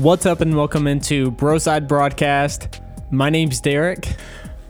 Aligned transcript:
What's 0.00 0.24
up, 0.24 0.40
and 0.40 0.56
welcome 0.56 0.86
into 0.86 1.30
Broside 1.32 1.86
Broadcast. 1.86 2.80
My 3.10 3.28
name's 3.28 3.60
Derek. 3.60 4.08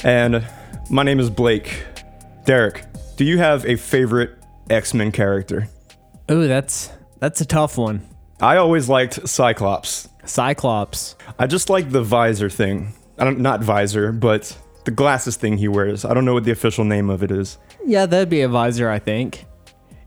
And 0.03 0.45
my 0.91 1.05
name 1.05 1.21
is 1.21 1.31
Blake. 1.31 1.85
Derek, 2.47 2.85
do 3.15 3.25
you 3.25 3.39
have 3.39 3.65
a 3.65 3.77
favorite 3.77 4.37
X 4.71 4.93
Men 4.93 5.13
character? 5.13 5.69
Ooh, 6.33 6.49
that's 6.49 6.91
that's 7.21 7.41
a 7.41 7.45
tough 7.45 7.79
one. 7.79 8.05
I 8.41 8.57
always 8.57 8.89
liked 8.89 9.29
Cyclops. 9.29 10.09
Cyclops. 10.25 11.15
I 11.39 11.47
just 11.47 11.71
like 11.71 11.91
the 11.91 12.03
visor 12.03 12.51
thing. 12.51 12.93
I 13.17 13.23
don't, 13.23 13.39
not 13.39 13.63
visor, 13.63 14.11
but 14.11 14.59
the 14.85 14.91
glasses 14.91 15.37
thing 15.37 15.59
he 15.59 15.69
wears. 15.69 16.05
I 16.05 16.13
don't 16.13 16.25
know 16.25 16.35
what 16.35 16.43
the 16.43 16.51
official 16.51 16.85
name 16.85 17.09
of 17.09 17.23
it 17.23 17.31
is. 17.31 17.57
Yeah, 17.87 18.05
that'd 18.07 18.31
be 18.31 18.41
a 18.41 18.49
visor, 18.49 18.91
I 18.91 18.99
think. 18.99 19.45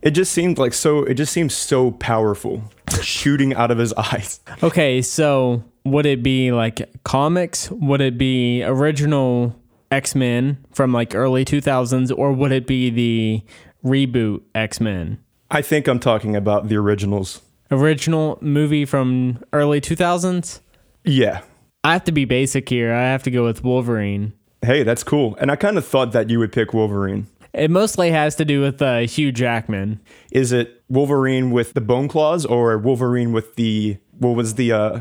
It 0.01 0.11
just 0.11 0.33
seemed 0.33 0.57
like 0.57 0.73
so. 0.73 1.05
It 1.05 1.13
just 1.13 1.31
seems 1.31 1.55
so 1.55 1.91
powerful, 1.91 2.61
shooting 3.01 3.53
out 3.53 3.71
of 3.71 3.77
his 3.77 3.93
eyes. 3.93 4.39
Okay, 4.61 5.01
so 5.01 5.63
would 5.85 6.05
it 6.05 6.21
be 6.23 6.51
like 6.51 6.89
comics? 7.03 7.69
Would 7.71 8.01
it 8.01 8.17
be 8.17 8.63
original 8.63 9.55
X 9.91 10.15
Men 10.15 10.63
from 10.71 10.91
like 10.93 11.15
early 11.15 11.45
2000s, 11.45 12.15
or 12.17 12.33
would 12.33 12.51
it 12.51 12.67
be 12.67 12.89
the 12.89 13.43
reboot 13.83 14.41
X 14.55 14.79
Men? 14.79 15.19
I 15.51 15.61
think 15.61 15.87
I'm 15.87 15.99
talking 15.99 16.35
about 16.35 16.67
the 16.67 16.77
originals. 16.77 17.41
Original 17.69 18.37
movie 18.41 18.85
from 18.85 19.43
early 19.53 19.81
2000s? 19.81 20.59
Yeah. 21.03 21.41
I 21.83 21.93
have 21.93 22.03
to 22.05 22.11
be 22.11 22.25
basic 22.25 22.69
here. 22.69 22.93
I 22.93 23.03
have 23.03 23.23
to 23.23 23.31
go 23.31 23.43
with 23.43 23.63
Wolverine. 23.63 24.33
Hey, 24.61 24.83
that's 24.83 25.03
cool. 25.03 25.35
And 25.39 25.51
I 25.51 25.55
kind 25.57 25.77
of 25.77 25.85
thought 25.85 26.11
that 26.13 26.29
you 26.29 26.39
would 26.39 26.51
pick 26.51 26.73
Wolverine. 26.73 27.27
It 27.53 27.69
mostly 27.69 28.11
has 28.11 28.35
to 28.37 28.45
do 28.45 28.61
with 28.61 28.81
uh, 28.81 28.99
Hugh 29.01 29.31
Jackman. 29.31 29.99
Is 30.31 30.51
it 30.51 30.81
Wolverine 30.89 31.51
with 31.51 31.73
the 31.73 31.81
bone 31.81 32.07
claws 32.07 32.45
or 32.45 32.77
Wolverine 32.77 33.31
with 33.31 33.55
the 33.55 33.97
what 34.17 34.35
was 34.35 34.55
the 34.55 34.71
uh 34.71 34.99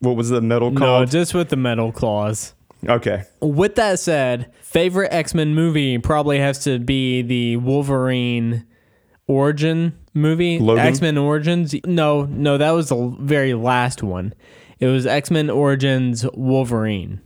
what 0.00 0.16
was 0.16 0.28
the 0.28 0.40
metal 0.42 0.70
No, 0.70 0.78
called? 0.80 1.10
just 1.10 1.32
with 1.34 1.48
the 1.48 1.56
metal 1.56 1.92
claws. 1.92 2.52
okay. 2.86 3.22
With 3.40 3.76
that 3.76 3.98
said, 4.00 4.52
favorite 4.60 5.12
X 5.12 5.32
Men 5.34 5.54
movie 5.54 5.96
probably 5.98 6.38
has 6.38 6.58
to 6.64 6.78
be 6.78 7.22
the 7.22 7.56
Wolverine 7.56 8.66
origin 9.26 9.96
movie. 10.12 10.56
X 10.78 11.00
Men 11.00 11.16
Origins. 11.16 11.74
No, 11.86 12.24
no, 12.26 12.58
that 12.58 12.70
was 12.72 12.90
the 12.90 13.16
very 13.20 13.54
last 13.54 14.02
one. 14.02 14.34
It 14.78 14.86
was 14.88 15.06
X 15.06 15.30
Men 15.30 15.48
Origins 15.48 16.26
Wolverine. 16.34 17.20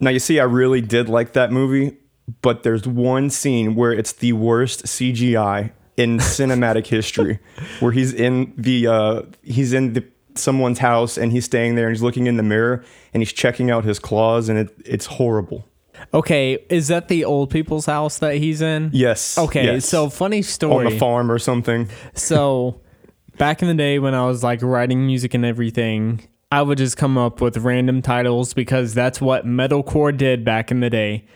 Now 0.00 0.10
you 0.10 0.18
see 0.18 0.38
I 0.38 0.44
really 0.44 0.80
did 0.82 1.08
like 1.08 1.32
that 1.32 1.50
movie, 1.50 1.96
but 2.42 2.62
there's 2.62 2.86
one 2.86 3.30
scene 3.30 3.74
where 3.74 3.92
it's 3.92 4.12
the 4.12 4.32
worst 4.32 4.84
CGI 4.84 5.72
in 5.96 6.18
cinematic 6.18 6.86
history 6.86 7.40
where 7.80 7.92
he's 7.92 8.12
in 8.12 8.52
the 8.56 8.86
uh 8.86 9.22
he's 9.42 9.72
in 9.72 9.94
the 9.94 10.04
someone's 10.34 10.78
house 10.78 11.18
and 11.18 11.32
he's 11.32 11.44
staying 11.44 11.74
there 11.74 11.86
and 11.86 11.96
he's 11.96 12.02
looking 12.02 12.26
in 12.26 12.36
the 12.36 12.42
mirror 12.42 12.84
and 13.12 13.20
he's 13.20 13.32
checking 13.32 13.70
out 13.70 13.84
his 13.84 13.98
claws 13.98 14.48
and 14.48 14.58
it, 14.58 14.74
it's 14.84 15.06
horrible. 15.06 15.64
Okay, 16.14 16.64
is 16.70 16.88
that 16.88 17.08
the 17.08 17.24
old 17.24 17.50
people's 17.50 17.86
house 17.86 18.18
that 18.18 18.36
he's 18.36 18.62
in? 18.62 18.90
Yes. 18.92 19.36
Okay, 19.36 19.64
yes. 19.64 19.86
so 19.86 20.08
funny 20.08 20.42
story. 20.42 20.86
on 20.86 20.92
a 20.92 20.96
farm 20.98 21.30
or 21.30 21.40
something. 21.40 21.88
So, 22.14 22.80
back 23.36 23.62
in 23.62 23.68
the 23.68 23.74
day 23.74 23.98
when 23.98 24.14
I 24.14 24.24
was 24.24 24.44
like 24.44 24.62
writing 24.62 25.04
music 25.04 25.34
and 25.34 25.44
everything, 25.44 26.28
I 26.50 26.62
would 26.62 26.78
just 26.78 26.96
come 26.96 27.18
up 27.18 27.40
with 27.40 27.56
random 27.58 28.00
titles 28.00 28.54
because 28.54 28.94
that's 28.94 29.20
what 29.20 29.44
metalcore 29.44 30.16
did 30.16 30.44
back 30.44 30.70
in 30.70 30.80
the 30.80 30.88
day. 30.88 31.26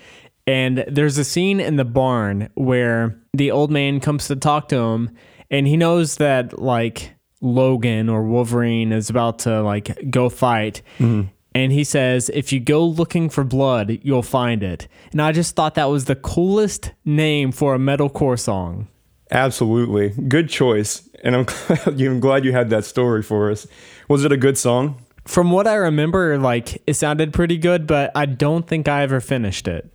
And 0.46 0.84
there's 0.88 1.18
a 1.18 1.24
scene 1.24 1.60
in 1.60 1.76
the 1.76 1.84
barn 1.84 2.48
where 2.54 3.18
the 3.32 3.50
old 3.50 3.70
man 3.70 4.00
comes 4.00 4.26
to 4.28 4.36
talk 4.36 4.68
to 4.68 4.76
him 4.76 5.10
and 5.50 5.66
he 5.68 5.76
knows 5.76 6.16
that 6.16 6.58
like 6.58 7.14
Logan 7.40 8.08
or 8.08 8.24
Wolverine 8.24 8.90
is 8.90 9.10
about 9.10 9.40
to 9.40 9.62
like 9.62 10.10
go 10.10 10.28
fight. 10.28 10.82
Mm-hmm. 10.98 11.28
And 11.54 11.70
he 11.70 11.84
says, 11.84 12.30
if 12.30 12.50
you 12.52 12.60
go 12.60 12.84
looking 12.84 13.28
for 13.28 13.44
blood, 13.44 13.98
you'll 14.02 14.22
find 14.22 14.62
it. 14.62 14.88
And 15.12 15.20
I 15.20 15.32
just 15.32 15.54
thought 15.54 15.74
that 15.74 15.90
was 15.90 16.06
the 16.06 16.16
coolest 16.16 16.92
name 17.04 17.52
for 17.52 17.74
a 17.74 17.78
metalcore 17.78 18.40
song. 18.40 18.88
Absolutely. 19.30 20.10
Good 20.28 20.48
choice. 20.48 21.08
And 21.22 21.36
I'm 21.36 21.44
glad 21.66 22.00
you 22.00 22.10
I'm 22.10 22.20
glad 22.20 22.44
you 22.44 22.52
had 22.52 22.70
that 22.70 22.86
story 22.86 23.22
for 23.22 23.50
us. 23.50 23.66
Was 24.08 24.24
it 24.24 24.32
a 24.32 24.36
good 24.38 24.56
song? 24.56 25.02
From 25.26 25.50
what 25.52 25.66
I 25.66 25.74
remember, 25.74 26.38
like 26.38 26.82
it 26.86 26.94
sounded 26.94 27.32
pretty 27.32 27.58
good, 27.58 27.86
but 27.86 28.10
I 28.14 28.24
don't 28.26 28.66
think 28.66 28.88
I 28.88 29.02
ever 29.02 29.20
finished 29.20 29.68
it. 29.68 29.92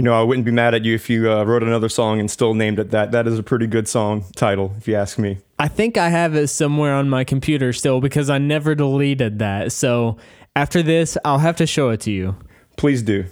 You 0.00 0.04
know, 0.04 0.18
I 0.18 0.22
wouldn't 0.22 0.46
be 0.46 0.50
mad 0.50 0.72
at 0.72 0.86
you 0.86 0.94
if 0.94 1.10
you 1.10 1.30
uh, 1.30 1.44
wrote 1.44 1.62
another 1.62 1.90
song 1.90 2.20
and 2.20 2.30
still 2.30 2.54
named 2.54 2.78
it 2.78 2.90
that. 2.90 3.12
That 3.12 3.26
is 3.26 3.38
a 3.38 3.42
pretty 3.42 3.66
good 3.66 3.86
song 3.86 4.24
title, 4.34 4.72
if 4.78 4.88
you 4.88 4.94
ask 4.94 5.18
me. 5.18 5.40
I 5.58 5.68
think 5.68 5.98
I 5.98 6.08
have 6.08 6.34
it 6.34 6.48
somewhere 6.48 6.94
on 6.94 7.10
my 7.10 7.22
computer 7.22 7.74
still 7.74 8.00
because 8.00 8.30
I 8.30 8.38
never 8.38 8.74
deleted 8.74 9.40
that. 9.40 9.72
So 9.72 10.16
after 10.56 10.82
this, 10.82 11.18
I'll 11.22 11.40
have 11.40 11.56
to 11.56 11.66
show 11.66 11.90
it 11.90 12.00
to 12.00 12.10
you. 12.10 12.34
Please 12.78 13.02
do. 13.02 13.26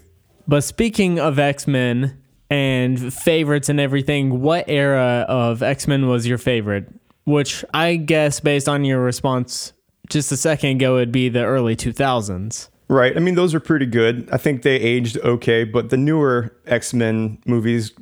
But 0.46 0.60
speaking 0.60 1.18
of 1.18 1.38
X 1.38 1.66
Men 1.66 2.20
and 2.50 3.14
favorites 3.14 3.70
and 3.70 3.80
everything, 3.80 4.42
what 4.42 4.68
era 4.68 5.24
of 5.26 5.62
X 5.62 5.88
Men 5.88 6.06
was 6.06 6.26
your 6.26 6.36
favorite? 6.36 6.86
Which 7.24 7.64
I 7.72 7.96
guess, 7.96 8.40
based 8.40 8.68
on 8.68 8.84
your 8.84 9.00
response 9.00 9.72
just 10.10 10.30
a 10.32 10.36
second 10.36 10.72
ago, 10.72 10.96
would 10.96 11.12
be 11.12 11.30
the 11.30 11.44
early 11.44 11.76
2000s. 11.76 12.68
Right. 12.88 13.15
I 13.16 13.21
mean, 13.21 13.34
those 13.34 13.54
are 13.54 13.60
pretty 13.60 13.87
good. 13.87 14.28
I 14.32 14.38
think 14.38 14.62
they 14.62 14.76
aged 14.76 15.19
okay, 15.19 15.65
but 15.65 15.91
the 15.91 15.97
newer 15.97 16.56
X 16.66 16.94
Men 16.94 17.38
movies, 17.44 17.93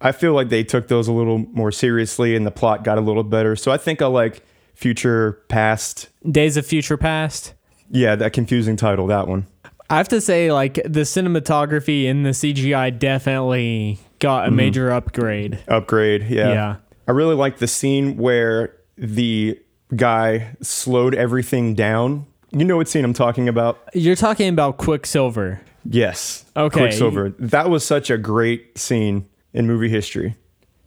I 0.00 0.12
feel 0.12 0.34
like 0.34 0.50
they 0.50 0.62
took 0.62 0.88
those 0.88 1.08
a 1.08 1.12
little 1.12 1.38
more 1.38 1.72
seriously 1.72 2.36
and 2.36 2.46
the 2.46 2.52
plot 2.52 2.84
got 2.84 2.96
a 2.96 3.00
little 3.00 3.24
better. 3.24 3.56
So 3.56 3.72
I 3.72 3.76
think 3.76 4.00
I 4.00 4.06
like 4.06 4.42
Future 4.74 5.42
Past. 5.48 6.08
Days 6.30 6.56
of 6.56 6.64
Future 6.64 6.96
Past. 6.96 7.54
Yeah, 7.90 8.14
that 8.16 8.32
confusing 8.32 8.76
title, 8.76 9.06
that 9.08 9.26
one. 9.26 9.46
I 9.88 9.96
have 9.96 10.08
to 10.08 10.20
say, 10.20 10.52
like 10.52 10.74
the 10.74 11.02
cinematography 11.02 12.10
and 12.10 12.26
the 12.26 12.30
CGI 12.30 12.96
definitely 12.98 13.98
got 14.18 14.44
a 14.44 14.46
mm-hmm. 14.48 14.56
major 14.56 14.90
upgrade. 14.90 15.62
Upgrade. 15.68 16.24
Yeah. 16.28 16.48
Yeah. 16.48 16.76
I 17.08 17.12
really 17.12 17.34
like 17.34 17.58
the 17.58 17.68
scene 17.68 18.16
where 18.16 18.76
the 18.96 19.60
guy 19.94 20.56
slowed 20.60 21.14
everything 21.14 21.74
down. 21.74 22.26
You 22.52 22.64
know 22.64 22.76
what 22.76 22.88
scene 22.88 23.04
I'm 23.04 23.14
talking 23.14 23.48
about? 23.48 23.78
You're 23.92 24.16
talking 24.16 24.48
about 24.48 24.76
Quicksilver. 24.78 25.60
Yes. 25.84 26.44
Okay. 26.56 26.80
Quicksilver. 26.80 27.30
That 27.38 27.70
was 27.70 27.84
such 27.84 28.10
a 28.10 28.18
great 28.18 28.78
scene 28.78 29.28
in 29.52 29.66
movie 29.66 29.88
history. 29.88 30.36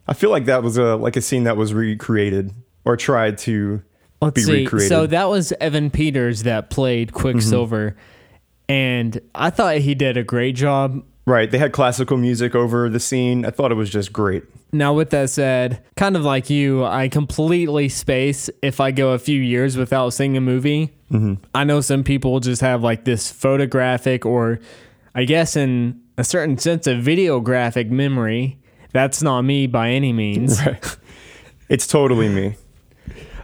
I 0.07 0.13
feel 0.13 0.29
like 0.29 0.45
that 0.45 0.63
was 0.63 0.77
a 0.77 0.95
like 0.95 1.15
a 1.15 1.21
scene 1.21 1.43
that 1.43 1.57
was 1.57 1.73
recreated 1.73 2.51
or 2.85 2.97
tried 2.97 3.37
to 3.39 3.83
Let's 4.21 4.35
be 4.35 4.41
see. 4.41 4.63
recreated. 4.63 4.89
So 4.89 5.07
that 5.07 5.29
was 5.29 5.53
Evan 5.61 5.91
Peters 5.91 6.43
that 6.43 6.69
played 6.69 7.09
mm-hmm. 7.09 7.19
Quicksilver, 7.19 7.95
and 8.67 9.19
I 9.35 9.49
thought 9.49 9.77
he 9.77 9.95
did 9.95 10.17
a 10.17 10.23
great 10.23 10.55
job. 10.55 11.03
right. 11.25 11.49
They 11.49 11.59
had 11.59 11.71
classical 11.71 12.17
music 12.17 12.55
over 12.55 12.89
the 12.89 12.99
scene. 12.99 13.45
I 13.45 13.51
thought 13.51 13.71
it 13.71 13.75
was 13.75 13.89
just 13.89 14.11
great. 14.11 14.43
Now, 14.71 14.93
with 14.93 15.11
that 15.11 15.29
said, 15.29 15.83
kind 15.95 16.15
of 16.15 16.23
like 16.23 16.49
you, 16.49 16.83
I 16.85 17.07
completely 17.07 17.89
space 17.89 18.49
if 18.61 18.79
I 18.79 18.91
go 18.91 19.11
a 19.11 19.19
few 19.19 19.39
years 19.41 19.77
without 19.77 20.09
seeing 20.09 20.37
a 20.37 20.41
movie. 20.41 20.93
I 21.55 21.63
know 21.63 21.81
some 21.81 22.03
people 22.03 22.39
just 22.39 22.61
have 22.61 22.83
like 22.83 23.05
this 23.05 23.31
photographic, 23.31 24.25
or 24.25 24.59
I 25.15 25.23
guess 25.25 25.55
in 25.55 26.01
a 26.17 26.23
certain 26.23 26.57
sense, 26.57 26.85
a 26.87 26.91
videographic 26.91 27.89
memory. 27.89 28.59
That's 28.91 29.21
not 29.21 29.41
me 29.41 29.67
by 29.67 29.91
any 29.91 30.13
means. 30.13 30.59
Right. 30.65 30.97
It's 31.69 31.85
totally 31.85 32.29
me. 32.29 32.55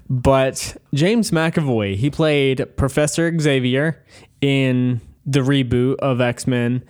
But 0.10 0.76
James 0.94 1.32
McAvoy, 1.32 1.96
he 1.96 2.10
played 2.10 2.66
Professor 2.76 3.32
Xavier 3.40 4.04
in 4.42 5.00
the 5.26 5.42
reboot 5.42 5.98
of 5.98 6.22
X 6.22 6.48
Men. 6.48 6.84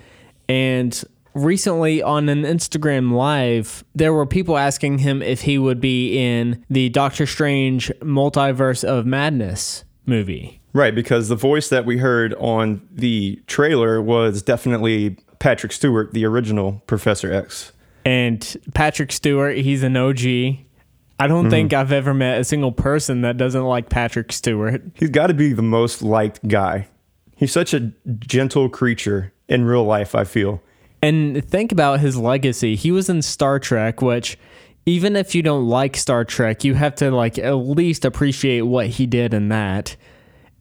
And 0.48 1.04
recently 1.34 2.02
on 2.02 2.30
an 2.30 2.44
Instagram 2.44 3.12
Live, 3.12 3.84
there 3.94 4.14
were 4.14 4.26
people 4.26 4.58
asking 4.58 5.00
him 5.00 5.22
if 5.22 5.42
he 5.42 5.58
would 5.58 5.82
be 5.82 6.18
in 6.18 6.64
the 6.70 6.90
Doctor 6.90 7.26
Strange 7.26 7.92
Multiverse 8.00 8.84
of 8.84 9.06
Madness 9.06 9.84
movie. 10.06 10.62
Right, 10.76 10.94
because 10.94 11.30
the 11.30 11.38
voice 11.38 11.70
that 11.70 11.86
we 11.86 12.00
heard 12.00 12.34
on 12.34 12.86
the 12.92 13.42
trailer 13.48 14.02
was 14.02 14.42
definitely 14.42 15.16
Patrick 15.40 15.72
Stewart, 15.72 16.12
the 16.12 16.26
original 16.26 16.84
Professor 16.86 17.34
X. 17.34 17.72
And 18.04 18.58
Patrick 18.74 19.14
Stewart, 19.14 19.56
he's 19.56 19.84
an 19.84 19.96
OG. 19.96 20.20
I 20.20 21.28
don't 21.28 21.44
mm-hmm. 21.44 21.50
think 21.50 21.72
I've 21.72 21.94
ever 21.94 22.14
met 22.14 22.42
a 22.42 22.44
single 22.44 22.74
person 22.74 23.22
that 23.22 23.38
doesn't 23.38 23.64
like 23.64 23.90
Patrick 23.90 24.34
Stewart. 24.34 24.82
He's 24.96 25.12
got 25.12 25.28
to 25.28 25.34
be 25.34 25.54
the 25.54 25.62
most 25.62 26.02
liked 26.02 26.46
guy. 26.46 26.90
He's 27.38 27.54
such 27.54 27.74
a 27.74 27.94
gentle 28.20 28.68
creature 28.68 29.32
in 29.48 29.64
real 29.64 29.86
life, 29.86 30.14
I 30.14 30.26
feel. 30.26 30.62
And 31.02 31.42
think 31.50 31.72
about 31.72 32.02
his 32.02 32.18
legacy. 32.18 32.76
He 32.76 32.92
was 32.92 33.08
in 33.08 33.22
Star 33.22 33.60
Trek, 33.60 34.02
which 34.02 34.38
even 34.86 35.16
if 35.16 35.36
you 35.36 35.42
don't 35.42 35.70
like 35.70 35.96
Star 35.96 36.26
Trek, 36.26 36.66
you 36.66 36.74
have 36.74 36.96
to 36.96 37.12
like 37.12 37.40
at 37.40 37.54
least 37.54 38.04
appreciate 38.04 38.64
what 38.64 38.88
he 38.88 39.06
did 39.06 39.34
in 39.34 39.48
that. 39.48 39.96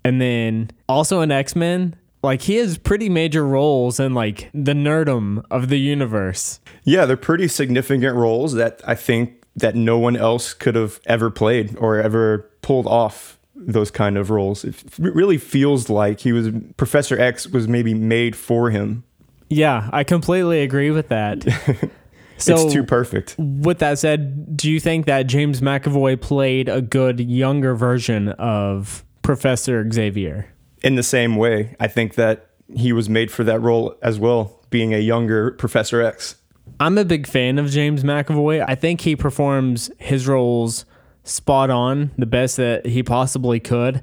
And 0.04 0.20
then 0.20 0.70
also 0.88 1.20
in 1.22 1.30
X-Men, 1.30 1.96
like 2.22 2.42
he 2.42 2.56
has 2.56 2.78
pretty 2.78 3.08
major 3.08 3.46
roles 3.46 3.98
in 4.00 4.14
like 4.14 4.50
the 4.52 4.72
nerdum 4.72 5.44
of 5.50 5.68
the 5.68 5.78
universe. 5.78 6.60
Yeah, 6.84 7.06
they're 7.06 7.16
pretty 7.16 7.48
significant 7.48 8.16
roles 8.16 8.54
that 8.54 8.80
I 8.86 8.94
think 8.94 9.42
that 9.56 9.74
no 9.74 9.98
one 9.98 10.16
else 10.16 10.52
could 10.52 10.74
have 10.74 11.00
ever 11.06 11.30
played 11.30 11.76
or 11.78 12.00
ever 12.00 12.50
pulled 12.62 12.86
off 12.86 13.38
those 13.54 13.90
kind 13.90 14.18
of 14.18 14.30
roles. 14.30 14.64
It 14.64 14.82
really 14.98 15.38
feels 15.38 15.88
like 15.88 16.20
he 16.20 16.32
was 16.32 16.50
Professor 16.76 17.18
X 17.18 17.46
was 17.46 17.68
maybe 17.68 17.94
made 17.94 18.34
for 18.36 18.70
him. 18.70 19.04
Yeah, 19.48 19.88
I 19.92 20.04
completely 20.04 20.62
agree 20.62 20.90
with 20.90 21.08
that. 21.08 21.42
so, 22.38 22.54
it's 22.54 22.72
too 22.72 22.82
perfect. 22.82 23.36
With 23.38 23.78
that 23.78 23.98
said, 23.98 24.56
do 24.56 24.70
you 24.70 24.80
think 24.80 25.06
that 25.06 25.24
James 25.24 25.60
McAvoy 25.60 26.20
played 26.20 26.68
a 26.68 26.82
good 26.82 27.20
younger 27.20 27.74
version 27.74 28.30
of 28.30 29.04
Professor 29.24 29.90
Xavier? 29.90 30.46
In 30.82 30.94
the 30.94 31.02
same 31.02 31.34
way, 31.34 31.74
I 31.80 31.88
think 31.88 32.14
that 32.14 32.50
he 32.72 32.92
was 32.92 33.08
made 33.08 33.32
for 33.32 33.42
that 33.42 33.58
role 33.60 33.96
as 34.02 34.20
well, 34.20 34.60
being 34.70 34.94
a 34.94 34.98
younger 34.98 35.50
Professor 35.52 36.00
X. 36.00 36.36
I'm 36.78 36.98
a 36.98 37.04
big 37.04 37.26
fan 37.26 37.58
of 37.58 37.70
James 37.70 38.04
McAvoy. 38.04 38.64
I 38.66 38.74
think 38.74 39.00
he 39.00 39.16
performs 39.16 39.90
his 39.98 40.28
roles 40.28 40.84
spot 41.24 41.70
on, 41.70 42.10
the 42.18 42.26
best 42.26 42.58
that 42.58 42.86
he 42.86 43.02
possibly 43.02 43.60
could. 43.60 44.02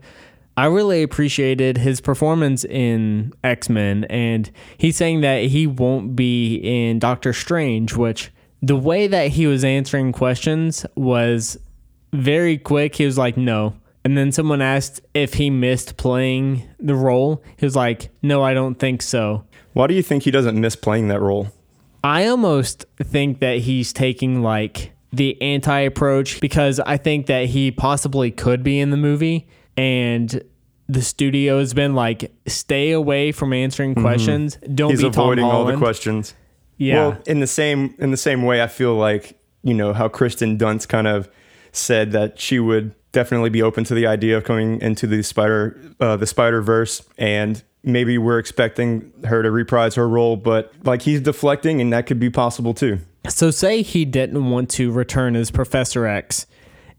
I 0.57 0.65
really 0.65 1.03
appreciated 1.03 1.77
his 1.77 2.01
performance 2.01 2.65
in 2.65 3.31
X 3.43 3.69
Men, 3.69 4.05
and 4.05 4.49
he's 4.77 4.97
saying 4.97 5.21
that 5.21 5.43
he 5.43 5.67
won't 5.67 6.15
be 6.15 6.55
in 6.55 6.99
Doctor 6.99 7.31
Strange, 7.31 7.95
which 7.95 8.31
the 8.61 8.75
way 8.75 9.07
that 9.07 9.29
he 9.29 9.47
was 9.47 9.63
answering 9.63 10.11
questions 10.11 10.85
was 10.95 11.57
very 12.11 12.57
quick. 12.57 12.95
He 12.95 13.05
was 13.05 13.17
like, 13.17 13.37
no. 13.37 13.75
And 14.03 14.17
then 14.17 14.31
someone 14.31 14.61
asked 14.61 15.01
if 15.13 15.35
he 15.35 15.49
missed 15.49 15.97
playing 15.97 16.67
the 16.79 16.95
role. 16.95 17.43
He 17.57 17.65
was 17.65 17.75
like, 17.75 18.09
no, 18.21 18.43
I 18.43 18.53
don't 18.53 18.75
think 18.75 19.01
so. 19.01 19.45
Why 19.73 19.87
do 19.87 19.93
you 19.93 20.01
think 20.01 20.23
he 20.23 20.31
doesn't 20.31 20.59
miss 20.59 20.75
playing 20.75 21.07
that 21.09 21.21
role? 21.21 21.49
I 22.03 22.27
almost 22.27 22.85
think 22.97 23.39
that 23.39 23.59
he's 23.59 23.93
taking 23.93 24.41
like 24.41 24.91
the 25.13 25.39
anti 25.41 25.79
approach 25.79 26.39
because 26.41 26.79
I 26.79 26.97
think 26.97 27.27
that 27.27 27.47
he 27.47 27.71
possibly 27.71 28.31
could 28.31 28.63
be 28.63 28.79
in 28.79 28.89
the 28.89 28.97
movie 28.97 29.47
and 29.77 30.41
the 30.89 31.01
studio 31.01 31.59
has 31.59 31.73
been 31.73 31.95
like 31.95 32.31
stay 32.47 32.91
away 32.91 33.31
from 33.31 33.53
answering 33.53 33.91
mm-hmm. 33.91 34.01
questions. 34.01 34.57
Don't 34.57 34.69
be 34.75 34.81
afraid. 34.83 34.91
He's 34.91 35.01
be 35.01 35.07
avoiding 35.07 35.45
all 35.45 35.65
the 35.65 35.77
questions. 35.77 36.33
Yeah. 36.77 37.07
Well, 37.07 37.21
in 37.27 37.39
the 37.39 37.47
same 37.47 37.95
in 37.99 38.11
the 38.11 38.17
same 38.17 38.43
way 38.43 38.61
I 38.61 38.67
feel 38.67 38.95
like, 38.95 39.39
you 39.63 39.73
know, 39.73 39.93
how 39.93 40.09
Kristen 40.09 40.57
Dunst 40.57 40.87
kind 40.87 41.07
of 41.07 41.29
said 41.71 42.11
that 42.13 42.39
she 42.39 42.59
would 42.59 42.95
definitely 43.11 43.49
be 43.49 43.61
open 43.61 43.83
to 43.83 43.93
the 43.93 44.07
idea 44.07 44.37
of 44.37 44.43
coming 44.43 44.81
into 44.81 45.07
the 45.07 45.21
spider 45.21 45.79
uh, 45.99 46.15
the 46.15 46.27
spider 46.27 46.61
verse 46.61 47.01
and 47.17 47.63
maybe 47.83 48.17
we're 48.17 48.39
expecting 48.39 49.11
her 49.25 49.41
to 49.41 49.51
reprise 49.51 49.95
her 49.95 50.07
role 50.07 50.35
but 50.35 50.71
like 50.83 51.01
he's 51.01 51.21
deflecting 51.21 51.81
and 51.81 51.91
that 51.91 52.05
could 52.05 52.19
be 52.19 52.29
possible 52.29 52.73
too 52.73 52.99
so, 53.29 53.51
say 53.51 53.81
he 53.83 54.05
didn't 54.05 54.49
want 54.49 54.69
to 54.71 54.91
return 54.91 55.35
as 55.35 55.51
Professor 55.51 56.07
X. 56.07 56.47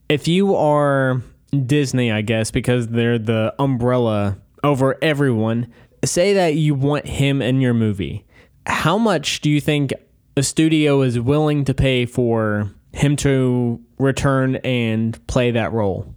If 0.09 0.29
you 0.29 0.55
are 0.55 1.21
Disney, 1.67 2.13
I 2.13 2.23
guess, 2.23 2.51
because 2.51 2.89
they're 2.89 3.19
the 3.19 3.55
umbrella 3.59 4.39
over 4.63 4.97
everyone, 5.03 5.73
say 6.05 6.35
that 6.35 6.55
you 6.55 6.75
want 6.75 7.07
him 7.07 7.43
in 7.43 7.61
your 7.61 7.75
movie. 7.75 8.25
How 8.67 8.99
much 8.99 9.41
do 9.41 9.51
you 9.51 9.61
think 9.61 9.93
a 10.37 10.45
studio 10.45 11.03
is 11.03 11.19
willing 11.19 11.65
to 11.65 11.75
pay 11.75 12.07
for 12.07 12.71
him 12.93 13.17
to 13.17 13.81
return 13.99 14.57
and 14.57 15.25
play 15.27 15.51
that 15.51 15.73
role? 15.73 16.15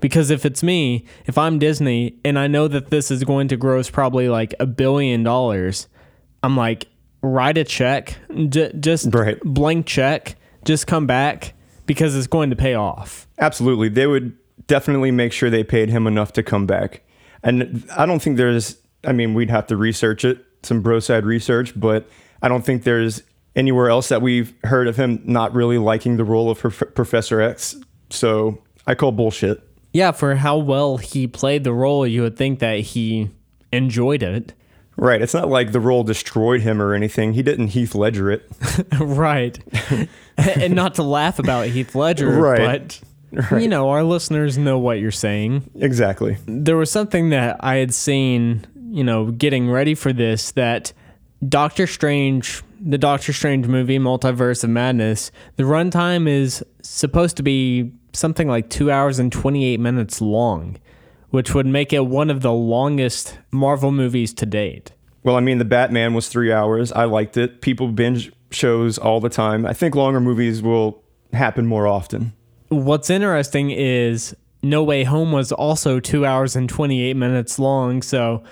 Because 0.00 0.30
if 0.30 0.46
it's 0.46 0.62
me, 0.62 1.06
if 1.26 1.36
I'm 1.36 1.58
Disney 1.58 2.18
and 2.24 2.38
I 2.38 2.46
know 2.46 2.68
that 2.68 2.90
this 2.90 3.10
is 3.10 3.24
going 3.24 3.48
to 3.48 3.56
gross 3.56 3.90
probably 3.90 4.28
like 4.28 4.54
a 4.60 4.66
billion 4.66 5.22
dollars, 5.22 5.88
I'm 6.42 6.56
like, 6.56 6.86
write 7.20 7.58
a 7.58 7.64
check, 7.64 8.16
j- 8.48 8.72
just 8.78 9.12
right. 9.12 9.40
blank 9.42 9.86
check, 9.86 10.36
just 10.64 10.86
come 10.86 11.06
back 11.06 11.54
because 11.86 12.14
it's 12.14 12.26
going 12.26 12.50
to 12.50 12.56
pay 12.56 12.74
off. 12.74 13.26
Absolutely. 13.38 13.88
They 13.88 14.06
would 14.06 14.36
definitely 14.66 15.10
make 15.10 15.32
sure 15.32 15.50
they 15.50 15.64
paid 15.64 15.88
him 15.88 16.06
enough 16.06 16.32
to 16.34 16.42
come 16.42 16.66
back. 16.66 17.02
And 17.42 17.84
I 17.96 18.06
don't 18.06 18.20
think 18.20 18.36
there's, 18.36 18.76
I 19.04 19.12
mean, 19.12 19.34
we'd 19.34 19.50
have 19.50 19.66
to 19.68 19.76
research 19.76 20.24
it, 20.24 20.44
some 20.62 20.82
bro 20.82 21.00
side 21.00 21.24
research, 21.24 21.78
but 21.78 22.08
I 22.42 22.48
don't 22.48 22.64
think 22.64 22.84
there's 22.84 23.22
anywhere 23.58 23.90
else 23.90 24.08
that 24.08 24.22
we've 24.22 24.54
heard 24.64 24.86
of 24.86 24.96
him 24.96 25.20
not 25.24 25.52
really 25.52 25.78
liking 25.78 26.16
the 26.16 26.24
role 26.24 26.48
of 26.48 26.58
Prof- 26.60 26.94
Professor 26.94 27.40
X. 27.40 27.76
So 28.08 28.62
I 28.86 28.94
call 28.94 29.12
bullshit. 29.12 29.60
Yeah, 29.92 30.12
for 30.12 30.36
how 30.36 30.58
well 30.58 30.96
he 30.98 31.26
played 31.26 31.64
the 31.64 31.72
role, 31.72 32.06
you 32.06 32.22
would 32.22 32.36
think 32.36 32.60
that 32.60 32.80
he 32.80 33.30
enjoyed 33.72 34.22
it. 34.22 34.54
Right. 34.96 35.20
It's 35.20 35.34
not 35.34 35.48
like 35.48 35.72
the 35.72 35.80
role 35.80 36.04
destroyed 36.04 36.60
him 36.60 36.80
or 36.80 36.94
anything. 36.94 37.32
He 37.32 37.42
didn't 37.42 37.68
Heath 37.68 37.94
Ledger 37.94 38.30
it. 38.30 38.48
right. 39.00 39.58
and 40.36 40.74
not 40.74 40.94
to 40.96 41.02
laugh 41.02 41.38
about 41.38 41.66
Heath 41.66 41.94
Ledger, 41.94 42.30
right. 42.40 43.00
but 43.32 43.50
right. 43.50 43.62
you 43.62 43.68
know, 43.68 43.90
our 43.90 44.04
listeners 44.04 44.56
know 44.56 44.78
what 44.78 45.00
you're 45.00 45.10
saying. 45.10 45.68
Exactly. 45.76 46.36
There 46.46 46.76
was 46.76 46.90
something 46.90 47.30
that 47.30 47.56
I 47.60 47.76
had 47.76 47.92
seen, 47.92 48.66
you 48.90 49.04
know, 49.04 49.30
getting 49.32 49.70
ready 49.70 49.94
for 49.94 50.12
this 50.12 50.52
that 50.52 50.92
Doctor 51.46 51.86
Strange, 51.86 52.62
the 52.80 52.98
Doctor 52.98 53.32
Strange 53.32 53.66
movie, 53.66 53.98
Multiverse 53.98 54.64
of 54.64 54.70
Madness, 54.70 55.30
the 55.56 55.64
runtime 55.64 56.28
is 56.28 56.64
supposed 56.82 57.36
to 57.36 57.42
be 57.42 57.92
something 58.12 58.48
like 58.48 58.70
two 58.70 58.90
hours 58.90 59.18
and 59.18 59.30
28 59.30 59.78
minutes 59.80 60.20
long 60.20 60.78
which 61.30 61.54
would 61.54 61.66
make 61.66 61.92
it 61.92 62.06
one 62.06 62.30
of 62.30 62.40
the 62.42 62.52
longest 62.52 63.38
Marvel 63.50 63.92
movies 63.92 64.32
to 64.34 64.46
date. 64.46 64.92
Well, 65.22 65.36
I 65.36 65.40
mean, 65.40 65.58
the 65.58 65.64
Batman 65.64 66.14
was 66.14 66.28
three 66.28 66.52
hours. 66.52 66.92
I 66.92 67.04
liked 67.04 67.36
it. 67.36 67.60
People 67.60 67.88
binge 67.88 68.32
shows 68.50 68.98
all 68.98 69.20
the 69.20 69.28
time. 69.28 69.66
I 69.66 69.72
think 69.72 69.94
longer 69.94 70.20
movies 70.20 70.62
will 70.62 71.02
happen 71.32 71.66
more 71.66 71.86
often. 71.86 72.32
What's 72.68 73.10
interesting 73.10 73.70
is 73.70 74.34
No 74.62 74.82
Way 74.82 75.04
Home 75.04 75.32
was 75.32 75.52
also 75.52 76.00
two 76.00 76.24
hours 76.24 76.56
and 76.56 76.68
28 76.68 77.14
minutes 77.14 77.58
long. 77.58 78.00
So, 78.00 78.42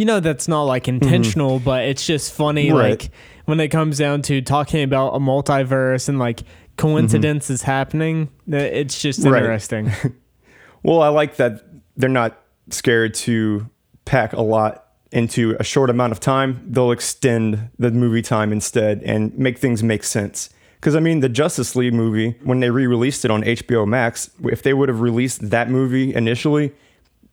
you 0.00 0.06
know, 0.06 0.18
that's 0.18 0.48
not 0.48 0.62
like 0.62 0.84
mm-hmm. 0.84 1.04
intentional, 1.04 1.56
mm-hmm. 1.56 1.64
but 1.66 1.84
it's 1.84 2.06
just 2.06 2.32
funny. 2.32 2.72
Right. 2.72 2.98
Like 2.98 3.10
when 3.44 3.60
it 3.60 3.68
comes 3.68 3.98
down 3.98 4.22
to 4.22 4.40
talking 4.40 4.82
about 4.82 5.10
a 5.10 5.18
multiverse 5.18 6.08
and 6.08 6.18
like 6.18 6.40
coincidences 6.78 7.60
mm-hmm. 7.60 7.70
happening, 7.70 8.30
it's 8.48 8.98
just 8.98 9.22
interesting. 9.22 9.88
Right. 9.88 10.12
well, 10.82 11.02
I 11.02 11.08
like 11.08 11.36
that 11.36 11.66
they're 11.98 12.08
not 12.08 12.40
scared 12.70 13.12
to 13.12 13.68
pack 14.06 14.32
a 14.32 14.40
lot 14.40 14.86
into 15.12 15.54
a 15.60 15.64
short 15.64 15.90
amount 15.90 16.12
of 16.12 16.20
time. 16.20 16.66
They'll 16.66 16.92
extend 16.92 17.68
the 17.78 17.90
movie 17.90 18.22
time 18.22 18.52
instead 18.52 19.02
and 19.02 19.36
make 19.36 19.58
things 19.58 19.82
make 19.82 20.02
sense. 20.02 20.48
Because 20.76 20.96
I 20.96 21.00
mean, 21.00 21.20
the 21.20 21.28
Justice 21.28 21.76
League 21.76 21.92
movie, 21.92 22.38
when 22.42 22.60
they 22.60 22.70
re-released 22.70 23.26
it 23.26 23.30
on 23.30 23.42
HBO 23.42 23.86
Max, 23.86 24.30
if 24.44 24.62
they 24.62 24.72
would 24.72 24.88
have 24.88 25.02
released 25.02 25.50
that 25.50 25.68
movie 25.68 26.14
initially, 26.14 26.72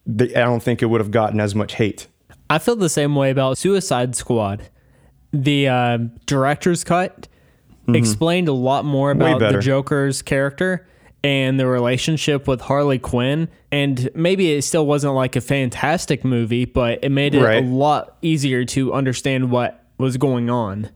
I 0.05 0.25
don't 0.25 0.61
think 0.61 0.81
it 0.81 0.87
would 0.87 0.99
have 0.99 1.11
gotten 1.11 1.39
as 1.39 1.55
much 1.55 1.75
hate. 1.75 2.07
I 2.49 2.59
feel 2.59 2.75
the 2.75 2.89
same 2.89 3.15
way 3.15 3.29
about 3.29 3.57
Suicide 3.57 4.15
Squad. 4.15 4.69
The 5.33 5.67
uh, 5.67 5.97
director's 6.25 6.83
cut 6.83 7.27
mm-hmm. 7.83 7.95
explained 7.95 8.47
a 8.47 8.53
lot 8.53 8.85
more 8.85 9.11
about 9.11 9.39
the 9.39 9.59
Joker's 9.59 10.21
character 10.21 10.87
and 11.23 11.59
the 11.59 11.67
relationship 11.67 12.47
with 12.47 12.61
Harley 12.61 12.99
Quinn. 12.99 13.49
And 13.71 14.09
maybe 14.15 14.53
it 14.53 14.61
still 14.61 14.85
wasn't 14.85 15.15
like 15.15 15.35
a 15.35 15.41
fantastic 15.41 16.23
movie, 16.23 16.65
but 16.65 17.03
it 17.03 17.09
made 17.09 17.35
it 17.35 17.43
right. 17.43 17.63
a 17.63 17.67
lot 17.67 18.17
easier 18.21 18.63
to 18.65 18.93
understand 18.93 19.51
what 19.51 19.83
was 19.97 20.15
going 20.15 20.49
on. 20.49 20.89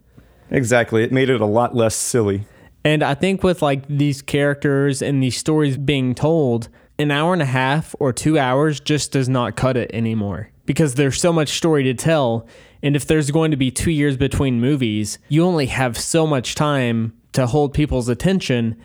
Exactly. 0.49 1.03
It 1.03 1.11
made 1.11 1.29
it 1.29 1.41
a 1.41 1.45
lot 1.45 1.75
less 1.75 1.95
silly. 1.95 2.45
And 2.83 3.03
I 3.03 3.13
think 3.13 3.43
with 3.43 3.61
like 3.61 3.87
these 3.87 4.21
characters 4.21 5.01
and 5.01 5.21
these 5.21 5.37
stories 5.37 5.77
being 5.77 6.15
told, 6.15 6.69
an 6.97 7.11
hour 7.11 7.33
and 7.33 7.41
a 7.41 7.45
half 7.45 7.93
or 7.99 8.13
two 8.13 8.39
hours 8.39 8.79
just 8.79 9.11
does 9.11 9.27
not 9.27 9.55
cut 9.55 9.75
it 9.75 9.91
anymore 9.93 10.51
because 10.71 10.95
there's 10.95 11.19
so 11.19 11.33
much 11.33 11.49
story 11.49 11.83
to 11.83 11.93
tell. 11.93 12.47
And 12.81 12.95
if 12.95 13.05
there's 13.05 13.29
going 13.29 13.51
to 13.51 13.57
be 13.57 13.71
two 13.71 13.91
years 13.91 14.17
between 14.17 14.59
movies, 14.59 15.19
you 15.29 15.43
only 15.43 15.67
have 15.67 15.97
so 15.97 16.25
much 16.25 16.55
time 16.55 17.13
to 17.33 17.47
hold 17.47 17.73
people's 17.73 18.09
attention 18.09 18.81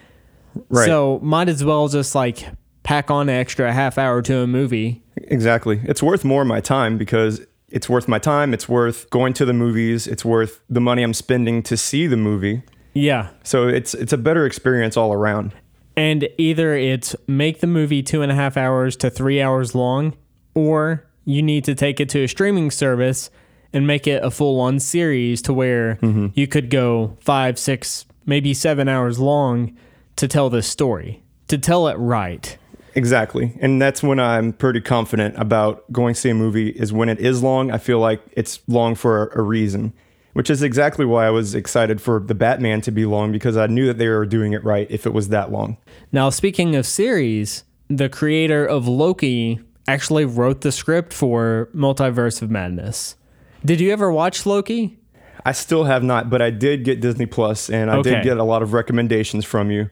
Right. 0.68 0.86
So 0.86 1.18
might 1.22 1.48
as 1.48 1.64
well 1.64 1.88
just 1.88 2.14
like 2.14 2.46
pack 2.82 3.10
on 3.10 3.28
an 3.28 3.34
extra 3.34 3.72
half 3.72 3.98
hour 3.98 4.22
to 4.22 4.38
a 4.38 4.46
movie. 4.46 5.02
Exactly. 5.16 5.80
It's 5.84 6.02
worth 6.02 6.24
more 6.24 6.42
of 6.42 6.48
my 6.48 6.60
time 6.60 6.98
because 6.98 7.44
it's 7.68 7.88
worth 7.88 8.08
my 8.08 8.18
time. 8.18 8.54
It's 8.54 8.68
worth 8.68 9.10
going 9.10 9.32
to 9.34 9.44
the 9.44 9.52
movies. 9.52 10.06
It's 10.06 10.24
worth 10.24 10.60
the 10.68 10.80
money 10.80 11.02
I'm 11.02 11.14
spending 11.14 11.62
to 11.64 11.76
see 11.76 12.06
the 12.06 12.16
movie. 12.16 12.62
Yeah. 12.94 13.30
So 13.42 13.68
it's 13.68 13.94
it's 13.94 14.12
a 14.12 14.18
better 14.18 14.46
experience 14.46 14.96
all 14.96 15.12
around. 15.12 15.54
And 15.96 16.28
either 16.36 16.74
it's 16.74 17.16
make 17.26 17.60
the 17.60 17.66
movie 17.66 18.02
two 18.02 18.22
and 18.22 18.30
a 18.30 18.34
half 18.34 18.56
hours 18.56 18.96
to 18.96 19.10
three 19.10 19.40
hours 19.40 19.74
long, 19.74 20.14
or 20.54 21.05
you 21.26 21.42
need 21.42 21.64
to 21.64 21.74
take 21.74 22.00
it 22.00 22.08
to 22.10 22.22
a 22.22 22.28
streaming 22.28 22.70
service 22.70 23.28
and 23.72 23.86
make 23.86 24.06
it 24.06 24.24
a 24.24 24.30
full 24.30 24.58
on 24.60 24.80
series 24.80 25.42
to 25.42 25.52
where 25.52 25.96
mm-hmm. 25.96 26.28
you 26.32 26.46
could 26.46 26.70
go 26.70 27.18
five, 27.20 27.58
six, 27.58 28.06
maybe 28.24 28.54
seven 28.54 28.88
hours 28.88 29.18
long 29.18 29.76
to 30.14 30.26
tell 30.26 30.48
this 30.48 30.66
story, 30.66 31.22
to 31.48 31.58
tell 31.58 31.88
it 31.88 31.96
right. 31.96 32.56
Exactly. 32.94 33.54
And 33.60 33.82
that's 33.82 34.02
when 34.02 34.18
I'm 34.18 34.54
pretty 34.54 34.80
confident 34.80 35.36
about 35.36 35.92
going 35.92 36.14
see 36.14 36.30
a 36.30 36.34
movie 36.34 36.70
is 36.70 36.92
when 36.92 37.10
it 37.10 37.20
is 37.20 37.42
long. 37.42 37.70
I 37.70 37.76
feel 37.76 37.98
like 37.98 38.22
it's 38.32 38.60
long 38.68 38.94
for 38.94 39.26
a 39.34 39.42
reason, 39.42 39.92
which 40.32 40.48
is 40.48 40.62
exactly 40.62 41.04
why 41.04 41.26
I 41.26 41.30
was 41.30 41.54
excited 41.54 42.00
for 42.00 42.20
the 42.20 42.34
Batman 42.34 42.80
to 42.82 42.90
be 42.90 43.04
long 43.04 43.32
because 43.32 43.58
I 43.58 43.66
knew 43.66 43.86
that 43.88 43.98
they 43.98 44.08
were 44.08 44.24
doing 44.24 44.54
it 44.54 44.64
right 44.64 44.86
if 44.90 45.04
it 45.04 45.12
was 45.12 45.28
that 45.28 45.52
long. 45.52 45.76
Now, 46.10 46.30
speaking 46.30 46.74
of 46.74 46.86
series, 46.86 47.64
the 47.88 48.08
creator 48.08 48.64
of 48.64 48.88
Loki 48.88 49.60
actually 49.88 50.24
wrote 50.24 50.60
the 50.62 50.72
script 50.72 51.12
for 51.12 51.68
Multiverse 51.74 52.42
of 52.42 52.50
Madness. 52.50 53.16
Did 53.64 53.80
you 53.80 53.92
ever 53.92 54.12
watch 54.12 54.46
Loki? 54.46 54.98
I 55.44 55.52
still 55.52 55.84
have 55.84 56.02
not, 56.02 56.28
but 56.28 56.42
I 56.42 56.50
did 56.50 56.84
get 56.84 57.00
Disney 57.00 57.26
Plus, 57.26 57.70
and 57.70 57.90
I 57.90 57.98
Okay. 57.98 58.10
did 58.10 58.24
get 58.24 58.36
a 58.36 58.44
lot 58.44 58.62
of 58.62 58.72
recommendations 58.72 59.44
from 59.44 59.70
you, 59.70 59.90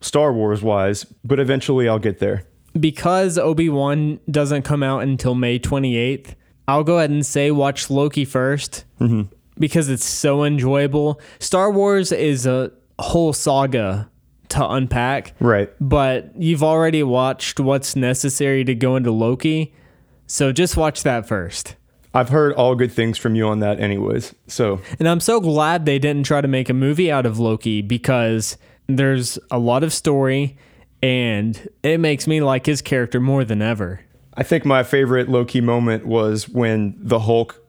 Star 0.00 0.32
Wars 0.32 0.62
wise. 0.62 1.04
But 1.24 1.40
eventually, 1.40 1.88
I'll 1.88 1.98
get 1.98 2.20
there. 2.20 2.44
Because 2.78 3.38
Obi 3.38 3.68
Wan 3.68 4.20
doesn't 4.30 4.62
come 4.62 4.82
out 4.82 5.02
until 5.02 5.34
May 5.34 5.58
28th, 5.58 6.34
I'll 6.66 6.84
go 6.84 6.98
ahead 6.98 7.10
and 7.10 7.24
say 7.24 7.50
watch 7.50 7.90
Loki 7.90 8.24
1st 8.24 8.84
mm-hmm. 9.00 9.22
because 9.58 9.88
it's 9.88 10.04
so 10.04 10.44
enjoyable. 10.44 11.20
Star 11.38 11.70
Wars 11.70 12.10
is 12.10 12.46
a 12.46 12.72
whole 12.98 13.32
saga 13.32 14.08
to 14.50 14.68
unpack. 14.68 15.34
Right. 15.40 15.70
but 15.80 16.30
you've 16.36 16.62
already 16.62 17.02
watched 17.02 17.58
what's 17.60 17.96
necessary 17.96 18.64
to 18.64 18.74
go 18.74 18.96
into 18.96 19.10
Loki. 19.10 19.74
So 20.26 20.52
just 20.52 20.76
watch 20.76 21.02
that 21.02 21.26
first. 21.26 21.76
I've 22.12 22.28
heard 22.28 22.52
all 22.54 22.74
good 22.76 22.92
things 22.92 23.18
from 23.18 23.34
you 23.34 23.48
on 23.48 23.58
that, 23.60 23.80
anyways. 23.80 24.34
So 24.46 24.80
And 24.98 25.08
I'm 25.08 25.20
so 25.20 25.40
glad 25.40 25.84
they 25.84 25.98
didn't 25.98 26.24
try 26.26 26.40
to 26.40 26.48
make 26.48 26.68
a 26.68 26.74
movie 26.74 27.10
out 27.10 27.26
of 27.26 27.38
Loki 27.40 27.82
because 27.82 28.56
there's 28.86 29.38
a 29.50 29.58
lot 29.58 29.82
of 29.82 29.92
story 29.92 30.56
and 31.02 31.68
it 31.82 31.98
makes 31.98 32.26
me 32.26 32.40
like 32.40 32.66
his 32.66 32.80
character 32.80 33.20
more 33.20 33.44
than 33.44 33.60
ever. 33.60 34.00
I 34.34 34.42
think 34.42 34.64
my 34.64 34.82
favorite 34.82 35.28
Loki 35.28 35.60
moment 35.60 36.06
was 36.06 36.48
when 36.48 36.94
the 36.98 37.18
Hulk 37.20 37.60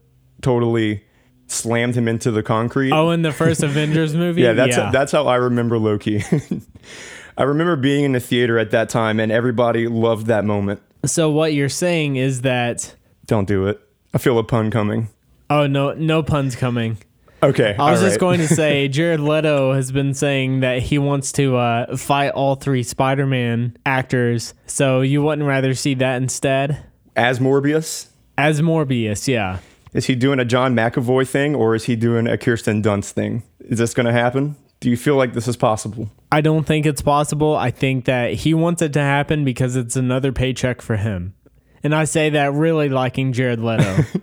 totally 0.41 1.03
slammed 1.48 1.96
him 1.96 2.08
into 2.08 2.32
the 2.32 2.44
concrete. 2.44 2.92
Oh, 2.92 3.12
in 3.12 3.22
the 3.22 3.32
first 3.32 3.64
Avengers 3.70 4.16
movie? 4.16 4.42
yeah, 4.42 4.54
that's 4.54 4.75
that's 4.75 5.12
how 5.12 5.28
I 5.28 5.36
remember 5.36 5.78
Loki. 5.78 6.24
I 7.38 7.44
remember 7.44 7.75
being 7.75 8.06
in 8.06 8.12
the 8.14 8.20
theater 8.20 8.58
at 8.58 8.72
that 8.72 8.90
time, 8.90 9.20
and 9.20 9.32
everybody 9.32 9.88
loved 9.88 10.28
that 10.28 10.46
moment. 10.46 10.82
so 11.06 11.30
what 11.30 11.54
you're 11.54 11.70
saying 11.70 12.16
is 12.16 12.42
that 12.42 12.96
Don't 13.25 13.48
do 13.48 13.68
it. 13.68 13.80
I 14.14 14.18
feel 14.18 14.38
a 14.40 14.44
pun 14.44 14.72
coming. 14.72 15.10
oh 15.50 15.68
no 15.68 15.94
no 15.94 16.24
puns 16.24 16.56
coming. 16.56 16.98
Okay, 17.44 17.75
I 17.78 17.92
was 17.92 18.00
just 18.00 18.14
right. 18.14 18.20
going 18.20 18.40
to 18.40 18.48
say 18.48 18.88
Jared 18.98 19.20
Leto 19.20 19.74
has 19.74 19.92
been 19.92 20.14
saying 20.16 20.62
that 20.62 20.82
he 20.82 20.98
wants 20.98 21.32
to 21.34 21.58
uh, 21.58 21.96
fight 21.98 22.30
all 22.32 22.56
three 22.56 22.82
Spider-Man 22.82 23.78
actors. 23.86 24.54
So 24.66 25.02
you 25.02 25.22
wouldn't 25.22 25.48
rather 25.48 25.74
see 25.75 25.94
that 25.96 26.16
instead? 26.22 26.86
as 27.16 27.40
Morbius. 27.40 28.08
As 28.38 28.62
Morbius, 28.62 29.28
yeah. 29.28 29.60
Is 29.96 30.08
he 30.08 30.16
doing 30.16 30.40
a 30.40 30.46
John 30.46 30.75
McAvoy 30.75 31.25
thing, 31.25 31.56
or 31.56 31.74
is 31.74 31.86
he 31.86 31.96
doing 31.96 32.28
a 32.28 32.38
Kirsten 32.38 32.84
Dunst 32.84 33.12
thing? 33.12 33.44
Is 33.62 33.80
this 33.80 33.94
going 33.94 34.06
to 34.06 34.12
happen? 34.12 34.58
Do 34.82 34.90
you 34.90 34.98
feel 34.98 35.16
like 35.16 35.34
this 35.34 35.48
is 35.48 35.56
possible? 35.56 36.12
I 36.34 36.42
don't 36.42 36.66
think 36.66 36.86
it's 36.86 37.02
possible. 37.02 37.56
I 37.56 37.72
think 37.72 38.04
that 38.04 38.34
he 38.34 38.54
wants 38.54 38.82
it 38.82 38.92
to 38.94 39.00
happen 39.00 39.46
because 39.46 39.78
it's 39.78 39.96
another 39.96 40.34
paycheck 40.34 40.82
for 40.82 40.98
him. 40.98 41.34
And 41.82 41.96
I 41.96 42.04
say 42.04 42.30
that 42.32 42.52
really 42.52 42.90
liking 42.90 43.32
Jared 43.32 43.60
Leto. 43.60 44.04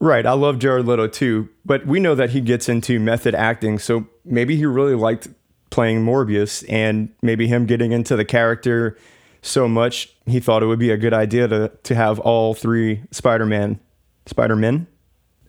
Right. 0.00 0.26
I 0.26 0.32
love 0.32 0.58
Jared 0.58 0.84
Leto 0.84 1.06
too, 1.06 1.48
but 1.64 1.86
we 1.86 2.00
know 2.00 2.16
that 2.16 2.30
he 2.30 2.40
gets 2.40 2.68
into 2.68 2.98
method 2.98 3.36
acting, 3.36 3.78
so 3.78 4.08
maybe 4.24 4.56
he 4.56 4.66
really 4.66 4.96
liked 4.96 5.28
playing 5.70 6.04
Morbius 6.04 6.64
and 6.68 7.08
maybe 7.22 7.46
him 7.46 7.66
getting 7.66 7.92
into 7.92 8.16
the 8.16 8.24
character 8.24 8.98
so 9.42 9.68
much 9.68 10.12
he 10.26 10.40
thought 10.40 10.60
it 10.60 10.66
would 10.66 10.80
be 10.80 10.90
a 10.90 10.96
good 10.96 11.14
idea 11.14 11.46
to 11.46 11.70
to 11.84 11.94
have 11.94 12.18
all 12.18 12.52
three 12.52 13.02
Spider-Man 13.10 13.10
Spider-Man 13.12 13.80
Spider- 14.26 14.56
Man. 14.56 14.86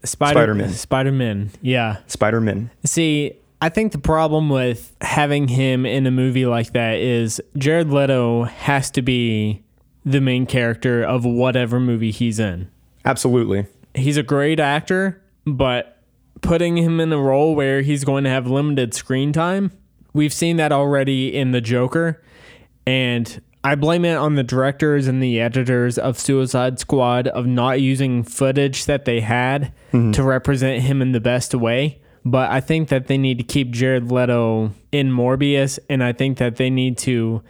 Spider-Man. 0.05 0.69
Spider-Man, 0.69 1.51
yeah. 1.61 1.97
Spider-Man. 2.07 2.69
See, 2.83 3.33
I 3.61 3.69
think 3.69 3.93
the 3.93 3.97
problem 3.99 4.49
with 4.49 4.93
having 4.99 5.47
him 5.47 5.85
in 5.85 6.05
a 6.05 6.11
movie 6.11 6.45
like 6.45 6.73
that 6.73 6.97
is 6.97 7.41
Jared 7.57 7.89
Leto 7.89 8.43
has 8.43 8.91
to 8.91 9.01
be 9.01 9.63
the 10.03 10.19
main 10.19 10.45
character 10.45 11.01
of 11.01 11.23
whatever 11.23 11.79
movie 11.79 12.11
he's 12.11 12.37
in. 12.37 12.67
Absolutely. 13.05 13.65
He's 13.93 14.17
a 14.17 14.23
great 14.23 14.59
actor, 14.59 15.21
but 15.45 16.01
putting 16.41 16.75
him 16.77 16.99
in 16.99 17.13
a 17.13 17.17
role 17.17 17.55
where 17.55 17.81
he's 17.81 18.03
going 18.03 18.25
to 18.25 18.29
have 18.29 18.45
limited 18.47 18.93
screen 18.93 19.31
time, 19.31 19.71
we've 20.11 20.33
seen 20.33 20.57
that 20.57 20.73
already 20.73 21.33
in 21.33 21.51
The 21.51 21.61
Joker. 21.61 22.21
And 22.85 23.41
I 23.63 23.75
blame 23.75 24.03
it 24.03 24.15
on 24.15 24.35
the 24.35 24.43
directors 24.43 25.07
and 25.07 25.23
the 25.23 25.39
editors 25.39 25.97
of 25.97 26.19
Suicide 26.19 26.79
Squad 26.79 27.27
of 27.29 27.45
not 27.45 27.79
using 27.79 28.23
footage 28.23 28.85
that 28.85 29.05
they 29.05 29.21
had 29.21 29.73
mm-hmm. 29.93 30.11
to 30.11 30.23
represent 30.23 30.83
him 30.83 31.01
in 31.01 31.13
the 31.13 31.21
best 31.21 31.55
way. 31.55 32.01
But 32.25 32.51
I 32.51 32.59
think 32.59 32.89
that 32.89 33.07
they 33.07 33.17
need 33.17 33.37
to 33.37 33.43
keep 33.43 33.71
Jared 33.71 34.11
Leto 34.11 34.71
in 34.91 35.11
Morbius, 35.11 35.79
and 35.89 36.03
I 36.03 36.13
think 36.13 36.37
that 36.37 36.57
they 36.57 36.69
need 36.69 36.97
to 36.99 37.41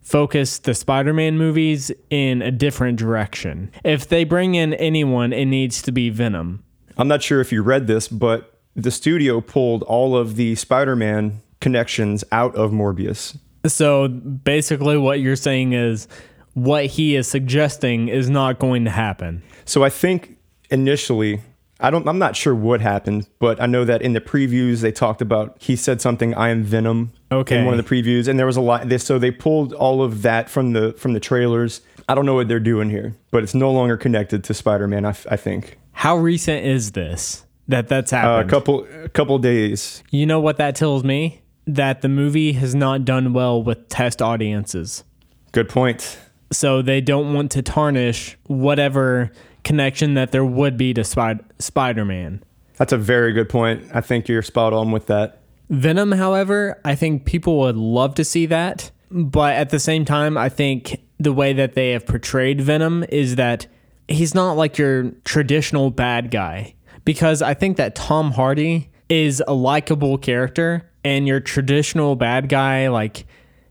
focus 0.00 0.58
the 0.58 0.74
Spider-Man 0.74 1.36
movies 1.36 1.90
in 2.08 2.40
a 2.40 2.50
different 2.50 2.98
direction. 2.98 3.70
If 3.84 4.08
they 4.08 4.24
bring 4.24 4.54
in 4.54 4.72
anyone, 4.74 5.32
it 5.32 5.46
needs 5.46 5.82
to 5.82 5.92
be 5.92 6.08
Venom. 6.08 6.64
I'm 6.96 7.08
not 7.08 7.22
sure 7.22 7.40
if 7.40 7.52
you 7.52 7.62
read 7.62 7.86
this, 7.86 8.08
but 8.08 8.58
the 8.74 8.90
studio 8.90 9.40
pulled 9.40 9.82
all 9.82 10.16
of 10.16 10.36
the 10.36 10.54
Spider-Man 10.54 11.42
connections 11.60 12.24
out 12.32 12.54
of 12.54 12.70
Morbius. 12.70 13.38
So 13.74 14.08
basically 14.08 14.96
what 14.96 15.20
you're 15.20 15.36
saying 15.36 15.72
is 15.72 16.08
what 16.54 16.86
he 16.86 17.16
is 17.16 17.28
suggesting 17.28 18.08
is 18.08 18.28
not 18.28 18.58
going 18.58 18.84
to 18.84 18.90
happen. 18.90 19.42
So 19.64 19.84
I 19.84 19.90
think 19.90 20.38
initially, 20.70 21.40
I 21.80 21.90
don't. 21.90 22.08
I'm 22.08 22.18
not 22.18 22.34
sure 22.34 22.54
what 22.54 22.80
happened, 22.80 23.28
but 23.38 23.60
I 23.60 23.66
know 23.66 23.84
that 23.84 24.02
in 24.02 24.12
the 24.12 24.20
previews 24.20 24.80
they 24.80 24.90
talked 24.90 25.22
about. 25.22 25.56
He 25.60 25.76
said 25.76 26.00
something. 26.00 26.34
I 26.34 26.48
am 26.48 26.64
Venom. 26.64 27.12
Okay. 27.30 27.58
In 27.58 27.66
one 27.66 27.78
of 27.78 27.86
the 27.86 27.88
previews, 27.88 28.26
and 28.26 28.38
there 28.38 28.46
was 28.46 28.56
a 28.56 28.60
lot. 28.60 28.88
They, 28.88 28.98
so 28.98 29.18
they 29.18 29.30
pulled 29.30 29.72
all 29.74 30.02
of 30.02 30.22
that 30.22 30.50
from 30.50 30.72
the 30.72 30.92
from 30.94 31.12
the 31.12 31.20
trailers. 31.20 31.80
I 32.08 32.14
don't 32.14 32.26
know 32.26 32.34
what 32.34 32.48
they're 32.48 32.58
doing 32.58 32.90
here, 32.90 33.14
but 33.30 33.42
it's 33.42 33.54
no 33.54 33.70
longer 33.70 33.96
connected 33.96 34.42
to 34.44 34.54
Spider-Man. 34.54 35.04
I, 35.04 35.12
think 35.12 35.78
How 35.92 36.16
recent 36.16 36.64
is 36.64 36.92
this 36.92 37.44
that 37.68 37.88
that's 37.88 38.12
uh, 38.12 38.42
a 38.44 38.48
couple 38.48 38.86
a 39.04 39.10
couple 39.10 39.38
days. 39.38 40.02
you 40.10 40.26
know 40.26 40.40
what 40.40 40.56
that 40.56 40.74
tells 40.74 41.04
me? 41.04 41.42
That 41.68 42.00
the 42.00 42.08
movie 42.08 42.52
has 42.54 42.74
not 42.74 43.04
done 43.04 43.34
well 43.34 43.62
with 43.62 43.88
test 43.90 44.22
audiences. 44.22 45.04
Good 45.52 45.68
point. 45.68 46.18
So 46.50 46.80
they 46.80 47.02
don't 47.02 47.34
want 47.34 47.50
to 47.52 47.62
tarnish 47.62 48.38
whatever 48.46 49.30
connection 49.64 50.14
that 50.14 50.32
there 50.32 50.46
would 50.46 50.78
be 50.78 50.94
to 50.94 51.02
Spid- 51.02 51.44
Spider-Man. 51.58 52.42
That's 52.78 52.92
a 52.92 52.96
very 52.96 53.34
good 53.34 53.50
point. 53.50 53.84
I 53.92 54.00
think 54.00 54.28
you're 54.28 54.40
spot 54.40 54.72
on 54.72 54.92
with 54.92 55.06
that. 55.08 55.42
Venom, 55.68 56.12
however, 56.12 56.80
I 56.84 56.94
think 56.94 57.26
people 57.26 57.58
would 57.58 57.76
love 57.76 58.14
to 58.14 58.24
see 58.24 58.46
that. 58.46 58.90
But 59.10 59.54
at 59.54 59.68
the 59.70 59.78
same 59.78 60.06
time, 60.06 60.38
I 60.38 60.48
think 60.48 61.02
the 61.18 61.32
way 61.34 61.52
that 61.52 61.74
they 61.74 61.90
have 61.90 62.06
portrayed 62.06 62.62
Venom 62.62 63.04
is 63.10 63.36
that 63.36 63.66
he's 64.06 64.34
not 64.34 64.52
like 64.52 64.78
your 64.78 65.10
traditional 65.24 65.90
bad 65.90 66.30
guy. 66.30 66.74
Because 67.04 67.42
I 67.42 67.52
think 67.52 67.76
that 67.76 67.94
Tom 67.94 68.32
Hardy 68.32 68.90
is 69.08 69.42
a 69.48 69.54
likable 69.54 70.18
character, 70.18 70.88
and 71.04 71.26
your 71.26 71.40
traditional 71.40 72.16
bad 72.16 72.48
guy, 72.48 72.88
like, 72.88 73.26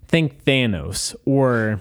think 0.07 0.43
Thanos, 0.45 1.15
or 1.25 1.79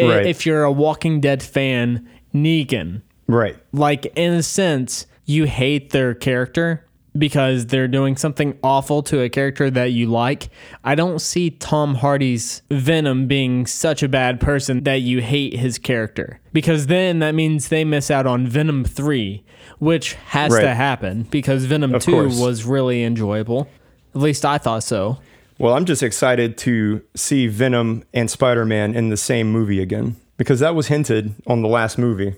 Right. 0.00 0.26
if 0.26 0.44
you're 0.46 0.64
a 0.64 0.72
Walking 0.72 1.20
Dead 1.20 1.42
fan, 1.42 2.06
Negan 2.34 3.02
Right. 3.26 3.56
like 3.72 4.06
in 4.16 4.32
a 4.32 4.42
sense 4.42 5.06
you 5.26 5.44
hate 5.46 5.90
their 5.90 6.14
character 6.14 6.84
because 7.16 7.66
they're 7.66 7.88
doing 7.88 8.16
something 8.16 8.58
awful 8.62 9.02
to 9.02 9.20
a 9.20 9.28
character 9.28 9.70
that 9.70 9.92
you 9.92 10.06
like 10.06 10.48
i 10.82 10.94
don't 10.94 11.20
see 11.20 11.50
tom 11.50 11.96
hardy's 11.96 12.62
venom 12.70 13.26
being 13.26 13.66
such 13.66 14.02
a 14.02 14.08
bad 14.08 14.40
person 14.40 14.82
that 14.84 15.02
you 15.02 15.20
hate 15.20 15.54
his 15.56 15.78
character 15.78 16.40
because 16.52 16.86
then 16.86 17.18
that 17.18 17.34
means 17.34 17.68
they 17.68 17.84
miss 17.84 18.10
out 18.10 18.26
on 18.26 18.46
venom 18.46 18.82
3 18.84 19.44
which 19.78 20.14
has 20.26 20.52
Right. 20.52 20.62
to 20.62 20.74
happen 20.74 21.24
because 21.30 21.66
venom 21.66 21.98
2 21.98 22.10
course. 22.10 22.40
was 22.40 22.64
really 22.64 23.02
enjoyable 23.04 23.68
at 24.14 24.20
least 24.20 24.44
i 24.46 24.56
thought 24.58 24.82
so 24.82 25.18
Well, 25.58 25.74
I'm 25.74 25.84
just 25.84 26.02
excited 26.02 26.56
to 26.58 27.02
see 27.14 27.46
Venom 27.46 28.02
and 28.12 28.28
Spider-Man 28.30 28.94
in 28.96 29.10
the 29.10 29.16
same 29.16 29.52
movie 29.52 29.80
again 29.80 30.16
because 30.36 30.58
that 30.60 30.74
was 30.74 30.88
hinted 30.88 31.34
on 31.46 31.62
the 31.62 31.68
last 31.68 31.98
movie. 31.98 32.34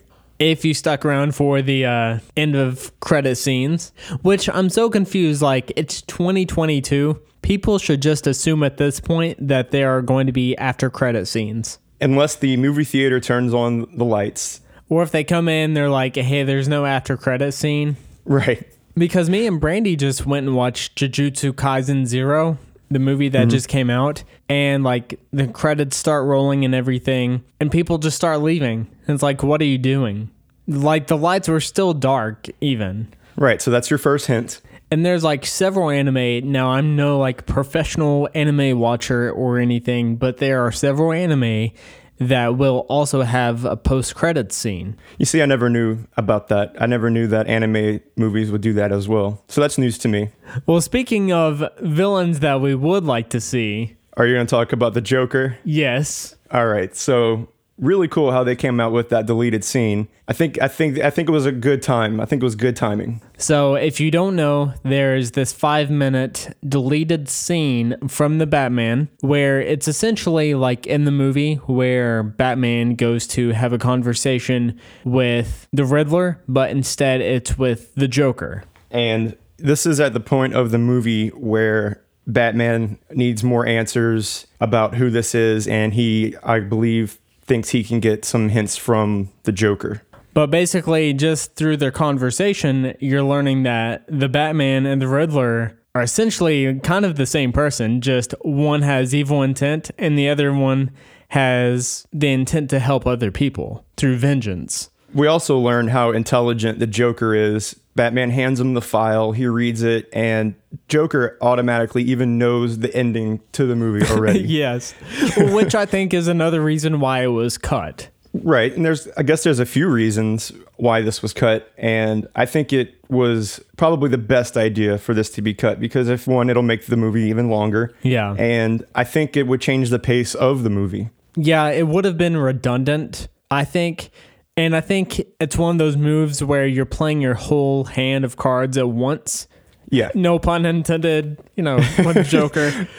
If 0.51 0.63
you 0.63 0.75
stuck 0.75 1.07
around 1.07 1.35
for 1.35 1.63
the 1.63 1.87
uh, 1.87 2.19
end 2.37 2.55
of 2.55 2.93
credit 3.01 3.37
scenes, 3.37 3.93
which 4.21 4.49
I'm 4.51 4.69
so 4.69 4.91
confused. 4.91 5.41
Like, 5.41 5.73
it's 5.75 6.03
2022. 6.03 7.19
People 7.41 7.79
should 7.79 8.03
just 8.03 8.27
assume 8.27 8.63
at 8.63 8.77
this 8.77 9.01
point 9.01 9.39
that 9.49 9.71
there 9.71 9.97
are 9.97 10.03
going 10.03 10.27
to 10.27 10.33
be 10.33 10.55
after 10.59 10.91
credit 10.91 11.27
scenes. 11.27 11.79
Unless 12.01 12.37
the 12.37 12.59
movie 12.59 12.85
theater 12.85 13.21
turns 13.21 13.55
on 13.55 13.87
the 13.97 14.05
lights. 14.05 14.61
Or 14.91 15.03
if 15.03 15.13
they 15.13 15.25
come 15.25 15.49
in, 15.49 15.73
they're 15.73 15.89
like, 15.89 16.17
hey, 16.17 16.43
there's 16.43 16.69
no 16.69 16.85
after 16.85 17.17
credit 17.17 17.53
scene. 17.53 17.97
Right. 18.27 18.67
Because 18.97 19.31
me 19.31 19.47
and 19.47 19.59
Brandy 19.59 19.97
just 19.97 20.27
went 20.27 20.47
and 20.47 20.55
watched 20.55 20.97
Jujutsu 20.97 21.53
Kaisen 21.53 22.05
Zero, 22.07 22.59
the 22.91 22.99
movie 22.99 23.31
that 23.31 23.49
just 23.49 23.69
came 23.69 23.91
out, 23.91 24.23
and 24.49 24.85
like 24.85 25.19
the 25.33 25.49
credits 25.49 25.97
start 25.97 26.27
rolling 26.27 26.65
and 26.65 26.75
everything, 26.75 27.43
and 27.59 27.73
people 27.73 27.99
just 27.99 28.17
start 28.17 28.41
leaving. 28.41 28.87
And 29.07 29.15
it's 29.15 29.23
like, 29.23 29.43
what 29.43 29.61
are 29.63 29.65
you 29.65 29.79
doing? 29.79 30.31
Like 30.67 31.07
the 31.09 31.17
lights 31.17 31.49
were 31.49 31.61
still 31.61 31.93
dark, 31.95 32.49
even. 32.61 33.13
Right. 33.37 33.61
So 33.61 33.71
that's 33.71 33.91
your 33.91 33.99
first 33.99 34.27
hint. 34.27 34.61
And 34.91 35.05
there's 35.05 35.25
like 35.25 35.45
several 35.45 35.91
anime. 35.91 36.51
Now 36.53 36.71
I'm 36.71 36.95
no 36.97 37.19
like 37.19 37.47
professional 37.47 38.29
anime 38.35 38.79
watcher 38.79 39.31
or 39.33 39.59
anything, 39.59 40.17
but 40.17 40.37
there 40.39 40.65
are 40.65 40.71
several 40.73 41.13
anime 41.13 41.71
that 42.19 42.57
will 42.57 42.87
also 42.89 43.23
have 43.23 43.65
a 43.65 43.77
post 43.77 44.15
credit 44.15 44.53
scene. 44.53 44.97
You 45.19 45.27
see, 45.27 45.43
I 45.43 45.47
never 45.47 45.69
knew 45.69 45.99
about 46.17 46.47
that. 46.49 46.75
I 46.81 46.87
never 46.87 47.11
knew 47.11 47.27
that 47.27 47.49
anime 47.49 48.01
movies 48.17 48.53
would 48.53 48.61
do 48.61 48.73
that 48.75 48.93
as 48.93 49.09
well. 49.09 49.43
So 49.49 49.61
that's 49.61 49.79
news 49.79 49.99
to 49.99 50.09
me. 50.09 50.31
Well, 50.65 50.81
speaking 50.81 51.33
of 51.33 51.65
villains 51.81 52.39
that 52.41 52.61
we 52.61 52.77
would 52.77 53.05
like 53.05 53.31
to 53.31 53.41
see, 53.41 53.97
Are 54.17 54.27
you 54.27 54.35
going 54.37 54.47
to 54.47 54.51
talk 54.51 54.73
about 54.73 54.95
the 54.95 55.01
Joker? 55.01 55.59
yes. 55.65 56.37
All 56.53 56.67
right. 56.69 56.95
So 56.95 57.49
really 57.79 58.09
cool 58.09 58.31
how 58.31 58.45
they 58.45 58.57
came 58.57 58.81
out 58.81 58.93
with 58.93 59.09
that 59.09 59.27
deleted 59.27 59.65
scene. 59.65 60.09
I 60.29 60.33
think 60.33 60.61
I 60.61 60.69
think 60.69 60.99
I 61.01 61.11
think 61.11 61.29
it 61.29 61.33
was 61.33 61.47
a 61.47 61.53
good 61.53 61.83
time. 61.83 62.21
I 62.21 62.25
think 62.25 62.43
it 62.43 62.45
was 62.45 62.57
good 62.57 62.77
timing. 62.77 63.21
So, 63.37 63.75
if 63.75 64.01
you 64.01 64.11
don't 64.11 64.37
know, 64.37 64.75
there's 64.85 65.33
this 65.33 65.53
five 65.53 65.91
minute 65.91 66.57
deleted 66.67 67.29
scene 67.29 67.97
from 68.09 68.39
the 68.39 68.47
Batman 68.47 69.09
where 69.21 69.61
it's 69.61 69.89
essentially 69.89 70.55
like 70.55 70.87
in 70.87 71.05
the 71.05 71.11
movie 71.11 71.57
where 71.67 72.23
Batman 72.23 72.95
goes 72.95 73.27
to 73.29 73.51
have 73.51 73.73
a 73.73 73.79
conversation 73.79 74.79
with 75.05 75.67
the 75.73 75.85
Riddler, 75.85 76.43
but 76.49 76.71
instead 76.71 77.21
it's 77.21 77.59
with 77.59 77.95
the 77.95 78.09
Joker. 78.09 78.65
And 78.91 79.37
this 79.57 79.87
is 79.87 80.01
at 80.01 80.13
the 80.13 80.21
point 80.21 80.55
of 80.55 80.71
the 80.71 80.79
movie 80.79 81.29
where 81.29 82.03
Batman 82.27 82.99
needs 83.11 83.45
more 83.45 83.67
answers 83.67 84.47
about 84.61 84.95
who 84.95 85.11
this 85.11 85.35
is 85.35 85.67
and 85.69 85.93
he 85.93 86.35
I 86.43 86.61
believe 86.61 87.19
thinks 87.45 87.71
he 87.71 87.85
can 87.85 88.01
get 88.01 88.25
some 88.25 88.49
hints 88.49 88.77
from 88.77 89.31
the 89.45 89.53
Joker. 89.53 90.03
But 90.33 90.51
basically, 90.51 91.13
just 91.13 91.55
through 91.55 91.77
their 91.77 91.93
conversation, 91.93 92.95
you're 92.99 93.23
learning 93.23 93.63
that 93.63 94.05
the 94.09 94.29
Batman 94.29 94.85
and 94.85 95.01
the 95.01 95.07
Riddler 95.07 95.79
are 95.95 96.03
essentially 96.03 96.81
kind 96.81 97.05
of 97.05 97.15
the 97.15 97.27
same 97.27 97.53
person, 97.53 98.01
just 98.01 98.35
one 98.43 98.83
has 98.83 99.15
evil 99.15 99.43
intent 99.43 99.93
and 99.97 100.19
the 100.19 100.29
other 100.29 100.53
one 100.53 100.91
has 101.29 102.07
the 102.13 102.33
intent 102.33 102.71
to 102.71 102.81
help 102.81 103.07
other 103.07 103.31
people 103.31 103.85
through 103.97 104.17
vengeance. 104.17 104.91
We 105.13 105.29
also 105.29 105.57
learn 105.59 105.89
how 105.89 106.11
intelligent 106.11 106.81
the 106.81 106.89
Joker 106.89 107.35
is. 107.35 107.77
Batman 107.97 108.31
hands 108.31 108.61
him 108.61 108.75
the 108.75 108.83
file, 108.83 109.33
he 109.33 109.47
reads 109.47 109.83
it, 109.83 110.09
and 110.13 110.55
Joker 110.89 111.39
automatically 111.41 112.03
even 112.03 112.39
knows 112.39 112.79
the 112.81 112.95
ending 112.95 113.41
to 113.53 113.67
the 113.67 113.77
movie 113.77 114.05
already. 114.11 114.41
yes. 114.41 114.93
Which 115.37 115.75
I 115.75 115.87
think 115.87 116.13
is 116.13 116.27
another 116.29 116.61
reason 116.61 117.01
why 117.01 117.23
it 117.23 117.29
was 117.29 117.57
cut. 117.59 118.09
Right. 118.33 118.75
And 118.75 118.85
there's 118.85 119.07
I 119.17 119.23
guess 119.23 119.45
there's 119.45 119.61
a 119.61 119.67
few 119.67 119.89
reasons 119.89 120.51
why 120.75 121.03
this 121.03 121.23
was 121.23 121.33
cut 121.33 121.73
and 121.79 122.27
I 122.35 122.47
think 122.47 122.73
it 122.73 122.97
was 123.09 123.61
probably 123.77 124.09
the 124.11 124.19
best 124.19 124.57
idea 124.57 124.99
for 124.99 125.15
this 125.15 125.31
to 125.31 125.43
be 125.43 125.55
cut 125.55 125.79
because 125.79 126.09
if 126.09 126.27
one 126.27 126.51
it'll 126.51 126.65
make 126.65 126.87
the 126.87 126.97
movie 126.97 127.23
even 127.29 127.49
longer. 127.49 127.95
Yeah. 128.03 128.35
And 128.37 128.85
I 128.97 129.05
think 129.05 129.37
it 129.37 129.47
would 129.47 129.61
change 129.61 129.91
the 129.91 130.01
pace 130.01 130.35
of 130.35 130.65
the 130.65 130.71
movie. 130.71 131.11
Yeah, 131.37 131.69
it 131.69 131.87
would 131.87 132.05
have 132.05 132.19
been 132.19 132.37
redundant, 132.37 133.29
I 133.53 133.65
think. 133.65 134.11
And 134.57 134.77
I 134.77 134.81
think 134.81 135.21
it's 135.41 135.57
one 135.57 135.75
of 135.75 135.79
those 135.79 135.97
moves 135.97 136.43
where 136.43 136.67
you're 136.67 136.85
playing 136.85 137.21
your 137.21 137.35
whole 137.35 137.85
hand 137.85 138.25
of 138.25 138.37
cards 138.37 138.79
at 138.79 138.89
once. 138.89 139.49
Yeah. 139.91 140.11
No 140.15 140.39
pun 140.39 140.65
intended, 140.65 141.39
you 141.57 141.63
know, 141.63 141.77
with 141.99 142.27
Joker. 142.29 142.89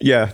Yeah. 0.00 0.30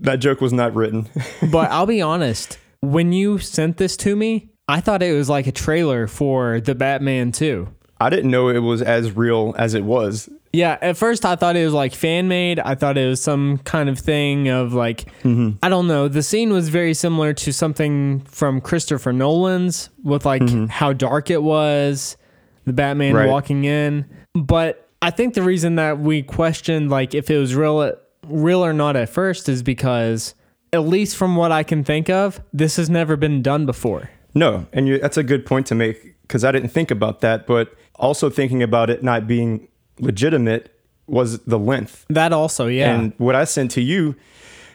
That 0.00 0.16
joke 0.16 0.42
was 0.42 0.52
not 0.52 0.74
written. 0.74 1.08
but 1.50 1.70
I'll 1.70 1.86
be 1.86 2.02
honest, 2.02 2.58
when 2.80 3.14
you 3.14 3.38
sent 3.38 3.78
this 3.78 3.96
to 3.98 4.14
me, 4.14 4.50
I 4.68 4.80
thought 4.80 5.02
it 5.02 5.14
was 5.14 5.30
like 5.30 5.46
a 5.46 5.52
trailer 5.52 6.06
for 6.06 6.60
the 6.60 6.74
Batman 6.74 7.32
2. 7.32 7.66
I 7.98 8.10
didn't 8.10 8.30
know 8.30 8.48
it 8.48 8.58
was 8.58 8.82
as 8.82 9.12
real 9.12 9.54
as 9.56 9.72
it 9.72 9.84
was. 9.84 10.28
Yeah, 10.56 10.78
at 10.80 10.96
first 10.96 11.26
I 11.26 11.36
thought 11.36 11.54
it 11.54 11.66
was 11.66 11.74
like 11.74 11.94
fan 11.94 12.28
made. 12.28 12.58
I 12.58 12.74
thought 12.74 12.96
it 12.96 13.06
was 13.06 13.22
some 13.22 13.58
kind 13.58 13.90
of 13.90 13.98
thing 13.98 14.48
of 14.48 14.72
like, 14.72 15.04
mm-hmm. 15.22 15.50
I 15.62 15.68
don't 15.68 15.86
know. 15.86 16.08
The 16.08 16.22
scene 16.22 16.50
was 16.50 16.70
very 16.70 16.94
similar 16.94 17.34
to 17.34 17.52
something 17.52 18.20
from 18.20 18.62
Christopher 18.62 19.12
Nolan's 19.12 19.90
with 20.02 20.24
like 20.24 20.40
mm-hmm. 20.40 20.66
how 20.66 20.94
dark 20.94 21.28
it 21.28 21.42
was, 21.42 22.16
the 22.64 22.72
Batman 22.72 23.12
Right. 23.12 23.28
walking 23.28 23.64
in. 23.66 24.06
But 24.34 24.88
I 25.02 25.10
think 25.10 25.34
the 25.34 25.42
reason 25.42 25.74
that 25.74 25.98
we 25.98 26.22
questioned 26.22 26.88
like 26.90 27.14
if 27.14 27.30
it 27.30 27.36
was 27.36 27.54
real, 27.54 27.92
real 28.26 28.64
or 28.64 28.72
not 28.72 28.96
at 28.96 29.10
first 29.10 29.50
is 29.50 29.62
because, 29.62 30.34
at 30.72 30.80
least 30.80 31.18
from 31.18 31.36
what 31.36 31.52
I 31.52 31.64
can 31.64 31.84
think 31.84 32.08
of, 32.08 32.40
this 32.54 32.76
has 32.76 32.88
never 32.88 33.14
been 33.16 33.42
done 33.42 33.66
before. 33.66 34.08
No, 34.34 34.66
and 34.72 34.88
you, 34.88 34.98
that's 34.98 35.18
a 35.18 35.22
good 35.22 35.44
point 35.44 35.66
to 35.66 35.74
make 35.74 36.16
because 36.22 36.44
I 36.44 36.50
didn't 36.50 36.70
think 36.70 36.90
about 36.90 37.20
that, 37.20 37.46
but 37.46 37.74
also 37.96 38.30
thinking 38.30 38.62
about 38.62 38.88
it 38.88 39.02
not 39.02 39.26
being 39.26 39.68
legitimate 40.00 40.72
was 41.06 41.38
the 41.40 41.58
length. 41.58 42.04
That 42.08 42.32
also, 42.32 42.66
yeah. 42.66 42.94
And 42.94 43.12
what 43.18 43.34
I 43.34 43.44
sent 43.44 43.70
to 43.72 43.80
you, 43.80 44.16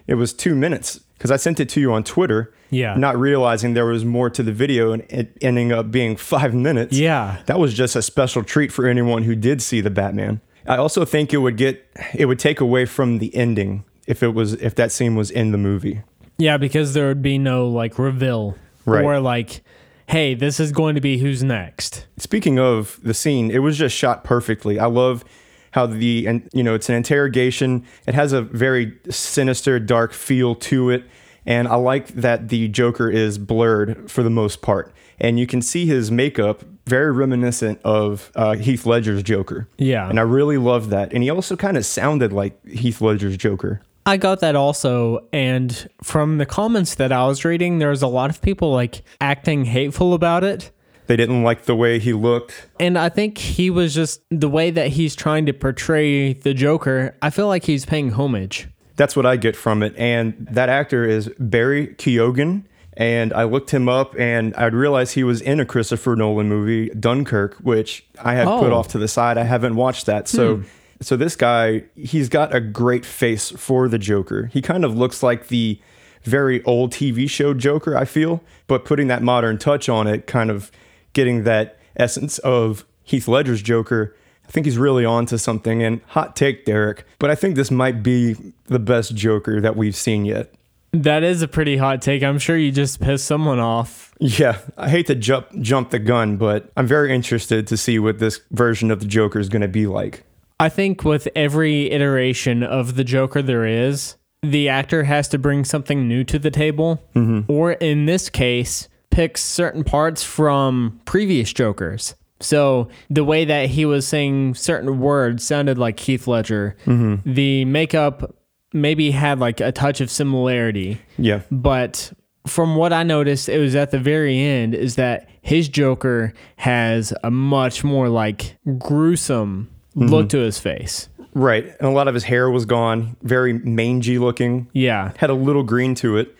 it 0.07 0.15
was 0.15 0.33
two 0.33 0.55
minutes 0.55 0.99
because 1.17 1.31
I 1.31 1.35
sent 1.37 1.59
it 1.59 1.69
to 1.69 1.79
you 1.81 1.91
on 1.93 2.03
Twitter. 2.03 2.53
Yeah. 2.69 2.95
Not 2.95 3.17
realizing 3.17 3.73
there 3.73 3.85
was 3.85 4.05
more 4.05 4.29
to 4.29 4.41
the 4.43 4.53
video 4.53 4.93
and 4.93 5.03
it 5.09 5.37
ending 5.41 5.71
up 5.73 5.91
being 5.91 6.15
five 6.15 6.53
minutes. 6.53 6.97
Yeah. 6.97 7.37
That 7.47 7.59
was 7.59 7.73
just 7.73 7.95
a 7.95 8.01
special 8.01 8.43
treat 8.43 8.71
for 8.71 8.87
anyone 8.87 9.23
who 9.23 9.35
did 9.35 9.61
see 9.61 9.81
the 9.81 9.89
Batman. 9.89 10.39
I 10.65 10.77
also 10.77 11.03
think 11.05 11.33
it 11.33 11.37
would 11.39 11.57
get 11.57 11.85
it 12.13 12.27
would 12.27 12.39
take 12.39 12.61
away 12.61 12.85
from 12.85 13.17
the 13.19 13.35
ending 13.35 13.83
if 14.07 14.23
it 14.23 14.29
was 14.33 14.53
if 14.53 14.75
that 14.75 14.91
scene 14.91 15.15
was 15.15 15.29
in 15.31 15.51
the 15.51 15.57
movie. 15.57 16.01
Yeah, 16.37 16.57
because 16.57 16.93
there 16.93 17.07
would 17.07 17.21
be 17.21 17.37
no 17.37 17.67
like 17.67 17.99
reveal 17.99 18.55
Right. 18.85 19.03
or 19.03 19.19
like, 19.19 19.63
hey, 20.11 20.33
this 20.33 20.59
is 20.59 20.73
going 20.73 20.93
to 20.95 21.01
be 21.01 21.19
who's 21.19 21.41
next. 21.41 22.05
Speaking 22.17 22.59
of 22.59 22.99
the 23.01 23.13
scene, 23.13 23.49
it 23.49 23.59
was 23.59 23.77
just 23.77 23.95
shot 23.95 24.25
perfectly. 24.25 24.77
I 24.77 24.87
love 24.87 25.23
how 25.71 25.85
the 25.85 26.27
and 26.27 26.49
you 26.53 26.63
know 26.63 26.75
it's 26.75 26.89
an 26.89 26.95
interrogation. 26.95 27.85
It 28.05 28.13
has 28.13 28.33
a 28.33 28.41
very 28.41 28.97
sinister, 29.09 29.79
dark 29.79 30.11
feel 30.11 30.53
to 30.55 30.89
it, 30.89 31.05
and 31.45 31.67
I 31.67 31.75
like 31.75 32.07
that 32.09 32.49
the 32.49 32.67
Joker 32.67 33.09
is 33.09 33.37
blurred 33.37 34.11
for 34.11 34.21
the 34.21 34.29
most 34.29 34.61
part, 34.61 34.93
and 35.17 35.39
you 35.39 35.47
can 35.47 35.61
see 35.61 35.85
his 35.85 36.11
makeup 36.11 36.63
very 36.85 37.11
reminiscent 37.11 37.79
of 37.83 38.31
uh, 38.35 38.55
Heath 38.55 38.85
Ledger's 38.85 39.23
Joker. 39.23 39.69
Yeah. 39.77 40.09
and 40.09 40.19
I 40.19 40.23
really 40.23 40.57
love 40.57 40.89
that. 40.89 41.13
And 41.13 41.23
he 41.23 41.29
also 41.29 41.55
kind 41.55 41.77
of 41.77 41.85
sounded 41.85 42.33
like 42.33 42.65
Heath 42.67 42.99
Ledger's 42.99 43.37
Joker. 43.37 43.81
I 44.05 44.17
got 44.17 44.39
that 44.39 44.55
also, 44.55 45.27
and 45.31 45.87
from 46.03 46.37
the 46.39 46.45
comments 46.45 46.95
that 46.95 47.11
I 47.11 47.27
was 47.27 47.45
reading, 47.45 47.79
there 47.79 47.89
was 47.89 48.01
a 48.01 48.07
lot 48.07 48.29
of 48.29 48.41
people 48.41 48.71
like 48.71 49.03
acting 49.19 49.65
hateful 49.65 50.13
about 50.13 50.43
it. 50.43 50.71
They 51.07 51.15
didn't 51.15 51.43
like 51.43 51.65
the 51.65 51.75
way 51.75 51.99
he 51.99 52.13
looked. 52.13 52.67
And 52.79 52.97
I 52.97 53.09
think 53.09 53.37
he 53.37 53.69
was 53.69 53.93
just 53.93 54.21
the 54.29 54.47
way 54.49 54.71
that 54.71 54.87
he's 54.89 55.15
trying 55.15 55.45
to 55.47 55.53
portray 55.53 56.33
the 56.33 56.53
Joker. 56.53 57.15
I 57.21 57.29
feel 57.29 57.47
like 57.47 57.65
he's 57.65 57.85
paying 57.85 58.11
homage. 58.11 58.67
That's 58.95 59.15
what 59.15 59.25
I 59.25 59.35
get 59.35 59.55
from 59.55 59.83
it. 59.83 59.93
And 59.97 60.47
that 60.51 60.69
actor 60.69 61.03
is 61.03 61.29
Barry 61.37 61.87
Keoghan. 61.87 62.63
And 62.97 63.33
I 63.33 63.43
looked 63.45 63.71
him 63.71 63.87
up 63.89 64.15
and 64.19 64.53
I 64.57 64.65
realized 64.65 65.13
he 65.15 65.23
was 65.23 65.41
in 65.41 65.59
a 65.59 65.65
Christopher 65.65 66.15
Nolan 66.15 66.49
movie, 66.49 66.89
Dunkirk, 66.89 67.55
which 67.55 68.05
I 68.21 68.33
had 68.35 68.45
put 68.47 68.71
Oh. 68.71 68.75
off 68.75 68.89
to 68.89 68.97
the 68.97 69.07
side. 69.07 69.37
I 69.37 69.43
haven't 69.43 69.75
watched 69.75 70.05
that. 70.07 70.27
So 70.27 70.57
hmm. 70.57 70.63
So 71.01 71.17
this 71.17 71.35
guy, 71.35 71.83
he's 71.95 72.29
got 72.29 72.53
a 72.53 72.61
great 72.61 73.05
face 73.05 73.49
for 73.51 73.87
the 73.87 73.97
Joker. 73.97 74.45
He 74.53 74.61
kind 74.61 74.85
of 74.85 74.95
looks 74.95 75.23
like 75.23 75.47
the 75.47 75.79
very 76.23 76.63
old 76.63 76.91
TV 76.91 77.29
show 77.29 77.53
Joker, 77.53 77.97
I 77.97 78.05
feel, 78.05 78.43
but 78.67 78.85
putting 78.85 79.07
that 79.07 79.23
modern 79.23 79.57
touch 79.57 79.89
on 79.89 80.07
it, 80.07 80.27
kind 80.27 80.51
of 80.51 80.71
getting 81.13 81.43
that 81.43 81.79
essence 81.95 82.37
of 82.39 82.85
Heath 83.03 83.27
Ledger's 83.27 83.61
Joker. 83.61 84.15
I 84.47 84.51
think 84.51 84.65
he's 84.65 84.77
really 84.77 85.05
on 85.05 85.25
to 85.27 85.37
something. 85.37 85.81
And 85.81 86.01
hot 86.07 86.35
take, 86.35 86.65
Derek, 86.65 87.05
but 87.19 87.29
I 87.29 87.35
think 87.35 87.55
this 87.55 87.71
might 87.71 88.03
be 88.03 88.35
the 88.65 88.79
best 88.79 89.15
Joker 89.15 89.59
that 89.61 89.75
we've 89.75 89.95
seen 89.95 90.25
yet. 90.25 90.53
That 90.93 91.23
is 91.23 91.41
a 91.41 91.47
pretty 91.47 91.77
hot 91.77 92.01
take. 92.01 92.21
I'm 92.21 92.37
sure 92.37 92.57
you 92.57 92.71
just 92.71 92.99
pissed 92.99 93.25
someone 93.25 93.59
off. 93.59 94.13
Yeah, 94.19 94.59
I 94.77 94.89
hate 94.89 95.07
to 95.07 95.15
jump 95.15 95.47
jump 95.61 95.89
the 95.89 95.99
gun, 95.99 96.35
but 96.35 96.69
I'm 96.75 96.85
very 96.85 97.15
interested 97.15 97.65
to 97.67 97.77
see 97.77 97.97
what 97.97 98.19
this 98.19 98.41
version 98.51 98.91
of 98.91 98.99
the 98.99 99.05
Joker 99.05 99.39
is 99.39 99.47
going 99.47 99.61
to 99.61 99.69
be 99.69 99.87
like. 99.87 100.23
I 100.61 100.69
think 100.69 101.03
with 101.03 101.27
every 101.35 101.89
iteration 101.89 102.61
of 102.61 102.95
the 102.95 103.03
Joker 103.03 103.41
there 103.41 103.65
is, 103.65 104.15
the 104.43 104.69
actor 104.69 105.05
has 105.05 105.27
to 105.29 105.39
bring 105.39 105.65
something 105.65 106.07
new 106.07 106.23
to 106.25 106.37
the 106.37 106.51
table, 106.51 107.01
mm-hmm. 107.15 107.51
or 107.51 107.71
in 107.71 108.05
this 108.05 108.29
case, 108.29 108.87
picks 109.09 109.43
certain 109.43 109.83
parts 109.83 110.21
from 110.23 111.01
previous 111.05 111.51
Jokers. 111.51 112.13
So 112.41 112.89
the 113.09 113.23
way 113.23 113.43
that 113.43 113.69
he 113.69 113.85
was 113.85 114.07
saying 114.07 114.53
certain 114.53 114.99
words 114.99 115.43
sounded 115.43 115.79
like 115.79 115.97
Keith 115.97 116.27
Ledger. 116.27 116.77
Mm-hmm. 116.85 117.33
The 117.33 117.65
makeup 117.65 118.35
maybe 118.71 119.09
had 119.09 119.39
like 119.39 119.61
a 119.61 119.71
touch 119.71 119.99
of 119.99 120.11
similarity. 120.11 121.01
Yeah, 121.17 121.41
but 121.49 122.13
from 122.45 122.75
what 122.75 122.93
I 122.93 123.01
noticed, 123.01 123.49
it 123.49 123.57
was 123.57 123.75
at 123.75 123.89
the 123.89 123.99
very 123.99 124.39
end 124.39 124.75
is 124.75 124.95
that 124.95 125.27
his 125.41 125.69
Joker 125.69 126.33
has 126.57 127.13
a 127.23 127.31
much 127.31 127.83
more 127.83 128.09
like 128.09 128.57
gruesome 128.77 129.70
look 129.95 130.21
mm-hmm. 130.21 130.27
to 130.29 130.37
his 130.39 130.59
face. 130.59 131.09
right. 131.33 131.65
And 131.65 131.87
a 131.87 131.91
lot 131.91 132.07
of 132.07 132.13
his 132.13 132.23
hair 132.25 132.49
was 132.49 132.65
gone, 132.65 133.15
very 133.21 133.53
mangy 133.53 134.17
looking. 134.17 134.67
Yeah. 134.73 135.13
had 135.17 135.29
a 135.29 135.33
little 135.33 135.63
green 135.63 135.95
to 135.95 136.17
it. 136.17 136.35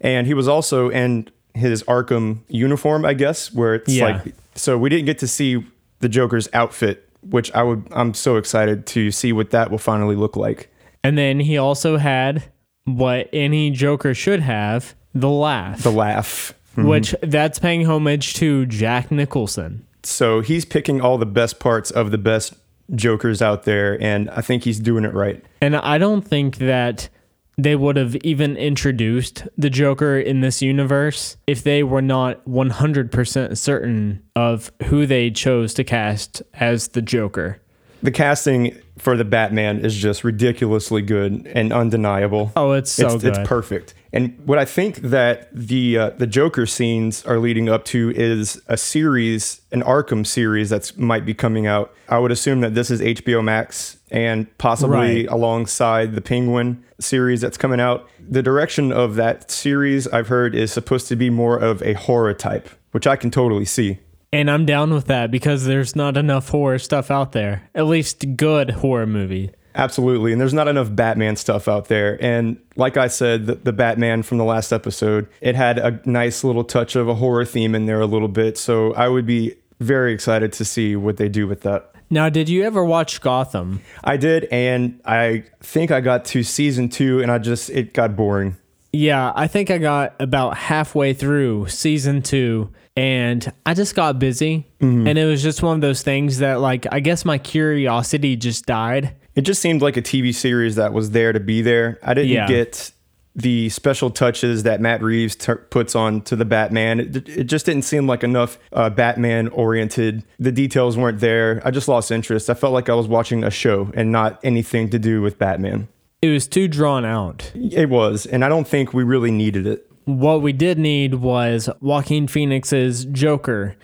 And 0.00 0.26
he 0.26 0.34
was 0.34 0.48
also 0.48 0.90
in 0.90 1.28
his 1.54 1.82
Arkham 1.84 2.40
uniform, 2.48 3.04
I 3.04 3.14
guess, 3.14 3.52
where 3.52 3.74
it's 3.74 3.92
Yeah. 3.92 4.22
like 4.22 4.34
so 4.54 4.76
we 4.78 4.88
didn't 4.88 5.06
get 5.06 5.18
to 5.18 5.28
see 5.28 5.64
the 6.00 6.08
Joker's 6.08 6.48
outfit, 6.52 7.08
which 7.22 7.52
I 7.54 7.62
would 7.62 7.86
I'm 7.92 8.12
so 8.14 8.36
excited 8.36 8.86
to 8.88 9.10
see 9.10 9.32
what 9.32 9.50
that 9.50 9.70
will 9.70 9.78
finally 9.78 10.16
look 10.16 10.36
like. 10.36 10.68
And 11.02 11.16
then 11.16 11.40
he 11.40 11.56
also 11.58 11.96
had 11.96 12.44
what 12.84 13.28
any 13.32 13.70
Joker 13.70 14.14
should 14.14 14.40
have 14.40 14.94
The 15.14 15.30
Laugh, 15.30 15.82
The 15.82 15.90
Laugh. 15.90 16.52
Mm-hmm. 16.76 16.88
which 16.88 17.14
that's 17.22 17.60
paying 17.60 17.86
homage 17.86 18.34
to 18.34 18.66
Jack 18.66 19.12
Nicholson. 19.12 19.86
So 20.02 20.40
he's 20.40 20.64
picking 20.64 21.00
all 21.00 21.18
the 21.18 21.24
best 21.26 21.60
parts 21.60 21.92
of 21.92 22.10
the 22.10 22.18
best 22.18 22.54
Jokers 22.94 23.40
out 23.40 23.64
there, 23.64 24.00
and 24.02 24.30
I 24.30 24.40
think 24.40 24.64
he's 24.64 24.80
doing 24.80 25.04
it 25.04 25.14
right. 25.14 25.44
And 25.60 25.76
I 25.76 25.98
don't 25.98 26.22
think 26.22 26.58
that 26.58 27.08
they 27.56 27.76
would 27.76 27.96
have 27.96 28.16
even 28.16 28.56
introduced 28.56 29.46
the 29.56 29.70
Joker 29.70 30.18
in 30.18 30.40
this 30.40 30.60
universe 30.60 31.36
if 31.46 31.62
they 31.62 31.82
were 31.82 32.02
not 32.02 32.44
100% 32.46 33.56
certain 33.56 34.22
of 34.34 34.72
who 34.86 35.06
they 35.06 35.30
chose 35.30 35.72
to 35.74 35.84
cast 35.84 36.42
as 36.54 36.88
the 36.88 37.02
Joker. 37.02 37.60
The 38.04 38.10
casting 38.10 38.78
for 38.98 39.16
the 39.16 39.24
Batman 39.24 39.82
is 39.82 39.96
just 39.96 40.24
ridiculously 40.24 41.00
good 41.00 41.50
and 41.54 41.72
undeniable. 41.72 42.52
Oh, 42.54 42.72
it's 42.72 42.92
so 42.92 43.06
it's, 43.14 43.24
good. 43.24 43.34
it's 43.38 43.48
perfect. 43.48 43.94
And 44.12 44.38
what 44.44 44.58
I 44.58 44.66
think 44.66 44.96
that 44.96 45.48
the 45.54 45.96
uh, 45.96 46.10
the 46.10 46.26
Joker 46.26 46.66
scenes 46.66 47.24
are 47.24 47.38
leading 47.38 47.70
up 47.70 47.86
to 47.86 48.12
is 48.14 48.60
a 48.68 48.76
series, 48.76 49.62
an 49.72 49.82
Arkham 49.82 50.26
series 50.26 50.68
that's 50.68 50.98
might 50.98 51.24
be 51.24 51.32
coming 51.32 51.66
out. 51.66 51.94
I 52.10 52.18
would 52.18 52.30
assume 52.30 52.60
that 52.60 52.74
this 52.74 52.90
is 52.90 53.00
HBO 53.00 53.42
Max 53.42 53.96
and 54.10 54.46
possibly 54.58 54.96
Right. 55.24 55.26
alongside 55.30 56.14
the 56.14 56.20
Penguin 56.20 56.84
series 57.00 57.40
that's 57.40 57.56
coming 57.56 57.80
out. 57.80 58.06
The 58.20 58.42
direction 58.42 58.92
of 58.92 59.14
that 59.14 59.50
series 59.50 60.06
I've 60.08 60.28
heard 60.28 60.54
is 60.54 60.70
supposed 60.70 61.08
to 61.08 61.16
be 61.16 61.30
more 61.30 61.56
of 61.56 61.82
a 61.82 61.94
horror 61.94 62.34
type, 62.34 62.68
which 62.90 63.06
I 63.06 63.16
can 63.16 63.30
totally 63.30 63.64
see. 63.64 64.00
And 64.34 64.50
I'm 64.50 64.66
down 64.66 64.92
with 64.92 65.06
that 65.06 65.30
because 65.30 65.64
there's 65.64 65.94
not 65.94 66.16
enough 66.16 66.48
horror 66.48 66.80
stuff 66.80 67.08
out 67.08 67.30
there. 67.30 67.70
At 67.72 67.86
least 67.86 68.36
good 68.36 68.68
horror 68.72 69.06
movie. 69.06 69.52
Absolutely. 69.76 70.32
And 70.32 70.40
there's 70.40 70.52
not 70.52 70.66
enough 70.66 70.92
Batman 70.92 71.36
stuff 71.36 71.68
out 71.68 71.86
there. 71.86 72.18
And 72.20 72.60
like 72.74 72.96
I 72.96 73.06
said, 73.06 73.46
the, 73.46 73.54
the 73.54 73.72
Batman 73.72 74.24
from 74.24 74.38
the 74.38 74.44
last 74.44 74.72
episode, 74.72 75.28
it 75.40 75.54
had 75.54 75.78
a 75.78 76.00
nice 76.04 76.42
little 76.42 76.64
touch 76.64 76.96
of 76.96 77.08
a 77.08 77.14
horror 77.14 77.44
theme 77.44 77.76
in 77.76 77.86
there 77.86 78.00
a 78.00 78.06
little 78.06 78.26
bit. 78.26 78.58
So 78.58 78.92
I 78.94 79.06
would 79.06 79.24
be 79.24 79.54
very 79.78 80.12
excited 80.12 80.52
to 80.54 80.64
see 80.64 80.96
what 80.96 81.16
they 81.16 81.28
do 81.28 81.46
with 81.46 81.60
that. 81.60 81.92
Now, 82.10 82.28
did 82.28 82.48
you 82.48 82.64
ever 82.64 82.84
watch 82.84 83.20
Gotham? 83.20 83.82
I 84.02 84.16
did. 84.16 84.48
And 84.50 85.00
I 85.04 85.44
think 85.60 85.92
I 85.92 86.00
got 86.00 86.24
to 86.26 86.42
season 86.42 86.88
two 86.88 87.22
and 87.22 87.30
I 87.30 87.38
just, 87.38 87.70
it 87.70 87.94
got 87.94 88.16
boring. 88.16 88.56
Yeah, 88.92 89.32
I 89.34 89.46
think 89.48 89.70
I 89.70 89.78
got 89.78 90.14
about 90.20 90.56
halfway 90.56 91.14
through 91.14 91.68
season 91.68 92.22
two 92.22 92.70
and 92.96 93.52
I 93.66 93.74
just 93.74 93.94
got 93.94 94.18
busy. 94.18 94.66
And 94.80 95.08
it 95.18 95.24
was 95.24 95.42
just 95.42 95.62
one 95.62 95.74
of 95.76 95.80
those 95.80 96.02
things 96.02 96.38
that, 96.38 96.60
like, 96.60 96.86
I 96.92 97.00
guess 97.00 97.24
my 97.24 97.38
curiosity 97.38 98.36
just 98.36 98.66
died. 98.66 99.14
It 99.34 99.42
just 99.42 99.60
seemed 99.62 99.80
like 99.82 99.96
a 99.96 100.02
TV 100.02 100.32
series 100.34 100.76
that 100.76 100.92
was 100.92 101.10
there 101.12 101.32
to 101.32 101.40
be 101.40 101.62
there. 101.62 101.98
I 102.02 102.14
didn't 102.14 102.30
Yeah. 102.30 102.46
get 102.46 102.92
the 103.34 103.68
special 103.70 104.10
touches 104.10 104.62
that 104.62 104.80
Matt 104.80 105.02
Reeves 105.02 105.34
t- 105.34 105.54
puts 105.70 105.96
on 105.96 106.20
to 106.20 106.36
the 106.36 106.44
Batman. 106.44 107.00
It, 107.00 107.28
it 107.28 107.44
just 107.44 107.66
didn't 107.66 107.82
seem 107.82 108.06
like 108.06 108.22
enough 108.22 108.58
uh, 108.72 108.90
Batman 108.90 109.48
oriented. 109.48 110.22
The 110.38 110.52
details 110.52 110.96
weren't 110.96 111.18
there. 111.18 111.60
I 111.64 111.72
just 111.72 111.88
lost 111.88 112.12
interest. 112.12 112.48
I 112.48 112.54
felt 112.54 112.72
like 112.74 112.88
I 112.88 112.94
was 112.94 113.08
watching 113.08 113.42
a 113.42 113.50
show 113.50 113.90
and 113.94 114.12
not 114.12 114.38
anything 114.44 114.88
to 114.90 115.00
do 115.00 115.20
with 115.20 115.36
Batman. 115.38 115.88
It 116.22 116.28
was 116.28 116.46
too 116.46 116.68
drawn 116.68 117.04
out. 117.04 117.50
It 117.56 117.88
was, 117.90 118.24
and 118.24 118.44
I 118.44 118.48
don't 118.48 118.68
think 118.68 118.94
we 118.94 119.02
really 119.02 119.32
needed 119.32 119.66
it. 119.66 119.90
What 120.04 120.42
we 120.42 120.52
did 120.52 120.78
need 120.78 121.14
was 121.14 121.68
Joaquin 121.80 122.26
Phoenix's 122.26 123.04
Joker. 123.06 123.76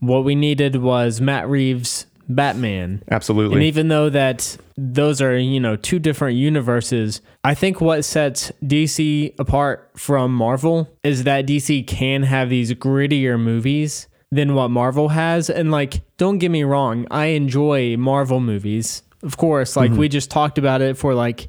What 0.00 0.24
we 0.24 0.34
needed 0.34 0.76
was 0.76 1.20
Matt 1.20 1.48
Reeves' 1.48 2.06
Batman. 2.28 3.02
Absolutely. 3.10 3.56
And 3.56 3.64
even 3.64 3.88
though 3.88 4.08
that 4.08 4.56
those 4.76 5.20
are, 5.20 5.36
you 5.36 5.60
know, 5.60 5.76
two 5.76 5.98
different 5.98 6.38
universes, 6.38 7.20
I 7.44 7.54
think 7.54 7.80
what 7.80 8.04
sets 8.04 8.52
DC 8.62 9.38
apart 9.38 9.90
from 9.96 10.34
Marvel 10.34 10.88
is 11.02 11.24
that 11.24 11.46
DC 11.46 11.86
can 11.86 12.22
have 12.22 12.48
these 12.48 12.72
grittier 12.74 13.38
movies 13.38 14.08
than 14.30 14.54
what 14.54 14.68
Marvel 14.68 15.08
has. 15.08 15.50
And 15.50 15.70
like, 15.70 16.00
don't 16.16 16.38
get 16.38 16.50
me 16.50 16.62
wrong, 16.62 17.06
I 17.10 17.26
enjoy 17.26 17.96
Marvel 17.96 18.40
movies. 18.40 19.02
Of 19.22 19.36
course, 19.36 19.76
like 19.76 19.90
mm-hmm. 19.90 20.00
we 20.00 20.08
just 20.08 20.30
talked 20.30 20.56
about 20.56 20.80
it 20.80 20.96
for 20.96 21.14
like 21.14 21.48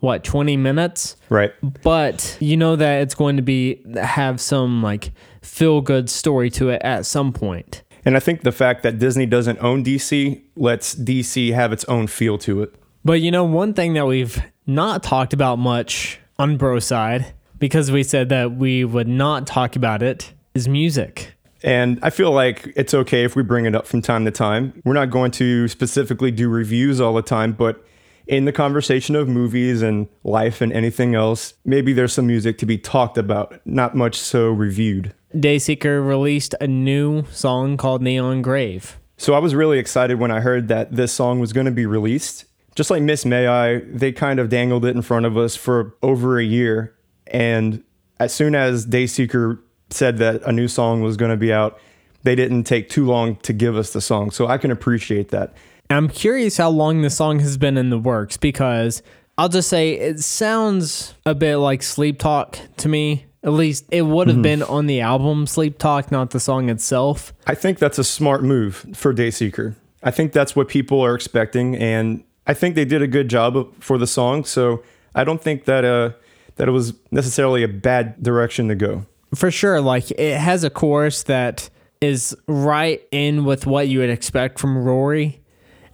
what, 0.00 0.24
20 0.24 0.56
minutes? 0.56 1.16
right. 1.28 1.52
but 1.82 2.36
you 2.40 2.56
know 2.56 2.76
that 2.76 3.02
it's 3.02 3.14
going 3.14 3.36
to 3.36 3.42
be 3.42 3.82
have 3.96 4.40
some 4.40 4.82
like 4.82 5.12
feel 5.42 5.80
good 5.80 6.10
story 6.10 6.50
to 6.50 6.70
it 6.70 6.82
at 6.82 7.06
some 7.06 7.32
point. 7.32 7.82
And 8.04 8.16
I 8.16 8.20
think 8.20 8.42
the 8.42 8.52
fact 8.52 8.82
that 8.82 8.98
Disney 8.98 9.26
doesn't 9.26 9.58
own 9.60 9.84
DC 9.84 10.42
lets 10.56 10.94
DC 10.94 11.52
have 11.54 11.72
its 11.72 11.84
own 11.84 12.06
feel 12.06 12.38
to 12.38 12.62
it. 12.62 12.74
But 13.04 13.20
you 13.20 13.30
know, 13.30 13.44
one 13.44 13.74
thing 13.74 13.94
that 13.94 14.06
we've 14.06 14.42
not 14.66 15.02
talked 15.02 15.32
about 15.32 15.58
much 15.58 16.18
on 16.38 16.56
Bro 16.56 16.80
Side, 16.80 17.34
because 17.58 17.90
we 17.90 18.02
said 18.02 18.28
that 18.30 18.52
we 18.52 18.84
would 18.84 19.08
not 19.08 19.46
talk 19.46 19.76
about 19.76 20.02
it, 20.02 20.32
is 20.54 20.68
music. 20.68 21.34
And 21.62 21.98
I 22.02 22.08
feel 22.10 22.30
like 22.32 22.72
it's 22.74 22.94
okay 22.94 23.24
if 23.24 23.36
we 23.36 23.42
bring 23.42 23.66
it 23.66 23.74
up 23.74 23.86
from 23.86 24.00
time 24.00 24.24
to 24.24 24.30
time. 24.30 24.80
We're 24.84 24.94
not 24.94 25.10
going 25.10 25.30
to 25.32 25.68
specifically 25.68 26.30
do 26.30 26.48
reviews 26.48 27.00
all 27.00 27.12
the 27.12 27.22
time, 27.22 27.52
but 27.52 27.84
in 28.30 28.44
the 28.44 28.52
conversation 28.52 29.16
of 29.16 29.28
movies 29.28 29.82
and 29.82 30.06
life 30.22 30.60
and 30.60 30.72
anything 30.72 31.16
else, 31.16 31.54
maybe 31.64 31.92
there's 31.92 32.12
some 32.12 32.28
music 32.28 32.58
to 32.58 32.64
be 32.64 32.78
talked 32.78 33.18
about, 33.18 33.60
not 33.66 33.96
much 33.96 34.14
so 34.14 34.50
reviewed. 34.50 35.12
Dayseeker 35.34 36.06
released 36.06 36.54
a 36.60 36.68
new 36.68 37.24
song 37.32 37.76
called 37.76 38.02
Neon 38.02 38.40
Grave. 38.40 39.00
So 39.16 39.34
I 39.34 39.40
was 39.40 39.56
really 39.56 39.80
excited 39.80 40.20
when 40.20 40.30
I 40.30 40.38
heard 40.38 40.68
that 40.68 40.94
this 40.94 41.12
song 41.12 41.40
was 41.40 41.52
going 41.52 41.66
to 41.66 41.72
be 41.72 41.86
released. 41.86 42.44
Just 42.76 42.88
like 42.88 43.02
Miss 43.02 43.24
May 43.24 43.48
I, 43.48 43.80
they 43.80 44.12
kind 44.12 44.38
of 44.38 44.48
dangled 44.48 44.84
it 44.84 44.94
in 44.94 45.02
front 45.02 45.26
of 45.26 45.36
us 45.36 45.56
for 45.56 45.96
over 46.00 46.38
a 46.38 46.44
year. 46.44 46.94
And 47.26 47.82
as 48.20 48.32
soon 48.32 48.54
as 48.54 48.86
Dayseeker 48.86 49.58
said 49.90 50.18
that 50.18 50.40
a 50.44 50.52
new 50.52 50.68
song 50.68 51.02
was 51.02 51.16
going 51.16 51.32
to 51.32 51.36
be 51.36 51.52
out, 51.52 51.80
they 52.22 52.36
didn't 52.36 52.62
take 52.62 52.88
too 52.88 53.06
long 53.06 53.36
to 53.36 53.52
give 53.52 53.76
us 53.76 53.92
the 53.92 54.00
song. 54.00 54.30
So 54.30 54.46
I 54.46 54.56
can 54.56 54.70
appreciate 54.70 55.30
that. 55.30 55.52
I'm 55.90 56.08
curious 56.08 56.56
how 56.56 56.70
long 56.70 57.02
the 57.02 57.10
song 57.10 57.40
has 57.40 57.56
been 57.56 57.76
in 57.76 57.90
the 57.90 57.98
works 57.98 58.36
because 58.36 59.02
I'll 59.36 59.48
just 59.48 59.68
say 59.68 59.94
it 59.94 60.20
sounds 60.20 61.14
a 61.26 61.34
bit 61.34 61.56
like 61.56 61.82
Sleep 61.82 62.18
Talk 62.18 62.58
to 62.78 62.88
me. 62.88 63.26
At 63.42 63.54
least 63.54 63.86
it 63.90 64.02
would 64.02 64.28
have 64.28 64.42
been 64.42 64.62
on 64.62 64.86
the 64.86 65.00
album 65.00 65.46
Sleep 65.46 65.78
Talk, 65.78 66.12
not 66.12 66.30
the 66.30 66.38
song 66.38 66.68
itself. 66.68 67.32
I 67.46 67.54
think 67.54 67.78
that's 67.78 67.98
a 67.98 68.04
smart 68.04 68.44
move 68.44 68.86
for 68.94 69.12
Dayseeker. 69.14 69.74
I 70.02 70.10
think 70.10 70.32
that's 70.32 70.54
what 70.54 70.68
people 70.68 71.00
are 71.00 71.14
expecting, 71.14 71.74
and 71.74 72.22
I 72.46 72.54
think 72.54 72.74
they 72.74 72.84
did 72.84 73.02
a 73.02 73.06
good 73.06 73.28
job 73.28 73.74
for 73.82 73.98
the 73.98 74.06
song. 74.06 74.44
So 74.44 74.82
I 75.14 75.24
don't 75.24 75.42
think 75.42 75.64
that 75.64 75.84
uh 75.84 76.12
that 76.56 76.68
it 76.68 76.72
was 76.72 76.92
necessarily 77.10 77.62
a 77.62 77.68
bad 77.68 78.22
direction 78.22 78.68
to 78.68 78.74
go. 78.74 79.06
For 79.34 79.50
sure, 79.50 79.80
like 79.80 80.10
it 80.12 80.36
has 80.36 80.62
a 80.62 80.70
chorus 80.70 81.22
that 81.24 81.70
is 82.00 82.36
right 82.46 83.02
in 83.10 83.44
with 83.44 83.66
what 83.66 83.88
you 83.88 84.00
would 84.00 84.10
expect 84.10 84.58
from 84.58 84.78
Rory. 84.78 85.40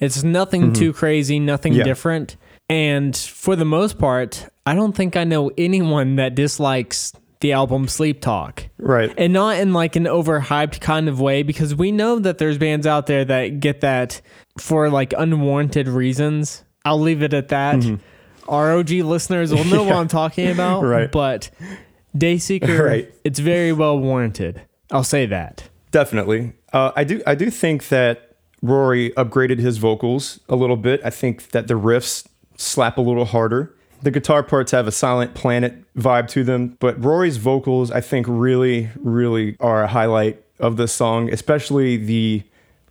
It's 0.00 0.22
nothing 0.22 0.72
too 0.72 0.92
crazy, 0.92 1.38
nothing 1.40 1.72
Yeah. 1.72 1.84
different. 1.84 2.36
And 2.68 3.16
for 3.16 3.56
the 3.56 3.64
most 3.64 3.98
part, 3.98 4.46
I 4.66 4.74
don't 4.74 4.94
think 4.94 5.16
I 5.16 5.24
know 5.24 5.50
anyone 5.56 6.16
that 6.16 6.34
dislikes 6.34 7.12
the 7.40 7.52
album 7.52 7.86
Sleep 7.86 8.20
Talk. 8.20 8.64
Right. 8.78 9.12
and 9.16 9.32
not 9.32 9.58
in 9.58 9.72
like 9.72 9.94
an 9.96 10.04
overhyped 10.04 10.80
kind 10.80 11.08
of 11.08 11.20
way 11.20 11.42
because 11.42 11.74
we 11.74 11.92
know 11.92 12.18
that 12.18 12.38
there's 12.38 12.58
bands 12.58 12.86
out 12.86 13.06
there 13.06 13.24
that 13.24 13.60
get 13.60 13.82
that 13.82 14.20
for 14.58 14.88
like 14.90 15.12
unwarranted 15.16 15.86
reasons. 15.88 16.64
I'll 16.84 17.00
leave 17.00 17.22
it 17.22 17.34
at 17.34 17.48
that. 17.48 17.84
ROG 18.48 18.90
listeners 18.90 19.52
will 19.52 19.64
know 19.64 19.82
what 19.82 19.96
I'm 19.96 20.08
talking 20.08 20.50
about. 20.50 20.82
Right. 20.82 21.10
But 21.12 21.50
Dayseeker, 22.16 22.84
Right. 22.84 23.14
it's 23.24 23.38
very 23.38 23.72
well 23.72 23.98
warranted. 23.98 24.62
I'll 24.90 25.04
say 25.04 25.26
that. 25.26 25.68
Definitely. 25.90 26.52
Uh, 26.72 26.92
I 26.96 27.04
do. 27.04 27.22
I 27.26 27.34
do 27.34 27.50
think 27.50 27.88
that 27.88 28.25
Rory 28.66 29.10
upgraded 29.10 29.58
his 29.58 29.78
vocals 29.78 30.40
a 30.48 30.56
little 30.56 30.76
bit. 30.76 31.00
I 31.04 31.10
think 31.10 31.50
that 31.50 31.68
the 31.68 31.74
riffs 31.74 32.26
slap 32.56 32.98
a 32.98 33.00
little 33.00 33.24
harder. 33.24 33.74
The 34.02 34.10
guitar 34.10 34.42
parts 34.42 34.72
have 34.72 34.86
a 34.86 34.92
Silent 34.92 35.34
Planet 35.34 35.74
vibe 35.94 36.28
to 36.28 36.44
them, 36.44 36.76
but 36.80 37.02
Rory's 37.02 37.38
vocals, 37.38 37.90
I 37.90 38.00
think, 38.00 38.26
really, 38.28 38.90
really 38.96 39.56
are 39.60 39.84
a 39.84 39.88
highlight 39.88 40.42
of 40.58 40.76
the 40.76 40.88
song, 40.88 41.32
especially 41.32 41.96
the 41.96 42.42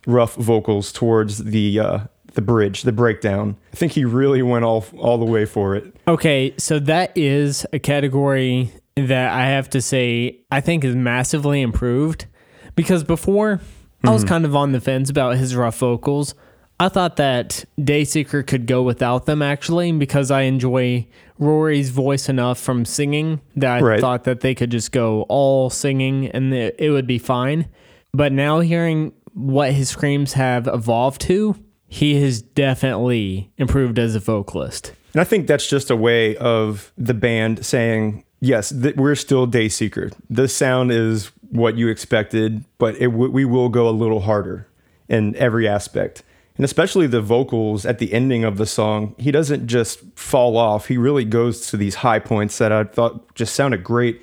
rough 0.06 0.34
vocals 0.34 0.92
towards 0.92 1.38
the 1.38 1.78
uh, 1.80 1.98
the 2.34 2.42
bridge, 2.42 2.82
the 2.82 2.92
breakdown. 2.92 3.56
I 3.72 3.76
think 3.76 3.92
he 3.92 4.04
really 4.04 4.42
went 4.42 4.64
all 4.64 4.84
all 4.98 5.18
the 5.18 5.24
way 5.24 5.44
for 5.44 5.74
it. 5.74 5.94
Okay, 6.06 6.54
so 6.58 6.78
that 6.80 7.16
is 7.16 7.66
a 7.72 7.78
category 7.78 8.70
that 8.96 9.32
I 9.32 9.46
have 9.46 9.70
to 9.70 9.82
say 9.82 10.40
I 10.50 10.60
think 10.60 10.84
is 10.84 10.94
massively 10.94 11.60
improved 11.60 12.26
because 12.74 13.04
before 13.04 13.60
I 14.04 14.10
was 14.10 14.22
mm-hmm. 14.22 14.28
kind 14.28 14.44
of 14.44 14.54
on 14.54 14.72
the 14.72 14.80
fence 14.80 15.10
about 15.10 15.36
his 15.36 15.56
rough 15.56 15.78
vocals. 15.78 16.34
I 16.78 16.88
thought 16.90 17.16
that 17.16 17.64
Dayseeker 17.80 18.46
could 18.46 18.66
go 18.66 18.82
without 18.82 19.24
them 19.24 19.40
actually 19.40 19.92
because 19.92 20.30
I 20.30 20.42
enjoy 20.42 21.06
Rory's 21.38 21.88
voice 21.88 22.28
enough 22.28 22.58
from 22.58 22.84
singing 22.84 23.40
that 23.56 23.78
I 23.78 23.80
Right. 23.80 24.00
thought 24.00 24.24
that 24.24 24.40
they 24.40 24.54
could 24.54 24.70
just 24.70 24.92
go 24.92 25.22
all 25.28 25.70
singing 25.70 26.26
and 26.28 26.52
it 26.52 26.76
it 26.78 26.90
would 26.90 27.06
be 27.06 27.18
fine. 27.18 27.66
But 28.12 28.32
now 28.32 28.60
hearing 28.60 29.12
what 29.32 29.72
his 29.72 29.88
screams 29.88 30.34
have 30.34 30.66
evolved 30.66 31.20
to, 31.22 31.56
he 31.88 32.20
has 32.22 32.42
definitely 32.42 33.50
improved 33.56 33.98
as 33.98 34.14
a 34.14 34.20
vocalist. 34.20 34.92
And 35.14 35.20
I 35.20 35.24
think 35.24 35.46
that's 35.46 35.66
just 35.66 35.90
a 35.90 35.96
way 35.96 36.36
of 36.36 36.92
the 36.98 37.14
band 37.14 37.64
saying, 37.64 38.24
yes, 38.46 38.70
th- 38.70 38.96
we're 38.96 39.14
still 39.14 39.46
Dayseeker. 39.46 40.12
The 40.30 40.48
sound 40.48 40.92
is 40.92 41.30
what 41.50 41.76
you 41.76 41.88
expected, 41.88 42.64
but 42.78 42.94
it 42.96 43.08
w- 43.10 43.30
we 43.30 43.44
will 43.44 43.68
go 43.68 43.88
a 43.88 43.90
little 43.90 44.20
harder 44.20 44.66
in 45.08 45.34
every 45.36 45.68
aspect. 45.68 46.22
And 46.56 46.64
especially 46.64 47.06
the 47.06 47.20
vocals 47.20 47.84
at 47.84 47.98
the 47.98 48.12
ending 48.12 48.42
of 48.44 48.56
the 48.56 48.64
song, 48.66 49.14
he 49.18 49.30
doesn't 49.30 49.66
just 49.66 50.00
fall 50.16 50.56
off. 50.56 50.88
He 50.88 50.96
really 50.96 51.24
goes 51.24 51.66
to 51.68 51.76
these 51.76 51.96
high 51.96 52.18
points 52.18 52.56
that 52.58 52.72
I 52.72 52.84
thought 52.84 53.34
just 53.34 53.54
sounded 53.54 53.84
great. 53.84 54.22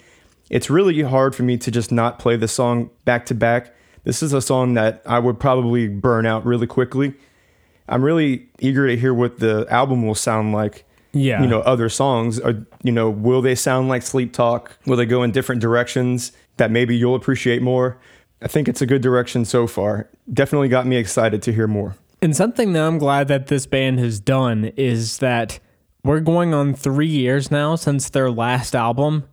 It's 0.50 0.70
really 0.70 1.00
hard 1.04 1.36
for 1.36 1.44
me 1.44 1.58
to 1.58 1.70
just 1.72 1.92
not 1.92 2.20
play 2.20 2.36
the 2.36 2.48
song 2.48 2.90
back 3.06 3.26
to 3.28 3.36
back. 3.36 3.74
This 4.04 4.22
is 4.24 4.34
a 4.34 4.42
song 4.42 4.74
that 4.74 5.02
I 5.06 5.20
would 5.20 5.40
probably 5.40 5.88
burn 5.88 6.26
out 6.26 6.46
really 6.46 6.68
quickly. 6.68 7.14
I'm 7.88 8.04
really 8.04 8.48
eager 8.60 8.88
to 8.88 8.98
hear 8.98 9.14
what 9.14 9.40
the 9.40 9.66
album 9.70 10.06
will 10.06 10.16
sound 10.16 10.54
like 10.54 10.86
Yeah. 11.14 11.42
you 11.42 11.48
know 11.48 11.60
other 11.62 11.88
songs 11.90 12.40
are 12.40 12.66
you 12.84 12.91
know 12.91 13.10
will 13.10 13.41
they 13.41 13.56
sound 13.56 13.89
like 13.89 14.02
sleep 14.04 14.34
talk 14.34 14.78
will 14.86 14.98
they 14.98 15.06
go 15.06 15.24
in 15.24 15.32
different 15.32 15.62
directions 15.62 16.32
that 16.58 16.69
maybe 16.69 16.96
you'll 16.96 17.15
appreciate 17.15 17.62
more 17.62 17.98
i 18.41 18.48
think 18.48 18.67
it's 18.67 18.82
a 18.82 18.86
good 18.86 19.02
direction 19.02 19.43
so 19.46 19.65
far 19.67 20.10
definitely 20.32 20.67
got 20.67 20.86
me 20.86 20.98
excited 20.98 21.41
to 21.41 21.52
hear 21.52 21.67
more 21.67 21.96
And 22.22 22.34
something 22.36 22.72
that 22.74 22.82
I'm 22.82 23.00
glad 23.00 23.28
that 23.28 23.48
this 23.48 23.65
band 23.65 24.00
has 24.00 24.19
done 24.22 24.72
is 24.78 25.17
that 25.17 25.60
we're 26.06 26.22
going 26.22 26.54
on 26.54 26.74
three 26.74 27.08
years 27.08 27.52
now 27.52 27.76
since 27.76 28.10
their 28.10 28.32
last 28.32 28.74
album. 28.76 29.26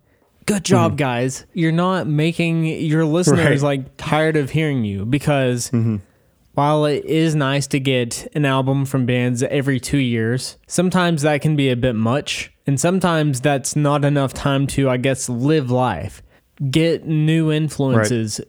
Good 0.45 0.65
job, 0.65 0.91
mm-hmm. 0.91 0.97
guys. 0.97 1.45
You're 1.53 1.71
not 1.71 2.07
making 2.07 2.65
your 2.65 3.05
listeners 3.05 3.61
Right. 3.63 3.79
like 3.79 3.95
tired 3.95 4.35
of 4.35 4.49
hearing 4.49 4.83
you 4.83 5.05
because 5.05 5.69
mm-hmm. 5.71 5.97
while 6.53 6.83
it 6.85 7.05
is 7.05 7.33
nice 7.33 7.65
to 7.67 7.79
get 7.79 8.27
an 8.35 8.43
album 8.45 8.83
from 8.83 9.05
bands 9.05 9.41
every 9.43 9.79
two 9.79 9.97
years, 9.99 10.57
sometimes 10.67 11.21
that 11.21 11.41
can 11.41 11.55
be 11.55 11.69
a 11.69 11.77
bit 11.77 11.95
much. 11.95 12.50
And 12.67 12.79
sometimes 12.79 13.41
that's 13.41 13.75
not 13.75 14.05
enough 14.05 14.33
time 14.33 14.67
to, 14.67 14.89
I 14.89 14.97
guess, 14.97 15.27
live 15.27 15.71
life, 15.71 16.21
get 16.69 17.05
new 17.05 17.51
influences, 17.51 18.39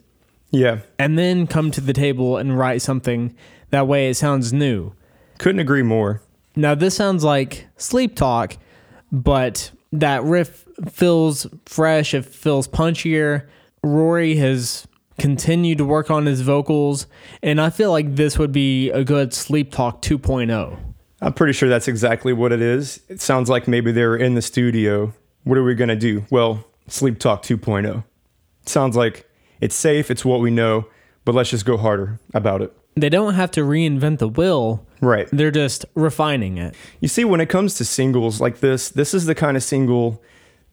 yeah 0.53 0.81
and 0.99 1.19
then 1.19 1.47
come 1.47 1.71
to 1.73 1.81
the 1.81 1.95
table 1.95 2.37
and 2.37 2.57
write 2.57 2.83
something 2.83 3.35
that 3.71 3.89
way 3.89 4.09
it 4.09 4.15
sounds 4.15 4.53
new. 4.53 4.93
couldn't 5.39 5.61
agree 5.61 5.83
more 5.83 6.23
Now 6.55 6.75
this 6.75 6.95
sounds 6.95 7.25
like 7.25 7.67
sleep 7.77 8.15
talk, 8.15 8.59
but 9.11 9.73
that 9.93 10.23
riff 10.23 10.67
feels 10.91 11.47
fresh, 11.67 12.15
it 12.15 12.25
feels 12.25 12.69
punchier. 12.69 13.49
Rory 13.83 14.37
has 14.37 14.87
continued 15.19 15.79
to 15.79 15.85
work 15.85 16.11
on 16.11 16.27
his 16.27 16.41
vocals, 16.41 17.07
and 17.43 17.61
I 17.61 17.71
feel 17.71 17.91
like 17.91 18.17
this 18.17 18.39
would 18.39 18.53
be 18.53 18.91
a 18.91 19.05
good 19.05 19.35
sleep 19.35 19.73
talk 19.73 19.97
oh. 19.97 20.19
2.0. 20.19 20.92
i'm 21.23 21.33
pretty 21.33 21.53
sure 21.55 21.69
that's 21.69 21.89
exactly 21.89 22.33
what 22.33 22.53
it 22.53 22.61
is 22.61 23.01
it 23.09 23.21
sounds 23.21 23.49
like 23.49 23.67
maybe 23.67 23.91
they 23.93 24.05
were 24.05 24.17
in 24.17 24.35
the 24.35 24.43
studio 24.43 25.13
what 25.45 25.57
are 25.57 25.65
we 25.65 25.75
going 25.75 25.89
to 25.89 25.97
do 25.97 26.25
well 26.31 26.65
sleep 26.89 27.19
talk 27.19 27.43
2.0 27.43 28.05
sounds 28.67 28.95
like 28.97 29.27
it's 29.61 29.75
safe 29.75 30.11
it's 30.11 30.25
what 30.25 30.41
we 30.41 30.51
know 30.51 30.87
but 31.25 31.35
let's 31.35 31.51
just 31.51 31.65
go 31.65 31.77
harder 31.77 32.19
about 32.35 32.61
it 32.61 32.73
They 32.95 33.09
don't 33.09 33.35
have 33.35 33.51
to 33.53 33.61
reinvent 33.63 34.19
the 34.19 34.29
wheel. 34.29 34.85
right 35.01 35.27
They're 35.33 35.51
just 35.51 35.87
refining 35.95 36.59
it. 36.59 36.75
You 37.01 37.09
see, 37.09 37.25
when 37.25 37.41
it 37.41 37.49
comes 37.49 37.75
to 37.77 37.85
singles 37.87 38.39
like 38.39 38.61
this, 38.61 38.91
this 38.91 39.15
is 39.15 39.25
the 39.25 39.35
kind 39.35 39.57
of 39.57 39.63
single 39.63 40.23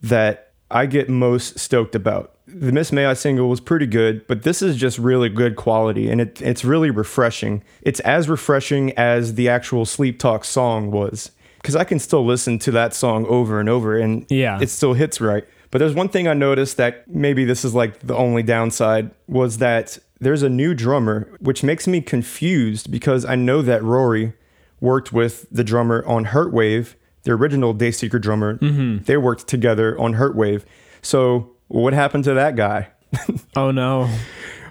that 0.02 0.52
I 0.70 0.84
get 0.86 1.08
most 1.08 1.58
stoked 1.58 1.94
about. 1.94 2.34
The 2.52 2.72
Miss 2.72 2.92
May 2.92 3.06
I 3.06 3.14
single 3.14 3.48
was 3.48 3.60
pretty 3.60 3.86
good, 3.86 4.26
but 4.26 4.42
this 4.42 4.62
is 4.62 4.76
just 4.76 4.98
really 4.98 5.28
good 5.28 5.56
quality 5.56 6.10
and 6.10 6.20
it, 6.20 6.40
it's 6.42 6.64
really 6.64 6.90
refreshing. 6.90 7.62
It's 7.82 8.00
as 8.00 8.28
refreshing 8.28 8.92
as 8.98 9.34
the 9.34 9.48
actual 9.48 9.84
Sleep 9.86 10.18
Talk 10.18 10.44
song 10.44 10.90
was. 10.90 11.30
Because 11.60 11.76
I 11.76 11.84
can 11.84 11.98
still 11.98 12.24
listen 12.24 12.58
to 12.60 12.70
that 12.72 12.94
song 12.94 13.26
over 13.26 13.60
and 13.60 13.68
over 13.68 13.98
and 13.98 14.24
Yeah. 14.30 14.58
it 14.60 14.70
still 14.70 14.94
hits 14.94 15.20
right. 15.20 15.44
But 15.70 15.78
there's 15.78 15.94
one 15.94 16.08
thing 16.08 16.26
I 16.26 16.34
noticed 16.34 16.76
that 16.78 17.06
maybe 17.08 17.44
this 17.44 17.64
is 17.64 17.74
like 17.74 18.00
the 18.00 18.16
only 18.16 18.42
downside 18.42 19.10
was 19.28 19.58
that 19.58 19.98
there's 20.20 20.42
a 20.42 20.48
new 20.48 20.74
drummer, 20.74 21.28
which 21.40 21.62
makes 21.62 21.86
me 21.86 22.00
confused 22.00 22.90
because 22.90 23.24
I 23.24 23.34
know 23.36 23.62
that 23.62 23.82
Rory 23.82 24.32
worked 24.80 25.12
with 25.12 25.46
the 25.52 25.62
drummer 25.62 26.02
on 26.06 26.26
Hurtwave, 26.26 26.94
the 27.22 27.32
original 27.32 27.74
Dayseeker 27.74 28.20
drummer. 28.20 28.56
Mm-hmm. 28.58 29.04
They 29.04 29.16
worked 29.18 29.46
together 29.46 29.98
on 30.00 30.14
Hurtwave. 30.14 30.64
So 31.02 31.50
what 31.70 31.92
happened 31.94 32.24
to 32.24 32.34
that 32.34 32.56
guy? 32.56 32.88
Oh 33.56 33.70
no. 33.72 34.08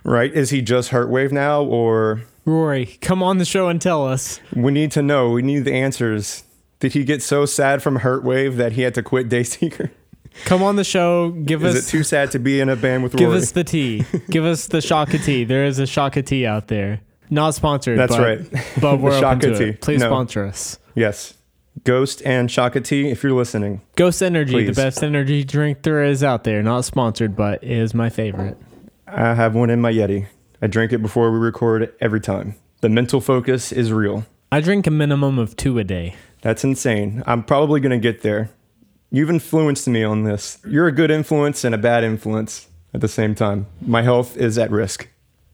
right? 0.04 0.32
Is 0.34 0.50
he 0.52 0.62
just 0.62 0.92
Hurtwave 0.92 1.32
now, 1.32 1.62
or 1.64 2.22
Rory, 2.46 2.98
come 3.02 3.22
on 3.22 3.38
the 3.38 3.46
show 3.46 3.68
and 3.68 3.82
tell 3.82 4.08
us. 4.08 4.40
we 4.56 4.72
need 4.72 4.92
to 4.94 5.02
know? 5.02 5.30
We 5.32 5.42
need 5.42 5.66
the 5.66 5.74
answers. 5.74 6.44
Did 6.80 6.94
he 6.94 7.04
get 7.04 7.22
so 7.22 7.46
sad 7.46 7.82
from 7.84 8.00
Hurtwave 8.00 8.56
that 8.56 8.72
he 8.74 8.84
had 8.84 8.94
to 8.96 9.04
quit 9.04 9.28
Dayseeker? 9.30 9.90
Come 10.46 10.64
on 10.64 10.78
the 10.78 10.86
show. 10.86 11.32
Give 11.32 11.64
Is 11.66 11.76
us 11.76 11.82
Is 11.82 11.88
it 11.88 11.92
too 11.92 12.04
sad 12.04 12.32
to 12.32 12.40
be 12.40 12.62
in 12.62 12.70
a 12.70 12.76
band 12.78 13.04
with 13.04 13.14
Rory? 13.14 13.20
Give 13.20 13.30
Rory? 13.32 13.42
us 13.42 13.52
the 13.52 13.64
tea. 13.66 14.06
Give 14.30 14.46
us 14.46 14.68
the 14.68 14.80
Shaka 14.82 15.18
tea. 15.18 15.44
There 15.44 15.66
is 15.66 15.80
a 15.80 15.86
Shaka 15.86 16.22
tea 16.24 16.46
out 16.46 16.68
there. 16.70 17.02
Not 17.30 17.56
sponsored. 17.56 18.00
That's 18.00 18.16
but, 18.16 18.22
right. 18.24 18.64
But 18.80 19.00
we're 19.02 19.12
open 19.24 19.40
to 19.42 19.58
tea. 19.58 19.64
it. 19.72 19.82
Please 19.82 20.00
No. 20.00 20.08
sponsor 20.08 20.46
us. 20.46 20.80
yes. 20.96 21.34
Ghost 21.84 22.22
and 22.26 22.50
Shaka 22.50 22.82
Tea, 22.82 23.10
if 23.10 23.24
you're 23.24 23.34
listening. 23.34 23.82
Ghost 23.96 24.22
Energy, 24.22 24.54
Please. 24.54 24.68
the 24.68 24.82
best 24.82 25.04
energy 25.04 25.44
drink 25.44 25.84
there 25.84 26.04
is 26.04 26.24
out 26.24 26.44
there. 26.44 26.62
Not 26.64 26.86
sponsored, 26.86 27.36
but 27.36 27.64
is 27.64 27.94
my 27.94 28.10
favorite. 28.10 28.58
I 29.08 29.34
have 29.34 29.56
one 29.56 29.70
in 29.70 29.82
my 29.82 29.92
Yeti. 29.92 30.28
I 30.62 30.68
drink 30.68 30.92
it 30.92 31.02
before 31.02 31.32
we 31.32 31.40
record 31.40 31.94
every 32.02 32.20
time. 32.20 32.56
The 32.82 32.90
mental 32.90 33.22
focus 33.22 33.72
is 33.72 33.92
real. 33.92 34.26
I 34.52 34.62
drink 34.62 34.88
a 34.88 34.92
minimum 34.92 35.40
of 35.40 35.56
two 35.56 35.78
a 35.80 35.84
day. 35.84 36.16
That's 36.42 36.64
insane. 36.64 37.24
I'm 37.28 37.44
probably 37.44 37.80
going 37.80 37.92
to 37.92 38.00
get 38.00 38.22
there. 38.22 38.50
You've 39.12 39.30
influenced 39.30 39.88
me 39.88 40.04
on 40.04 40.24
this. 40.24 40.60
You're 40.68 40.88
a 40.88 40.92
good 40.92 41.12
influence 41.12 41.64
and 41.64 41.74
a 41.74 41.78
bad 41.78 42.04
influence 42.04 42.68
at 42.94 43.02
the 43.02 43.08
same 43.08 43.36
time. 43.36 43.68
My 43.82 44.02
health 44.02 44.38
is 44.38 44.58
at 44.58 44.72
risk. 44.72 45.08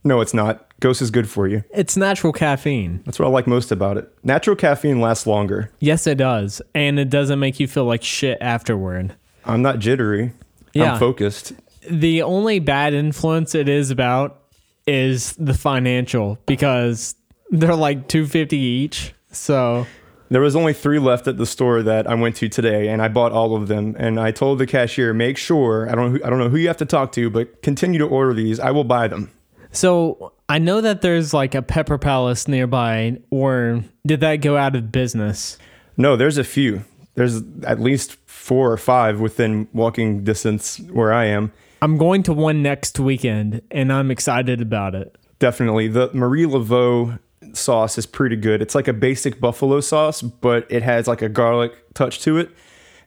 No, 0.06 0.22
it's 0.22 0.34
not. 0.36 0.66
Ghost 0.80 1.02
is 1.02 1.10
good 1.10 1.28
for 1.28 1.48
you. 1.48 1.64
It's 1.74 1.98
natural 1.98 2.32
caffeine. 2.32 3.02
That's 3.06 3.18
what 3.18 3.28
I 3.28 3.32
like 3.32 3.48
most 3.48 3.72
about 3.72 3.98
it. 3.98 4.08
Natural 4.24 4.56
caffeine 4.56 5.02
lasts 5.02 5.26
longer. 5.26 5.72
Yes, 5.80 6.06
it 6.06 6.20
does. 6.20 6.62
And 6.76 7.00
it 7.00 7.10
doesn't 7.10 7.40
make 7.40 7.60
you 7.60 7.68
feel 7.68 7.86
like 7.86 8.04
shit 8.04 8.38
afterward. 8.40 9.16
I'm 9.46 9.64
not 9.64 9.80
jittery. 9.80 10.32
Yeah. 10.74 10.94
I'm 10.94 11.00
focused. 11.00 11.54
The 11.90 12.22
only 12.22 12.60
bad 12.60 12.94
influence 12.94 13.56
it 13.56 13.68
is 13.68 13.90
about 13.90 14.42
is 14.86 15.34
the 15.34 15.56
financial 15.56 16.38
because 16.46 17.16
they're 17.50 17.76
like 17.76 18.08
250 18.08 18.58
each. 18.58 19.14
So 19.32 19.88
There 20.30 20.42
was 20.42 20.56
only 20.56 20.74
three 20.74 21.00
left 21.00 21.28
at 21.28 21.38
the 21.38 21.46
store 21.46 21.82
that 21.84 22.08
I 22.08 22.16
went 22.16 22.36
to 22.38 22.50
today, 22.50 22.90
and 22.90 23.02
I 23.02 23.08
bought 23.08 23.32
all 23.32 23.56
of 23.56 23.68
them. 23.68 23.96
And 23.98 24.20
I 24.20 24.32
told 24.32 24.60
the 24.60 24.68
cashier, 24.68 25.14
make 25.14 25.38
sure 25.38 25.90
I 25.90 25.96
don't 25.96 26.24
I 26.24 26.30
don't 26.30 26.40
know 26.40 26.50
who 26.50 26.58
you 26.58 26.68
have 26.68 26.78
to 26.78 26.86
talk 26.86 27.12
to, 27.14 27.30
but 27.30 27.62
continue 27.62 28.00
to 28.00 28.06
order 28.08 28.34
these. 28.34 28.60
I 28.60 28.72
will 28.72 28.84
buy 28.84 29.08
them. 29.08 29.32
So 29.76 30.34
I 30.48 30.60
know 30.60 30.82
that 30.82 31.02
there's 31.02 31.34
like 31.34 31.54
a 31.54 31.62
Pepper 31.62 31.98
Palace 31.98 32.48
nearby, 32.48 33.20
or 33.30 33.84
did 34.06 34.22
that 34.22 34.38
go 34.38 34.58
out 34.58 34.76
of 34.76 34.92
business? 34.92 35.58
No, 35.98 36.16
there's 36.16 36.38
a 36.38 36.44
few. 36.44 36.84
There's 37.16 37.42
at 37.66 37.80
least 37.80 38.16
four 38.26 38.72
or 38.72 38.78
five 38.78 39.20
within 39.20 39.68
walking 39.74 40.24
distance 40.24 40.80
where 40.92 41.14
I 41.14 41.26
am. 41.26 41.52
I'm 41.82 41.98
going 41.98 42.24
to 42.24 42.34
one 42.34 42.62
next 42.62 43.00
weekend, 43.00 43.62
and 43.70 43.92
I'm 43.92 44.12
excited 44.12 44.62
about 44.62 44.96
it. 44.96 45.18
Definitely. 45.40 45.88
The 45.90 46.10
Marie 46.14 46.46
Laveau 46.46 47.20
sauce 47.54 47.98
is 47.98 48.06
pretty 48.06 48.36
good. 48.36 48.62
It's 48.62 48.76
like 48.76 48.88
a 48.88 48.94
basic 48.94 49.40
buffalo 49.40 49.80
sauce, 49.82 50.22
but 50.22 50.66
it 50.70 50.84
has 50.84 51.08
like 51.08 51.22
a 51.22 51.30
garlic 51.30 51.94
touch 51.94 52.22
to 52.22 52.38
it. 52.38 52.50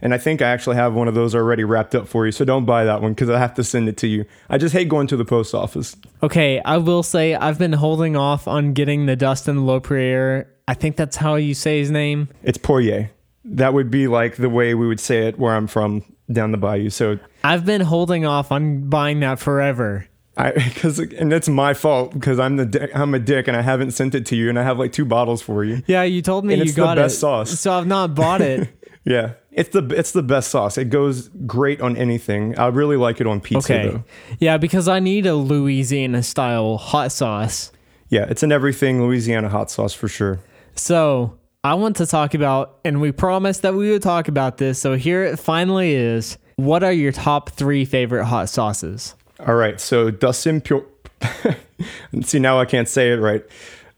And 0.00 0.14
I 0.14 0.18
think 0.18 0.40
I 0.42 0.48
actually 0.50 0.76
have 0.76 0.94
one 0.94 1.08
of 1.08 1.14
those 1.14 1.34
already 1.34 1.64
wrapped 1.64 1.94
up 1.94 2.06
for 2.06 2.24
you. 2.26 2.32
So 2.32 2.44
don't 2.44 2.64
buy 2.64 2.84
that 2.84 3.02
one 3.02 3.12
because 3.14 3.28
I 3.30 3.38
have 3.38 3.54
to 3.54 3.64
send 3.64 3.88
it 3.88 3.96
to 3.98 4.06
you. 4.06 4.24
I 4.48 4.56
just 4.58 4.72
hate 4.72 4.88
going 4.88 5.06
to 5.08 5.16
the 5.16 5.24
post 5.24 5.54
office. 5.54 5.96
Okay, 6.22 6.60
I 6.64 6.76
will 6.76 7.02
say 7.02 7.34
I've 7.34 7.58
been 7.58 7.72
holding 7.72 8.16
off 8.16 8.46
on 8.46 8.72
getting 8.74 9.06
the 9.06 9.16
Dustin 9.16 9.58
Lopriere. 9.66 10.46
I 10.68 10.74
think 10.74 10.96
that's 10.96 11.16
how 11.16 11.34
you 11.34 11.54
say 11.54 11.78
his 11.80 11.90
name. 11.90 12.28
It's 12.42 12.58
Poirier. 12.58 13.10
That 13.44 13.72
would 13.74 13.90
be 13.90 14.06
like 14.08 14.36
the 14.36 14.50
way 14.50 14.74
we 14.74 14.86
would 14.86 15.00
say 15.00 15.26
it 15.26 15.38
where 15.38 15.54
I'm 15.54 15.66
from 15.66 16.04
down 16.30 16.52
the 16.52 16.58
bayou. 16.58 16.90
So 16.90 17.18
I've 17.42 17.64
been 17.64 17.80
holding 17.80 18.26
off 18.26 18.52
on 18.52 18.88
buying 18.90 19.20
that 19.20 19.38
forever. 19.38 20.06
I 20.36 20.50
because 20.74 20.98
and 21.00 21.32
it's 21.32 21.48
my 21.48 21.74
fault 21.74 22.12
because 22.12 22.38
I'm 22.38 22.56
the 22.56 22.66
dick, 22.66 22.90
I'm 22.94 23.14
a 23.14 23.18
dick 23.18 23.48
and 23.48 23.56
I 23.56 23.62
haven't 23.62 23.92
sent 23.92 24.14
it 24.14 24.26
to 24.26 24.36
you 24.36 24.48
and 24.50 24.58
I 24.58 24.62
have 24.62 24.78
like 24.78 24.92
two 24.92 25.04
bottles 25.06 25.40
for 25.42 25.64
you. 25.64 25.82
Yeah, 25.86 26.02
you 26.02 26.20
told 26.22 26.44
me 26.44 26.54
And 26.54 26.58
you 26.60 26.64
it's 26.64 26.74
the 26.74 26.82
got 26.82 26.96
best 26.96 27.16
it. 27.16 27.18
sauce. 27.20 27.58
So 27.58 27.72
I've 27.72 27.86
not 27.86 28.14
bought 28.14 28.40
it. 28.42 28.68
Yeah, 29.04 29.34
it's 29.58 29.70
the 29.70 29.82
it's 29.96 30.12
the 30.12 30.22
best 30.22 30.50
sauce. 30.50 30.78
It 30.78 30.86
goes 30.90 31.28
great 31.46 31.80
on 31.80 31.96
anything. 31.96 32.58
I 32.58 32.68
really 32.68 32.96
like 32.96 33.20
it 33.20 33.26
on 33.26 33.40
pizza 33.40 33.74
Okay. 33.74 33.88
though. 33.88 34.04
Yeah, 34.38 34.56
because 34.56 34.88
I 34.88 35.00
need 35.00 35.26
a 35.26 35.34
Louisiana 35.34 36.22
style 36.22 36.76
hot 36.78 37.12
sauce. 37.12 37.72
Yeah, 38.08 38.24
it's 38.28 38.42
an 38.42 38.52
everything 38.52 39.02
Louisiana 39.02 39.48
hot 39.48 39.70
sauce 39.70 39.92
for 39.92 40.08
sure. 40.08 40.38
So 40.74 41.36
I 41.64 41.74
want 41.74 41.96
to 41.96 42.06
talk 42.06 42.32
about, 42.34 42.78
and 42.84 43.00
we 43.00 43.12
promised 43.12 43.62
that 43.62 43.74
we 43.74 43.90
would 43.90 44.02
talk 44.02 44.28
about 44.28 44.56
this. 44.58 44.78
So 44.78 44.96
here 44.96 45.24
it 45.24 45.38
finally 45.38 45.92
is. 45.92 46.38
What 46.56 46.82
are 46.82 46.92
your 46.92 47.12
top 47.12 47.50
three 47.50 47.84
favorite 47.84 48.24
hot 48.24 48.48
sauces? 48.48 49.14
All 49.46 49.54
right, 49.54 49.78
so 49.80 50.10
Dustin 50.10 50.60
Pure. 50.60 50.86
See 52.22 52.38
now 52.38 52.58
I 52.58 52.64
can't 52.64 52.88
say 52.88 53.12
it 53.12 53.16
right. 53.16 53.44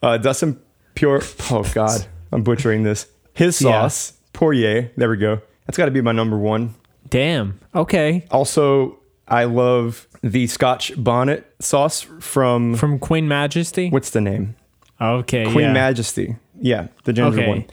Uh, 0.03 0.19
Dustin 0.19 0.61
Pure. 0.95 1.23
Oh 1.51 1.65
God, 1.75 2.07
I'm 2.33 2.43
butchering 2.43 2.83
this. 2.83 3.07
His 3.35 3.61
Yeah. 3.63 3.83
sauce, 3.83 4.15
Poirier. 4.33 4.91
There 4.97 5.09
we 5.09 5.17
go. 5.17 5.41
That's 5.71 5.79
got 5.79 5.85
to 5.85 5.93
be 5.93 6.01
my 6.01 6.11
number 6.11 6.37
one. 6.37 6.75
Damn. 7.11 7.61
Okay. 7.77 8.27
Also, 8.33 8.99
I 9.29 9.45
love 9.45 10.09
the 10.21 10.49
Scotch 10.49 10.93
bonnet 10.97 11.47
sauce 11.61 12.01
from, 12.19 12.75
From 12.75 12.99
Queen 12.99 13.29
Majesty. 13.29 13.89
what's 13.89 14.11
the 14.11 14.21
name? 14.21 14.57
Okay. 15.01 15.45
Queen 15.45 15.67
yeah. 15.67 15.73
Majesty. 15.73 16.35
Yeah, 16.61 16.89
the 17.05 17.13
ginger 17.13 17.39
Okay. 17.39 17.49
one. 17.49 17.65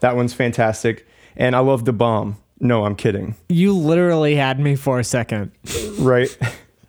That 0.00 0.16
one's 0.16 0.34
fantastic. 0.34 1.06
And 1.34 1.56
I 1.56 1.60
love 1.60 1.86
the 1.86 1.94
bomb. 1.94 2.36
No, 2.60 2.84
I'm 2.84 2.94
kidding. 2.94 3.36
you 3.48 3.72
literally 3.72 4.34
had 4.34 4.60
me 4.60 4.76
for 4.76 4.98
a 4.98 5.04
second. 5.04 5.52
Right? 5.98 6.28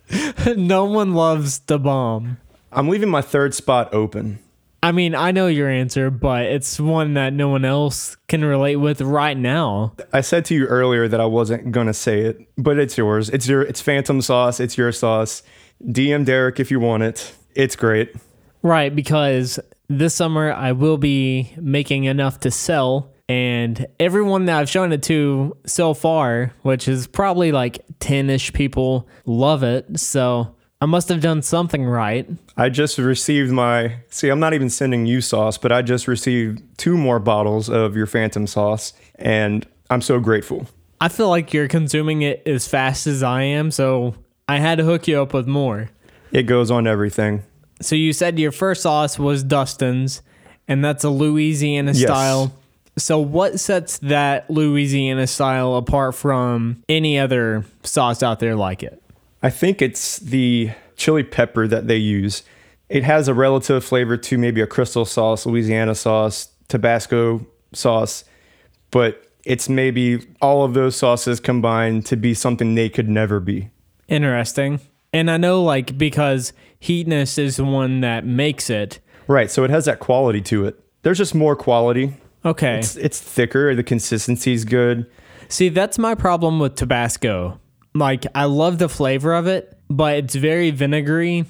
no 0.57 0.83
one 0.83 1.13
loves 1.13 1.59
the 1.59 1.79
bomb. 1.79 2.39
I'm 2.73 2.89
leaving 2.89 3.07
my 3.09 3.21
third 3.21 3.53
spot 3.53 3.93
open. 3.93 4.39
I 4.83 4.91
mean, 4.91 5.13
I 5.13 5.31
know 5.31 5.45
your 5.45 5.69
answer, 5.69 6.09
but 6.09 6.45
it's 6.45 6.79
one 6.79 7.13
that 7.13 7.33
no 7.33 7.49
one 7.49 7.65
else 7.65 8.17
can 8.27 8.43
relate 8.43 8.77
with 8.77 8.99
right 9.01 9.37
now. 9.37 9.93
I 10.11 10.21
said 10.21 10.43
to 10.45 10.55
you 10.55 10.65
earlier 10.65 11.07
that 11.07 11.21
I 11.21 11.25
wasn't 11.25 11.71
gonna 11.71 11.93
say 11.93 12.21
it, 12.21 12.39
but 12.57 12.79
it's 12.79 12.97
yours. 12.97 13.29
It's 13.29 13.47
your 13.47 13.61
it's 13.61 13.79
Phantom 13.79 14.21
sauce. 14.21 14.59
It's 14.59 14.77
your 14.77 14.91
sauce. 14.91 15.43
DM 15.85 16.25
Derek 16.25 16.59
if 16.59 16.71
you 16.71 16.79
want 16.79 17.03
it. 17.03 17.33
It's 17.53 17.75
great. 17.75 18.15
Right, 18.63 18.95
because 18.95 19.59
this 19.87 20.15
summer 20.15 20.51
I 20.51 20.71
will 20.71 20.97
be 20.97 21.53
making 21.57 22.05
enough 22.05 22.39
to 22.41 22.51
sell, 22.51 23.11
and 23.29 23.85
everyone 23.99 24.45
that 24.45 24.59
I've 24.59 24.69
shown 24.69 24.91
it 24.91 25.03
to 25.03 25.55
so 25.65 25.93
far, 25.93 26.53
which 26.63 26.87
is 26.87 27.05
probably 27.07 27.51
like 27.51 27.85
10 27.99 28.29
ish 28.31 28.51
people, 28.53 29.07
love 29.25 29.63
it. 29.63 29.99
So 29.99 30.55
I 30.81 30.87
must 30.87 31.09
have 31.09 31.21
done 31.21 31.43
something 31.43 31.85
right. 31.85 32.27
I 32.57 32.69
just 32.69 32.97
received 32.97 33.51
my 33.51 33.97
see. 34.09 34.29
I'm 34.29 34.39
not 34.39 34.55
even 34.55 34.69
sending 34.69 35.05
you 35.05 35.21
sauce, 35.21 35.57
but 35.57 35.71
I 35.71 35.83
just 35.83 36.07
received 36.07 36.63
two 36.77 36.97
more 36.97 37.19
bottles 37.19 37.69
of 37.69 37.95
your 37.95 38.07
Phantom 38.07 38.47
sauce, 38.47 38.93
and 39.15 39.67
I'm 39.91 40.01
so 40.01 40.19
grateful. 40.19 40.67
I 40.99 41.09
feel 41.09 41.29
like 41.29 41.53
you're 41.53 41.67
consuming 41.67 42.23
it 42.23 42.41
as 42.47 42.67
fast 42.67 43.05
as 43.05 43.21
I 43.21 43.43
am, 43.43 43.69
so 43.69 44.15
I 44.49 44.57
had 44.57 44.79
to 44.79 44.83
hook 44.83 45.07
you 45.07 45.21
up 45.21 45.33
with 45.33 45.47
more. 45.47 45.91
It 46.31 46.43
goes 46.43 46.71
on 46.71 46.87
everything. 46.87 47.43
So 47.81 47.95
you 47.95 48.13
said 48.13 48.39
your 48.39 48.51
first 48.51 48.81
sauce 48.81 49.19
was 49.19 49.43
Dustin's, 49.43 50.21
and 50.67 50.83
that's 50.83 51.03
a 51.03 51.09
Louisiana 51.09 51.93
style. 51.93 52.53
So 52.97 53.19
what 53.19 53.59
sets 53.59 53.99
that 53.99 54.49
Louisiana 54.49 55.25
style 55.25 55.75
apart 55.75 56.13
from 56.15 56.83
any 56.89 57.17
other 57.17 57.65
sauce 57.83 58.21
out 58.21 58.39
there 58.39 58.55
like 58.55 58.83
it? 58.83 59.00
I 59.43 59.49
think 59.49 59.81
it's 59.81 60.17
the 60.17 60.71
chili 60.95 61.23
pepper 61.23 61.67
that 61.67 61.87
they 61.87 61.97
use. 61.97 62.43
It 62.89 63.03
has 63.03 63.27
a 63.27 63.33
relative 63.33 63.83
flavor 63.83 64.17
to 64.17 64.37
maybe 64.37 64.61
a 64.61 64.67
crystal 64.67 65.05
sauce, 65.05 65.45
Louisiana 65.45 65.95
sauce, 65.95 66.49
Tabasco 66.67 67.45
sauce, 67.73 68.23
but 68.91 69.25
it's 69.45 69.69
maybe 69.69 70.27
all 70.41 70.63
of 70.63 70.73
those 70.73 70.95
sauces 70.95 71.39
combined 71.39 72.05
to 72.07 72.15
be 72.15 72.33
something 72.33 72.75
they 72.75 72.89
could 72.89 73.09
never 73.09 73.39
be. 73.39 73.69
Interesting. 74.07 74.79
And 75.13 75.31
I 75.31 75.37
know 75.37 75.63
like 75.63 75.97
because 75.97 76.53
Heatonist 76.81 77.39
is 77.39 77.57
the 77.57 77.65
one 77.65 78.01
that 78.01 78.25
makes 78.25 78.69
it. 78.69 78.99
Right, 79.27 79.49
so 79.49 79.63
it 79.63 79.69
has 79.69 79.85
that 79.85 79.99
quality 79.99 80.41
to 80.41 80.65
it. 80.65 80.79
There's 81.03 81.17
just 81.17 81.33
more 81.33 81.55
quality. 81.55 82.13
Okay. 82.43 82.79
It's, 82.79 82.95
it's 82.95 83.21
thicker, 83.21 83.73
the 83.73 83.83
consistency's 83.83 84.65
good. 84.65 85.09
See, 85.47 85.69
that's 85.69 85.97
my 85.97 86.15
problem 86.15 86.59
with 86.59 86.75
Tabasco. 86.75 87.59
Like, 87.93 88.25
I 88.33 88.45
love 88.45 88.77
the 88.77 88.89
flavor 88.89 89.33
of 89.33 89.47
it, 89.47 89.77
but 89.89 90.15
it's 90.15 90.35
very 90.35 90.71
vinegary 90.71 91.45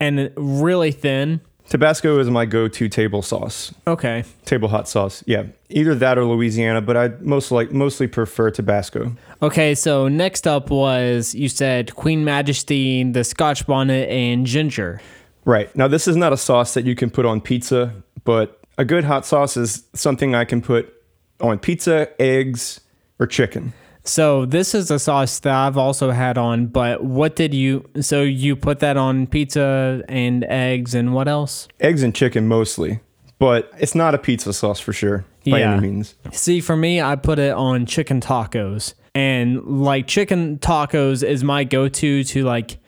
and 0.00 0.30
really 0.36 0.92
thin. 0.92 1.40
Tabasco 1.68 2.18
is 2.18 2.30
my 2.30 2.46
go-to 2.46 2.88
table 2.88 3.20
sauce. 3.20 3.74
Okay. 3.86 4.24
Table 4.46 4.68
hot 4.68 4.88
sauce. 4.88 5.22
Yeah. 5.26 5.44
Either 5.68 5.94
that 5.96 6.16
or 6.16 6.24
Louisiana, 6.24 6.80
but 6.80 6.96
I 6.96 7.08
most 7.20 7.50
like 7.50 7.72
mostly 7.72 8.06
prefer 8.06 8.50
Tabasco. 8.50 9.14
Okay, 9.42 9.74
so 9.74 10.08
next 10.08 10.46
up 10.46 10.70
was 10.70 11.34
you 11.34 11.48
said 11.50 11.94
Queen 11.94 12.24
Majesty, 12.24 13.04
the 13.04 13.22
Scotch 13.22 13.66
bonnet, 13.66 14.08
and 14.08 14.46
ginger. 14.46 15.02
Right. 15.44 15.74
Now, 15.76 15.88
this 15.88 16.08
is 16.08 16.16
not 16.16 16.32
a 16.32 16.38
sauce 16.38 16.72
that 16.74 16.84
you 16.84 16.94
can 16.94 17.10
put 17.10 17.26
on 17.26 17.40
pizza, 17.42 17.92
but 18.24 18.60
a 18.78 18.84
good 18.84 19.04
hot 19.04 19.26
sauce 19.26 19.56
is 19.56 19.84
something 19.94 20.34
I 20.34 20.44
can 20.46 20.62
put 20.62 20.92
on 21.40 21.58
pizza, 21.58 22.08
eggs, 22.20 22.80
or 23.18 23.26
chicken. 23.26 23.74
So 24.04 24.46
this 24.46 24.74
is 24.74 24.90
a 24.90 24.98
sauce 24.98 25.38
that 25.40 25.54
I've 25.54 25.76
also 25.76 26.10
had 26.10 26.38
on, 26.38 26.66
but 26.66 27.04
what 27.04 27.36
did 27.36 27.52
you? 27.52 27.88
So 28.00 28.22
you 28.22 28.56
put 28.56 28.78
that 28.80 28.96
on 28.96 29.26
pizza 29.26 30.02
and 30.08 30.44
eggs 30.44 30.94
and 30.94 31.12
what 31.12 31.28
else? 31.28 31.68
Eggs 31.80 32.02
and 32.02 32.14
chicken 32.14 32.48
mostly, 32.48 33.00
but 33.38 33.70
it's 33.78 33.94
not 33.94 34.14
a 34.14 34.18
pizza 34.18 34.52
sauce 34.52 34.80
for 34.80 34.92
sure 34.92 35.24
by 35.44 35.58
Yeah. 35.60 35.72
any 35.74 35.80
means. 35.88 36.14
See, 36.32 36.60
for 36.60 36.76
me, 36.76 37.02
I 37.02 37.16
put 37.16 37.38
it 37.38 37.52
on 37.52 37.84
chicken 37.86 38.20
tacos, 38.20 38.94
and 39.14 39.62
like 39.62 40.06
chicken 40.06 40.58
tacos 40.58 41.22
is 41.22 41.44
my 41.44 41.64
go-to 41.64 42.24
to 42.24 42.44
like 42.44 42.78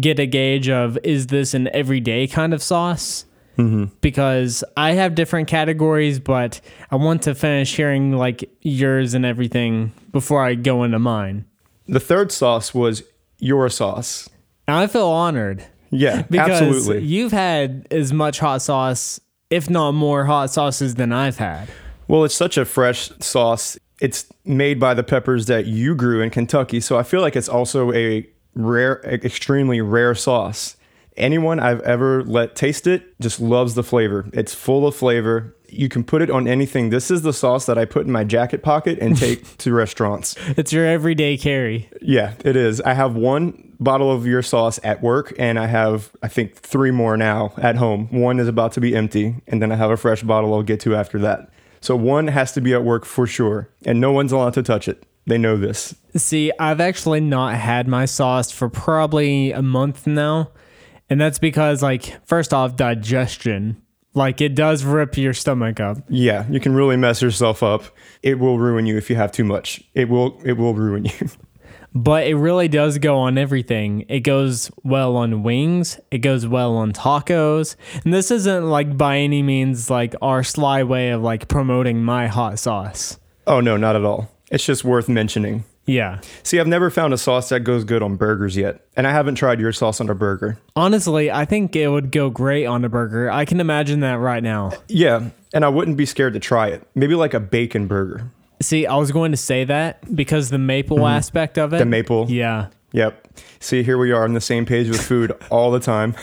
get 0.00 0.18
a 0.18 0.26
gauge 0.26 0.70
of 0.70 0.96
is 1.04 1.26
this 1.26 1.52
an 1.52 1.68
everyday 1.74 2.26
kind 2.26 2.54
of 2.54 2.62
sauce. 2.62 3.26
Mm-hmm. 3.58 3.94
Because 4.00 4.64
I 4.76 4.92
have 4.92 5.14
different 5.14 5.48
categories, 5.48 6.18
but 6.18 6.60
I 6.90 6.96
want 6.96 7.22
to 7.22 7.34
finish 7.34 7.76
hearing 7.76 8.12
like 8.16 8.48
yours 8.62 9.14
and 9.14 9.26
everything 9.26 9.92
before 10.10 10.42
I 10.44 10.54
go 10.54 10.84
into 10.84 10.98
mine. 10.98 11.44
The 11.86 12.00
third 12.00 12.32
sauce 12.32 12.72
was 12.72 13.02
your 13.38 13.68
sauce. 13.68 14.28
And 14.66 14.76
I 14.76 14.86
feel 14.86 15.08
honored 15.08 15.64
Yeah, 15.90 16.22
because 16.30 16.62
absolutely. 16.62 17.02
you've 17.04 17.32
had 17.32 17.86
as 17.90 18.12
much 18.12 18.38
hot 18.38 18.62
sauce, 18.62 19.20
if 19.50 19.68
not 19.68 19.92
more 19.92 20.24
hot 20.24 20.50
sauces 20.50 20.94
than 20.94 21.12
I've 21.12 21.36
had. 21.38 21.68
Well, 22.08 22.24
it's 22.24 22.34
such 22.34 22.56
a 22.56 22.64
fresh 22.64 23.10
sauce. 23.20 23.76
It's 24.00 24.26
made 24.44 24.80
by 24.80 24.94
the 24.94 25.02
peppers 25.02 25.46
that 25.46 25.66
you 25.66 25.94
grew 25.94 26.20
in 26.22 26.30
Kentucky, 26.30 26.80
so 26.80 26.98
I 26.98 27.02
feel 27.02 27.20
like 27.20 27.36
it's 27.36 27.48
also 27.48 27.92
a 27.92 28.26
rare, 28.54 29.00
extremely 29.04 29.80
rare 29.80 30.14
sauce. 30.14 30.76
Anyone 31.16 31.60
I've 31.60 31.80
ever 31.80 32.22
let 32.24 32.56
taste 32.56 32.86
it 32.86 33.18
just 33.20 33.40
loves 33.40 33.74
the 33.74 33.82
flavor. 33.82 34.28
It's 34.32 34.54
full 34.54 34.86
of 34.86 34.96
flavor. 34.96 35.54
You 35.68 35.88
can 35.88 36.04
put 36.04 36.22
it 36.22 36.30
on 36.30 36.46
anything. 36.46 36.90
This 36.90 37.10
is 37.10 37.22
the 37.22 37.32
sauce 37.32 37.66
that 37.66 37.78
I 37.78 37.84
put 37.84 38.06
in 38.06 38.12
my 38.12 38.24
jacket 38.24 38.62
pocket 38.62 38.98
and 38.98 39.16
take 39.16 39.56
to 39.58 39.72
restaurants. 39.72 40.36
It's 40.56 40.72
your 40.72 40.86
everyday 40.86 41.36
carry. 41.36 41.88
Yeah, 42.00 42.34
it 42.44 42.56
is. 42.56 42.80
I 42.82 42.94
have 42.94 43.14
one 43.14 43.74
bottle 43.80 44.10
of 44.12 44.26
your 44.26 44.42
sauce 44.42 44.78
at 44.84 45.02
work, 45.02 45.34
and 45.38 45.58
I 45.58 45.66
have, 45.66 46.10
I 46.22 46.28
think, 46.28 46.54
three 46.54 46.90
more 46.90 47.16
now 47.16 47.52
at 47.58 47.76
home. 47.76 48.08
One 48.10 48.38
is 48.38 48.48
about 48.48 48.72
to 48.72 48.80
be 48.80 48.94
empty, 48.94 49.36
and 49.46 49.60
then 49.60 49.72
I 49.72 49.76
have 49.76 49.90
a 49.90 49.96
fresh 49.96 50.22
bottle 50.22 50.54
I'll 50.54 50.62
get 50.62 50.80
to 50.80 50.94
after 50.94 51.18
that. 51.20 51.50
So 51.80 51.96
one 51.96 52.28
has 52.28 52.52
to 52.52 52.60
be 52.60 52.72
at 52.74 52.84
work 52.84 53.04
for 53.04 53.26
sure, 53.26 53.68
and 53.84 54.00
no 54.00 54.12
one's 54.12 54.32
allowed 54.32 54.54
to 54.54 54.62
touch 54.62 54.88
it. 54.88 55.04
They 55.26 55.38
know 55.38 55.56
this. 55.56 55.94
See, 56.16 56.52
I've 56.58 56.80
actually 56.80 57.20
not 57.20 57.54
had 57.54 57.86
my 57.86 58.06
sauce 58.06 58.50
for 58.50 58.68
probably 58.68 59.52
a 59.52 59.62
month 59.62 60.06
now. 60.06 60.50
And 61.12 61.20
that's 61.20 61.38
because, 61.38 61.82
like, 61.82 62.26
first 62.26 62.54
off, 62.54 62.74
digestion. 62.74 63.82
Like, 64.14 64.40
it 64.40 64.54
does 64.54 64.82
rip 64.82 65.18
your 65.18 65.34
stomach 65.34 65.78
up. 65.78 65.98
Yeah, 66.08 66.46
you 66.48 66.58
can 66.58 66.74
really 66.74 66.96
mess 66.96 67.20
yourself 67.20 67.62
up. 67.62 67.84
It 68.22 68.38
will 68.38 68.58
ruin 68.58 68.86
you 68.86 68.96
if 68.96 69.10
you 69.10 69.16
have 69.16 69.30
too 69.30 69.44
much. 69.44 69.84
It 69.92 70.08
will. 70.08 70.40
It 70.42 70.54
will 70.54 70.72
ruin 70.72 71.04
you. 71.04 71.28
But 71.94 72.26
it 72.26 72.36
really 72.36 72.68
does 72.68 72.96
go 72.96 73.18
on 73.18 73.36
everything. 73.36 74.06
It 74.08 74.20
goes 74.20 74.70
well 74.82 75.14
on 75.14 75.42
wings, 75.42 76.00
it 76.10 76.18
goes 76.20 76.46
well 76.46 76.74
on 76.74 76.94
tacos. 76.94 77.76
And 78.02 78.14
this 78.14 78.30
isn't, 78.30 78.70
like, 78.70 78.96
by 78.96 79.18
any 79.18 79.42
means, 79.42 79.90
like, 79.90 80.14
our 80.22 80.42
sly 80.42 80.82
way 80.84 81.10
of, 81.10 81.20
like, 81.20 81.48
promoting 81.48 82.02
my 82.02 82.28
hot 82.28 82.58
sauce. 82.58 83.18
oh 83.46 83.60
no, 83.60 83.76
not 83.76 83.94
at 83.94 84.06
all. 84.06 84.30
It's 84.50 84.64
just 84.64 84.84
worth 84.84 85.06
mentioning. 85.06 85.64
Yeah. 85.84 86.20
See, 86.42 86.60
I've 86.60 86.68
never 86.68 86.90
found 86.90 87.12
a 87.12 87.18
sauce 87.18 87.48
that 87.48 87.60
goes 87.60 87.84
good 87.84 88.02
on 88.02 88.16
burgers 88.16 88.56
yet, 88.56 88.86
and 88.96 89.06
I 89.06 89.10
haven't 89.10 89.34
tried 89.34 89.60
your 89.60 89.72
sauce 89.72 90.00
on 90.00 90.08
a 90.08 90.14
burger. 90.14 90.58
Honestly, 90.76 91.30
I 91.30 91.44
think 91.44 91.74
it 91.74 91.88
would 91.88 92.12
go 92.12 92.30
great 92.30 92.66
on 92.66 92.84
a 92.84 92.88
burger. 92.88 93.30
I 93.30 93.44
can 93.44 93.60
imagine 93.60 94.00
that 94.00 94.14
right 94.14 94.42
now. 94.42 94.72
Yeah, 94.88 95.30
and 95.52 95.64
I 95.64 95.68
wouldn't 95.68 95.96
be 95.96 96.06
scared 96.06 96.34
to 96.34 96.40
try 96.40 96.68
it. 96.68 96.86
Maybe 96.94 97.14
like 97.14 97.34
a 97.34 97.40
bacon 97.40 97.88
burger. 97.88 98.30
See, 98.60 98.86
I 98.86 98.96
was 98.96 99.10
going 99.10 99.32
to 99.32 99.36
say 99.36 99.64
that 99.64 100.14
because 100.14 100.50
the 100.50 100.58
maple 100.58 100.98
mm-hmm. 100.98 101.16
aspect 101.16 101.58
of 101.58 101.72
it. 101.72 101.78
The 101.78 101.84
maple. 101.84 102.30
Yeah. 102.30 102.68
Yep. 102.92 103.28
See, 103.58 103.82
here 103.82 103.98
we 103.98 104.12
are 104.12 104.22
on 104.22 104.34
the 104.34 104.40
same 104.40 104.66
page 104.66 104.88
with 104.88 105.00
food 105.00 105.32
all 105.50 105.70
the 105.70 105.80
time. 105.80 106.14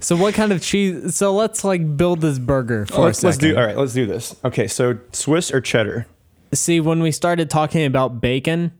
So 0.00 0.16
what 0.16 0.34
kind 0.34 0.52
of 0.52 0.62
cheese? 0.62 1.16
So 1.16 1.34
let's 1.34 1.64
like 1.64 1.96
build 1.96 2.20
this 2.20 2.38
burger 2.38 2.86
for 2.86 3.02
let's, 3.02 3.22
a 3.22 3.26
let's 3.26 3.38
do. 3.38 3.56
All 3.56 3.64
right, 3.64 3.76
let's 3.76 3.92
do 3.92 4.06
this. 4.06 4.36
Okay, 4.44 4.68
so 4.68 4.98
Swiss 5.12 5.52
or 5.52 5.60
cheddar? 5.60 6.06
See, 6.54 6.80
when 6.80 7.02
we 7.02 7.10
started 7.12 7.50
talking 7.50 7.84
about 7.84 8.20
bacon, 8.20 8.72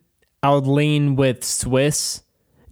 I 0.43 0.51
would 0.55 0.67
lean 0.67 1.17
with 1.17 1.43
Swiss, 1.45 2.23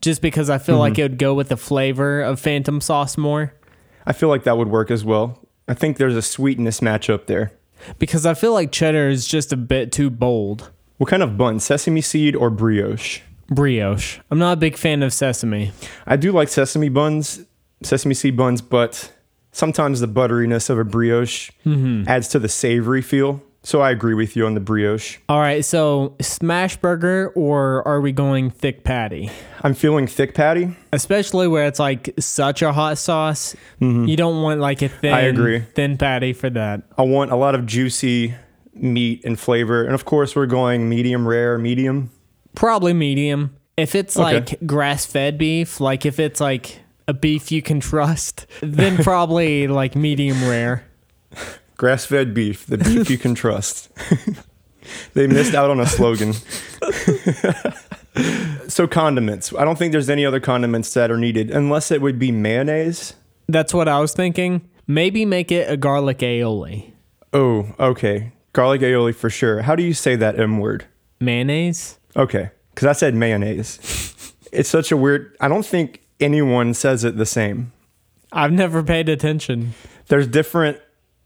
just 0.00 0.22
because 0.22 0.48
I 0.50 0.58
feel 0.58 0.74
Mm-hmm. 0.76 0.80
like 0.80 0.98
it 0.98 1.02
would 1.02 1.18
go 1.18 1.34
with 1.34 1.48
the 1.48 1.56
flavor 1.56 2.22
of 2.22 2.38
Phantom 2.40 2.80
sauce 2.80 3.18
more. 3.18 3.54
I 4.06 4.12
feel 4.12 4.28
like 4.28 4.44
that 4.44 4.56
would 4.56 4.68
work 4.68 4.90
as 4.90 5.04
well. 5.04 5.38
I 5.68 5.74
think 5.74 5.96
there's 5.96 6.16
a 6.16 6.22
sweetness 6.22 6.80
matchup 6.80 7.26
there. 7.26 7.52
Because 7.98 8.26
I 8.26 8.34
feel 8.34 8.52
like 8.52 8.70
cheddar 8.72 9.08
is 9.08 9.26
just 9.26 9.52
a 9.52 9.56
bit 9.56 9.90
too 9.92 10.08
bold. 10.10 10.70
What 10.98 11.08
kind 11.10 11.22
of 11.22 11.36
bun? 11.36 11.58
Sesame 11.60 12.00
seed 12.00 12.36
or 12.36 12.50
brioche? 12.50 13.20
Brioche. 13.48 14.18
I'm 14.30 14.38
not 14.38 14.52
a 14.52 14.56
big 14.56 14.76
fan 14.76 15.02
of 15.02 15.12
sesame. 15.12 15.72
I 16.06 16.16
do 16.16 16.30
like 16.32 16.48
sesame 16.48 16.88
buns, 16.88 17.44
sesame 17.82 18.14
seed 18.14 18.36
buns, 18.36 18.60
but 18.62 19.12
sometimes 19.50 20.00
the 20.00 20.06
butteriness 20.08 20.70
of 20.70 20.78
a 20.78 20.84
brioche 20.84 21.50
adds 22.06 22.28
to 22.28 22.38
the 22.38 22.48
savory 22.48 23.02
feel. 23.02 23.42
So 23.64 23.80
I 23.80 23.90
agree 23.92 24.14
with 24.14 24.34
you 24.34 24.44
on 24.46 24.54
the 24.54 24.60
brioche. 24.60 25.18
All 25.28 25.38
right, 25.38 25.64
so 25.64 26.16
smash 26.20 26.76
burger 26.78 27.28
or 27.36 27.86
are 27.86 28.00
we 28.00 28.10
going 28.10 28.50
thick 28.50 28.82
patty? 28.82 29.30
I'm 29.62 29.74
feeling 29.74 30.08
thick 30.08 30.34
patty. 30.34 30.76
Especially 30.92 31.46
where 31.46 31.66
it's 31.66 31.78
like 31.78 32.12
such 32.18 32.62
a 32.62 32.72
hot 32.72 32.98
sauce. 32.98 33.54
You 33.78 34.16
don't 34.16 34.42
want 34.42 34.60
like 34.60 34.82
a 34.82 34.88
thin 34.88 35.12
Mm-hmm. 35.14 35.36
agree. 35.36 35.60
thin 35.60 35.96
patty 35.96 36.32
for 36.32 36.50
that. 36.50 36.82
I 36.98 37.02
want 37.02 37.30
a 37.30 37.36
lot 37.36 37.54
of 37.54 37.64
juicy 37.66 38.34
meat 38.74 39.24
and 39.24 39.38
flavor. 39.38 39.84
And 39.84 39.94
of 39.94 40.04
course, 40.06 40.34
we're 40.34 40.46
going 40.46 40.88
medium 40.88 41.28
rare, 41.28 41.56
medium. 41.56 42.10
Probably 42.56 42.92
medium. 42.92 43.54
If 43.76 43.94
it's 43.94 44.16
Okay. 44.16 44.40
like 44.40 44.66
grass 44.66 45.06
fed 45.06 45.38
beef, 45.38 45.78
like 45.80 46.04
if 46.04 46.18
it's 46.18 46.40
like 46.40 46.80
a 47.06 47.14
beef 47.14 47.52
you 47.52 47.62
can 47.62 47.78
trust, 47.78 48.46
then 48.60 48.96
probably 49.04 49.68
like 49.68 49.94
medium 49.94 50.42
rare. 50.42 50.84
Grass 51.76 52.04
fed 52.04 52.34
beef, 52.34 52.66
the 52.66 52.78
beef 52.78 53.10
you 53.10 53.18
can 53.18 53.34
trust. 53.34 53.90
they 55.14 55.26
missed 55.26 55.54
out 55.54 55.70
on 55.70 55.80
a 55.80 55.86
slogan. 55.86 56.32
so, 58.68 58.86
condiments. 58.86 59.52
I 59.54 59.64
don't 59.64 59.78
think 59.78 59.92
there's 59.92 60.10
any 60.10 60.24
other 60.24 60.40
condiments 60.40 60.92
that 60.94 61.10
are 61.10 61.18
needed 61.18 61.50
unless 61.50 61.90
it 61.90 62.00
would 62.00 62.18
be 62.18 62.30
mayonnaise. 62.30 63.14
That's 63.48 63.74
what 63.74 63.88
I 63.88 64.00
was 64.00 64.12
thinking. 64.12 64.68
Maybe 64.86 65.24
make 65.24 65.50
it 65.50 65.70
a 65.70 65.76
garlic 65.76 66.18
aioli. 66.18 66.92
Oh, 67.32 67.74
okay. 67.78 68.32
Garlic 68.52 68.82
aioli 68.82 69.14
for 69.14 69.30
sure. 69.30 69.62
How 69.62 69.74
do 69.74 69.82
you 69.82 69.94
say 69.94 70.16
that 70.16 70.38
M 70.38 70.58
word? 70.58 70.84
Mayonnaise? 71.20 71.98
Okay. 72.16 72.50
Because 72.74 72.86
I 72.86 72.92
said 72.92 73.14
mayonnaise. 73.14 74.34
it's 74.52 74.68
such 74.68 74.92
a 74.92 74.96
weird, 74.96 75.36
I 75.40 75.48
don't 75.48 75.64
think 75.64 76.02
anyone 76.20 76.74
says 76.74 77.04
it 77.04 77.16
the 77.16 77.26
same. 77.26 77.72
I've 78.32 78.52
never 78.52 78.82
paid 78.82 79.08
attention. 79.08 79.74
There's 80.08 80.26
different 80.26 80.78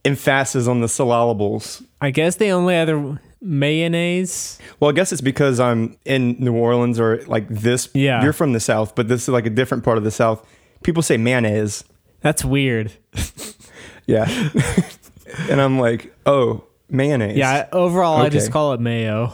emphasis 0.07 0.67
on 0.67 0.81
the 0.81 0.89
syllables. 0.89 1.83
I 2.01 2.11
guess 2.11 2.37
the 2.37 2.51
only 2.51 2.77
other 2.77 3.21
mayonnaise. 3.41 4.59
Well, 4.81 4.91
I 4.91 4.95
guess 4.95 5.13
it's 5.13 5.21
because 5.21 5.61
I'm 5.61 5.97
in 6.05 6.37
New 6.39 6.55
Orleans 6.55 6.99
or 6.99 7.23
like 7.27 7.49
this. 7.49 7.89
Yeah. 7.95 8.23
You're 8.23 8.33
from 8.33 8.53
the 8.53 8.61
South, 8.61 8.95
but 8.95 9.09
this 9.09 9.23
is 9.23 9.29
like 9.29 9.47
a 9.47 9.51
different 9.51 9.85
part 9.85 9.99
of 9.99 10.05
the 10.05 10.11
South. 10.11 10.47
People 10.83 11.03
say 11.03 11.17
mayonnaise. 11.17 11.85
That's 12.21 12.45
weird. 12.45 12.93
Yeah. 14.07 14.27
and 15.51 15.61
I'm 15.61 15.79
like, 15.79 16.15
oh, 16.25 16.65
mayonnaise. 16.89 17.37
Yeah, 17.37 17.69
overall, 17.73 18.23
I 18.23 18.29
just 18.29 18.53
call 18.53 18.73
it 18.73 18.81
mayo. 18.81 19.33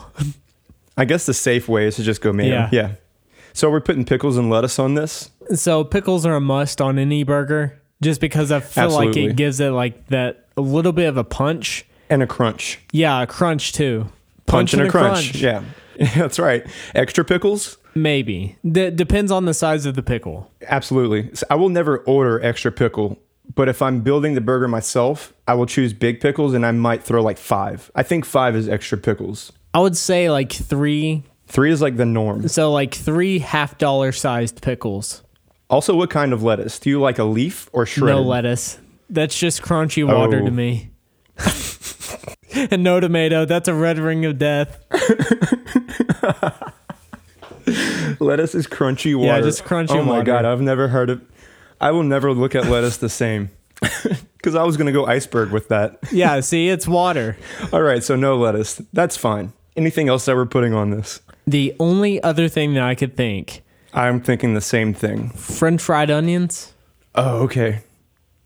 I 0.97 1.05
guess 1.05 1.25
the 1.25 1.33
safe 1.33 1.67
way 1.67 1.87
is 1.87 1.95
to 1.95 2.03
just 2.03 2.21
go 2.21 2.33
mayo. 2.33 2.49
Yeah. 2.49 2.69
Yeah. 2.71 2.91
So 3.53 3.69
we're 3.69 3.81
putting 3.81 4.03
pickles 4.05 4.37
and 4.37 4.49
lettuce 4.49 4.79
on 4.79 4.95
this. 4.95 5.29
So 5.53 5.83
pickles 5.83 6.25
are 6.25 6.35
a 6.35 6.41
must 6.41 6.81
on 6.81 6.97
any 6.97 7.23
burger, 7.23 7.79
just 8.03 8.21
because 8.21 8.51
I 8.51 8.59
feel 8.59 8.91
like 8.91 9.15
it 9.15 9.35
gives 9.35 9.59
it 9.59 9.69
like 9.69 10.07
that 10.07 10.45
a 10.57 10.61
little 10.61 10.91
bit 10.91 11.07
of 11.07 11.17
a 11.17 11.23
punch. 11.23 11.85
And 12.09 12.21
a 12.21 12.27
crunch. 12.27 12.79
Yeah, 12.91 13.21
a 13.21 13.27
crunch 13.27 13.73
too. 13.73 14.07
Punch, 14.45 14.73
and 14.73 14.83
a 14.83 14.89
crunch. 14.89 15.31
crunch. 15.31 15.35
Yeah. 15.35 15.63
That's 16.15 16.39
right. 16.39 16.65
Extra 16.93 17.23
pickles? 17.23 17.77
Maybe. 17.95 18.57
That 18.63 18.95
depends 18.95 19.31
on 19.31 19.45
the 19.45 19.53
size 19.53 19.85
of 19.85 19.95
the 19.95 20.03
pickle. 20.03 20.51
Absolutely. 20.67 21.33
So 21.35 21.45
I 21.49 21.55
will 21.55 21.69
never 21.69 21.99
order 21.99 22.43
extra 22.43 22.71
pickle, 22.71 23.19
but 23.55 23.69
if 23.69 23.81
I'm 23.81 24.01
building 24.01 24.33
the 24.33 24.41
burger 24.41 24.67
myself, 24.67 25.33
I 25.47 25.53
will 25.53 25.65
choose 25.65 25.93
big 25.93 26.19
pickles 26.19 26.53
and 26.53 26.65
I 26.65 26.71
might 26.71 27.03
throw 27.03 27.21
like 27.21 27.37
five. 27.37 27.91
I 27.95 28.03
think 28.03 28.25
five 28.25 28.55
is 28.55 28.67
extra 28.67 28.97
pickles. 28.97 29.51
I 29.73 29.79
would 29.79 29.97
say 29.97 30.29
like 30.29 30.51
three. 30.51 31.23
Three 31.47 31.71
is 31.71 31.81
like 31.81 31.97
the 31.97 32.05
norm. 32.05 32.47
So 32.47 32.71
like 32.71 32.93
three 32.93 33.39
half 33.39 33.77
dollar 33.77 34.11
sized 34.11 34.61
pickles. 34.61 35.23
Also, 35.73 35.95
what 35.95 36.11
kind 36.11 36.33
of 36.33 36.43
lettuce? 36.43 36.77
Do 36.77 36.91
you 36.91 37.01
like 37.01 37.17
a 37.17 37.23
leaf 37.23 37.67
or 37.73 37.87
shredded? 37.87 38.15
No 38.15 38.21
lettuce. 38.21 38.77
That's 39.09 39.35
just 39.37 39.63
crunchy 39.63 40.05
water 40.05 40.39
Oh. 40.39 40.45
to 40.45 40.51
me. 40.51 40.91
and 42.71 42.83
no 42.83 42.99
tomato. 42.99 43.45
That's 43.45 43.67
a 43.67 43.73
red 43.73 43.97
ring 43.97 44.23
of 44.25 44.37
death. 44.37 44.79
Lettuce 48.19 48.53
is 48.53 48.67
crunchy 48.67 49.15
water. 49.15 49.27
Yeah, 49.27 49.41
just 49.41 49.63
crunchy 49.63 49.91
Oh 49.95 50.03
my 50.03 50.17
water. 50.19 50.23
god, 50.25 50.45
I've 50.45 50.61
never 50.61 50.89
heard 50.89 51.09
of. 51.09 51.21
I 51.81 51.89
will 51.91 52.03
never 52.03 52.31
look 52.33 52.53
at 52.55 52.65
lettuce 52.67 52.97
the 52.97 53.09
same. 53.09 53.49
Because 54.37 54.55
I 54.55 54.63
was 54.63 54.75
gonna 54.75 54.91
go 54.91 55.05
iceberg 55.05 55.51
with 55.51 55.69
that. 55.69 55.99
Yeah, 56.11 56.41
see, 56.41 56.67
it's 56.67 56.85
water. 56.85 57.37
All 57.71 57.81
right, 57.81 58.03
so 58.03 58.17
no 58.17 58.35
lettuce. 58.37 58.81
That's 58.91 59.15
fine. 59.15 59.53
Anything 59.77 60.09
else 60.09 60.25
that 60.25 60.35
we're 60.35 60.45
putting 60.45 60.73
on 60.73 60.89
this? 60.91 61.21
The 61.47 61.73
only 61.79 62.21
other 62.21 62.49
thing 62.49 62.73
that 62.73 62.83
I 62.83 62.93
could 62.93 63.15
think 63.15 63.63
I'm 63.93 64.21
thinking 64.21 64.53
the 64.53 64.61
same 64.61 64.93
thing. 64.93 65.29
French 65.29 65.81
fried 65.81 66.09
onions. 66.09 66.73
Oh, 67.15 67.43
okay. 67.43 67.83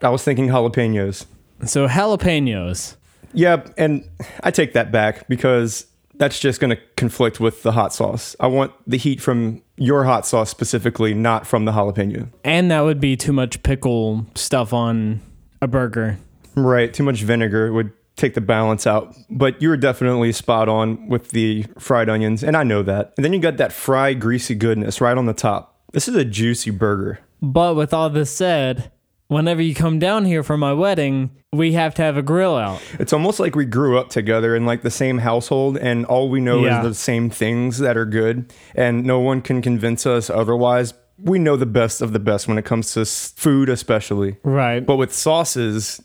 I 0.02 0.10
was 0.10 0.24
thinking 0.24 0.48
jalapenos. 0.48 1.26
So 1.66 1.88
jalapenos. 1.88 2.96
Yeah, 3.34 3.66
and 3.78 4.08
I 4.44 4.52
take 4.52 4.74
that 4.74 4.92
back 4.92 5.28
because 5.28 5.86
that's 6.16 6.40
just 6.40 6.60
going 6.60 6.72
to 6.72 6.82
conflict 6.96 7.40
with 7.40 7.64
the 7.64 7.72
hot 7.72 7.94
sauce. 7.94 8.36
I 8.40 8.48
want 8.48 8.74
the 8.86 8.98
heat 8.98 9.22
from 9.22 9.62
your 9.78 10.04
hot 10.04 10.26
sauce 10.26 10.50
specifically, 10.50 11.14
not 11.14 11.46
from 11.46 11.66
the 11.66 11.72
jalapeno. 11.72 12.30
And 12.44 12.72
that 12.72 12.82
would 12.82 13.00
be 13.00 13.16
too 13.16 13.34
much 13.34 13.62
pickle 13.64 14.26
stuff 14.36 14.74
on 14.74 15.22
a 15.62 15.68
burger. 15.68 16.18
Right, 16.56 16.94
too 16.94 17.04
much 17.04 17.22
vinegar 17.22 17.72
would 17.72 17.92
take 18.18 18.34
the 18.34 18.42
balance 18.42 18.86
out. 18.86 19.16
But 19.30 19.62
you 19.62 19.70
were 19.70 19.78
definitely 19.78 20.32
spot 20.34 20.68
on 20.68 21.08
with 21.08 21.30
the 21.30 21.66
fried 21.80 22.10
onions, 22.10 22.44
and 22.44 22.58
I 22.58 22.64
know 22.64 22.84
that. 22.84 23.14
And 23.16 23.24
then 23.24 23.32
you 23.34 23.40
got 23.40 23.58
that 23.58 23.72
fried 23.72 24.20
greasy 24.20 24.56
goodness 24.56 25.00
right 25.00 25.18
on 25.18 25.26
the 25.26 25.34
top. 25.34 25.80
This 25.94 26.08
is 26.10 26.16
a 26.16 26.26
juicy 26.26 26.72
burger. 26.72 27.20
But 27.42 27.76
with 27.76 27.94
all 27.94 28.10
this 28.10 28.30
said, 28.32 28.92
whenever 29.28 29.62
you 29.62 29.74
come 29.74 30.00
down 30.00 30.26
here 30.26 30.44
for 30.44 30.58
my 30.58 30.74
wedding, 30.74 31.32
we 31.54 31.74
have 31.74 31.94
to 31.96 32.02
have 32.02 32.18
a 32.18 32.22
grill 32.22 32.56
out. 32.58 32.82
It's 33.00 33.14
almost 33.14 33.40
like 33.40 33.56
we 33.56 33.66
grew 33.66 33.98
up 33.98 34.10
together 34.10 34.56
in 34.56 34.66
like 34.66 34.82
the 34.82 34.92
same 34.92 35.20
household 35.20 35.78
and 35.78 36.06
all 36.06 36.30
we 36.30 36.42
know 36.42 36.66
Yeah. 36.66 36.82
is 36.82 36.88
the 36.88 36.94
same 36.96 37.30
things 37.30 37.78
that 37.78 37.96
are 37.96 38.06
good 38.06 38.52
and 38.76 39.06
no 39.06 39.20
one 39.20 39.42
can 39.42 39.62
convince 39.62 40.06
us 40.06 40.30
otherwise. 40.30 40.94
We 41.20 41.40
know 41.40 41.56
the 41.56 41.66
best 41.66 42.02
of 42.02 42.12
the 42.12 42.20
best 42.20 42.48
when 42.48 42.58
it 42.58 42.66
comes 42.66 42.94
to 42.94 43.06
food 43.06 43.70
especially. 43.70 44.38
Right. 44.44 44.86
But 44.86 44.98
with 44.98 45.14
sauces, 45.14 46.02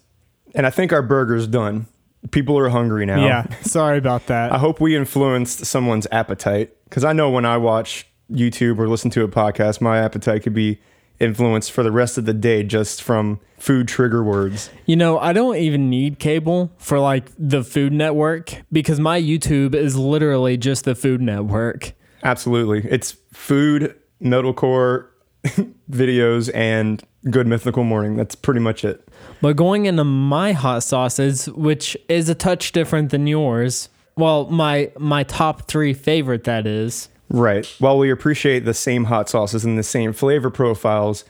and 0.55 0.67
I 0.67 0.71
think 0.71 0.93
our 0.93 1.03
burger's 1.03 1.47
done. 1.47 1.87
People 2.31 2.57
are 2.59 2.69
hungry 2.69 3.05
now. 3.05 3.25
yeah. 3.27 3.47
Sorry 3.63 3.99
about 3.99 4.27
that. 4.29 4.53
I 4.53 4.59
hope 4.59 4.81
we 4.81 4.97
influenced 4.97 5.67
someone's 5.67 6.07
appetite 6.13 6.71
cuz 6.91 7.05
I 7.05 7.13
know 7.13 7.29
when 7.31 7.45
I 7.45 7.57
watch 7.57 8.07
YouTube 8.31 8.79
or 8.79 8.89
listen 8.89 9.11
to 9.11 9.25
a 9.25 9.29
podcast, 9.29 9.81
my 9.81 9.99
appetite 9.99 10.43
could 10.43 10.55
be 10.55 10.81
influenced 11.21 11.71
for 11.71 11.83
the 11.83 11.93
rest 11.93 12.19
of 12.19 12.25
the 12.25 12.33
day 12.35 12.63
just 12.65 13.03
from 13.03 13.39
food 13.59 13.87
trigger 13.87 14.23
words. 14.25 14.71
You 14.87 14.97
know, 14.97 15.19
I 15.19 15.33
don't 15.33 15.57
even 15.57 15.89
need 15.91 16.19
cable 16.19 16.73
for 16.79 16.99
like 16.99 17.31
the 17.39 17.63
Food 17.63 17.93
Network 17.93 18.55
because 18.73 18.99
my 18.99 19.21
YouTube 19.21 19.75
is 19.75 19.97
literally 19.97 20.57
just 20.57 20.85
the 20.85 20.95
Food 20.95 21.21
Network. 21.21 21.93
Absolutely. 22.25 22.89
It's 22.91 23.17
food, 23.33 23.95
metalcore 24.21 25.07
videos, 25.91 26.51
and 26.55 27.03
good 27.31 27.47
mythical 27.47 27.85
morning. 27.85 28.17
That's 28.17 28.35
pretty 28.35 28.61
much 28.61 28.85
it. 28.85 29.07
But 29.43 29.57
going 29.57 29.87
into 29.87 30.05
my 30.05 30.53
hot 30.53 30.85
sauces, 30.85 31.47
which 31.51 31.97
is 32.09 32.29
a 32.29 32.35
touch 32.35 32.71
different 32.71 33.11
than 33.11 33.27
yours, 33.27 33.89
well, 34.17 34.49
my 34.49 34.93
my 34.99 35.25
top 35.25 35.69
three 35.69 35.93
favorite 35.93 36.45
that 36.45 36.67
is. 36.67 37.09
Right. 37.29 37.67
While 37.81 37.99
we 37.99 38.11
appreciate 38.11 38.61
the 38.61 38.73
same 38.73 39.05
hot 39.05 39.29
sauces 39.29 39.65
and 39.65 39.77
the 39.77 39.83
same 39.83 40.13
flavor 40.13 40.49
profiles, 40.49 41.25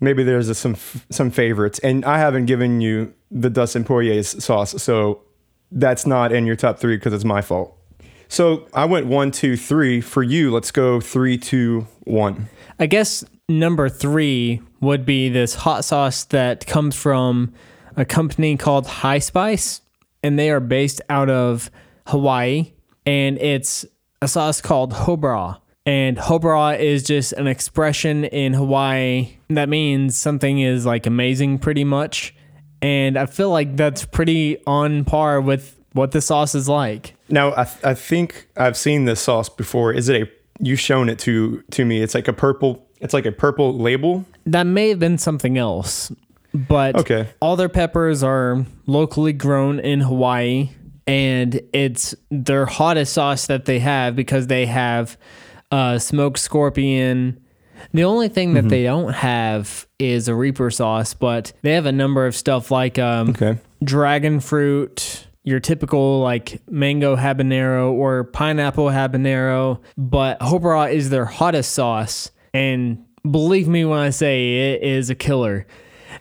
maybe 0.00 0.22
there's 0.24 0.48
a, 0.48 0.54
some 0.54 0.76
some 1.10 1.30
favorites. 1.30 1.78
And 1.80 2.06
I 2.06 2.18
haven't 2.18 2.46
given 2.46 2.80
you 2.80 3.12
the 3.30 3.50
Dustin 3.50 3.84
Poirier's 3.84 4.42
sauce, 4.42 4.82
so 4.82 5.20
that's 5.70 6.06
not 6.06 6.32
in 6.32 6.46
your 6.46 6.56
top 6.56 6.78
three 6.78 6.96
because 6.96 7.12
it's 7.12 7.24
my 7.24 7.42
fault. 7.42 7.76
So 8.28 8.66
I 8.72 8.86
went 8.86 9.08
one, 9.08 9.30
two, 9.30 9.58
three. 9.58 10.00
For 10.00 10.22
you, 10.22 10.50
let's 10.50 10.70
go 10.70 11.00
three, 11.00 11.36
two, 11.36 11.86
one. 12.04 12.48
I 12.78 12.86
guess 12.86 13.24
number 13.58 13.88
three 13.88 14.60
would 14.80 15.04
be 15.04 15.28
this 15.28 15.54
hot 15.54 15.84
sauce 15.84 16.24
that 16.24 16.66
comes 16.66 16.96
from 16.96 17.52
a 17.96 18.04
company 18.04 18.56
called 18.56 18.86
High 18.86 19.18
Spice, 19.18 19.80
and 20.22 20.38
they 20.38 20.50
are 20.50 20.60
based 20.60 21.00
out 21.08 21.30
of 21.30 21.70
Hawaii, 22.06 22.72
and 23.06 23.38
it's 23.38 23.84
a 24.20 24.28
sauce 24.28 24.60
called 24.60 24.92
Hobra. 24.92 25.58
And 25.84 26.16
Hobra 26.16 26.78
is 26.78 27.02
just 27.02 27.32
an 27.32 27.48
expression 27.48 28.24
in 28.24 28.54
Hawaii 28.54 29.36
that 29.54 29.68
means 29.68 30.16
something 30.16 30.60
is 30.60 30.86
like 30.86 31.06
amazing, 31.06 31.58
pretty 31.58 31.84
much. 31.84 32.34
And 32.80 33.16
I 33.16 33.26
feel 33.26 33.50
like 33.50 33.76
that's 33.76 34.04
pretty 34.04 34.58
on 34.66 35.04
par 35.04 35.40
with 35.40 35.78
what 35.92 36.12
the 36.12 36.20
sauce 36.20 36.54
is 36.54 36.68
like. 36.68 37.14
Now, 37.28 37.52
I, 37.56 37.64
th- 37.64 37.84
I 37.84 37.94
think 37.94 38.48
I've 38.56 38.76
seen 38.76 39.04
this 39.04 39.20
sauce 39.20 39.48
before. 39.48 39.92
Is 39.92 40.08
it 40.08 40.22
a? 40.22 40.30
You've 40.58 40.80
shown 40.80 41.08
it 41.08 41.18
to 41.20 41.62
to 41.72 41.84
me. 41.84 42.02
It's 42.02 42.14
like 42.14 42.28
a 42.28 42.32
purple. 42.32 42.86
It's 43.02 43.12
like 43.12 43.26
a 43.26 43.32
purple 43.32 43.76
label. 43.78 44.24
That 44.46 44.64
may 44.66 44.88
have 44.88 44.98
been 44.98 45.18
something 45.18 45.58
else, 45.58 46.10
but 46.54 46.94
Okay. 46.96 47.28
all 47.40 47.56
their 47.56 47.68
peppers 47.68 48.22
are 48.22 48.64
locally 48.86 49.32
grown 49.32 49.78
in 49.80 50.00
Hawaii, 50.00 50.70
and 51.06 51.60
it's 51.72 52.14
their 52.30 52.64
hottest 52.64 53.12
sauce 53.12 53.46
that 53.48 53.64
they 53.64 53.80
have 53.80 54.14
because 54.16 54.46
they 54.46 54.66
have 54.66 55.16
uh, 55.70 55.98
smoked 55.98 56.38
scorpion. 56.38 57.38
The 57.92 58.04
only 58.04 58.28
thing 58.28 58.50
Mm-hmm. 58.54 58.54
that 58.62 58.68
they 58.68 58.84
don't 58.84 59.12
have 59.12 59.86
is 59.98 60.28
a 60.28 60.34
Reaper 60.34 60.70
sauce, 60.70 61.14
but 61.14 61.52
they 61.62 61.72
have 61.74 61.86
a 61.86 61.92
number 61.92 62.26
of 62.26 62.36
stuff 62.36 62.70
like 62.70 62.98
um, 62.98 63.30
Okay. 63.30 63.58
dragon 63.82 64.38
fruit, 64.38 65.26
your 65.42 65.58
typical 65.58 66.20
like 66.20 66.62
mango 66.70 67.16
habanero 67.16 67.90
or 67.90 68.22
pineapple 68.24 68.86
habanero, 68.86 69.80
but 69.96 70.40
Hope 70.40 70.90
is 70.92 71.10
their 71.10 71.24
hottest 71.24 71.72
sauce. 71.72 72.30
And 72.54 73.04
believe 73.28 73.68
me 73.68 73.84
when 73.84 73.98
I 73.98 74.10
say 74.10 74.72
it 74.72 74.82
is 74.82 75.10
a 75.10 75.14
killer. 75.14 75.66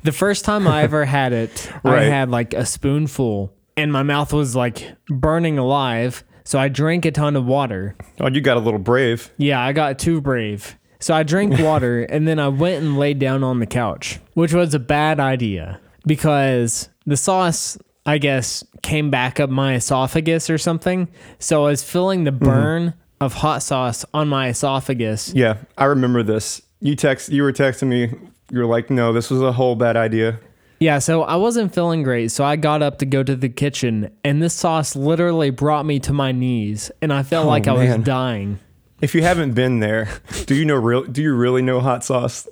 The 0.03 0.11
first 0.11 0.45
time 0.45 0.67
I 0.67 0.83
ever 0.83 1.05
had 1.17 1.33
it, 1.33 1.71
I 1.83 2.03
had 2.03 2.29
like 2.29 2.53
a 2.53 2.65
spoonful 2.65 3.53
and 3.77 3.91
my 3.91 4.03
mouth 4.03 4.33
was 4.33 4.55
like 4.55 4.95
burning 5.07 5.57
alive. 5.57 6.23
So 6.43 6.59
I 6.59 6.69
drank 6.69 7.05
a 7.05 7.11
ton 7.11 7.35
of 7.35 7.45
water. 7.45 7.95
Oh, 8.19 8.27
you 8.27 8.41
got 8.41 8.57
a 8.57 8.59
little 8.59 8.79
brave. 8.79 9.31
Yeah, 9.37 9.61
I 9.61 9.73
got 9.73 9.99
too 9.99 10.21
brave. 10.21 10.77
So 10.99 11.13
I 11.13 11.23
drank 11.23 11.59
water 11.59 12.03
and 12.03 12.27
then 12.27 12.39
I 12.39 12.47
went 12.47 12.83
and 12.83 12.97
laid 12.97 13.19
down 13.19 13.43
on 13.43 13.59
the 13.59 13.65
couch, 13.65 14.19
which 14.33 14.53
was 14.53 14.73
a 14.73 14.79
bad 14.79 15.19
idea 15.19 15.79
because 16.05 16.89
the 17.05 17.17
sauce, 17.17 17.77
I 18.05 18.17
guess, 18.17 18.63
came 18.81 19.09
back 19.09 19.39
up 19.39 19.49
my 19.49 19.75
esophagus 19.75 20.49
or 20.49 20.57
something. 20.57 21.07
So 21.39 21.65
I 21.65 21.69
was 21.69 21.83
feeling 21.83 22.23
the 22.23 22.31
mm-hmm. 22.31 22.45
burn 22.45 22.93
of 23.21 23.33
hot 23.35 23.63
sauce 23.63 24.03
on 24.13 24.27
my 24.27 24.49
esophagus. 24.49 25.31
Yeah, 25.33 25.57
I 25.77 25.85
remember 25.85 26.23
this. 26.23 26.61
You 26.81 26.95
text, 26.95 27.29
you 27.29 27.43
were 27.43 27.53
texting 27.53 27.87
me. 27.87 28.13
You 28.51 28.59
were 28.59 28.65
like, 28.65 28.89
"No, 28.89 29.13
this 29.13 29.29
was 29.29 29.41
a 29.41 29.51
whole 29.53 29.75
bad 29.75 29.95
idea." 29.95 30.39
Yeah, 30.79 30.97
so 30.97 31.21
I 31.21 31.35
wasn't 31.35 31.73
feeling 31.75 32.01
great. 32.01 32.31
So 32.31 32.43
I 32.43 32.55
got 32.55 32.81
up 32.81 32.97
to 32.97 33.05
go 33.05 33.21
to 33.21 33.35
the 33.35 33.49
kitchen 33.49 34.09
and 34.23 34.41
this 34.41 34.55
sauce 34.55 34.95
literally 34.95 35.51
brought 35.51 35.85
me 35.85 35.99
to 35.99 36.11
my 36.11 36.31
knees 36.31 36.89
and 37.03 37.13
I 37.13 37.21
felt 37.21 37.45
Oh, 37.45 37.49
like 37.49 37.67
I 37.67 37.73
was 37.73 38.03
dying. 38.03 38.57
If 38.99 39.13
you 39.13 39.21
haven't 39.21 39.53
been 39.53 39.79
there, 39.79 40.09
do 40.47 40.55
you 40.55 40.65
know 40.65 40.75
real? 40.75 41.03
Do 41.03 41.21
you 41.21 41.35
really 41.35 41.61
know 41.61 41.81
hot 41.81 42.03
sauce? 42.03 42.47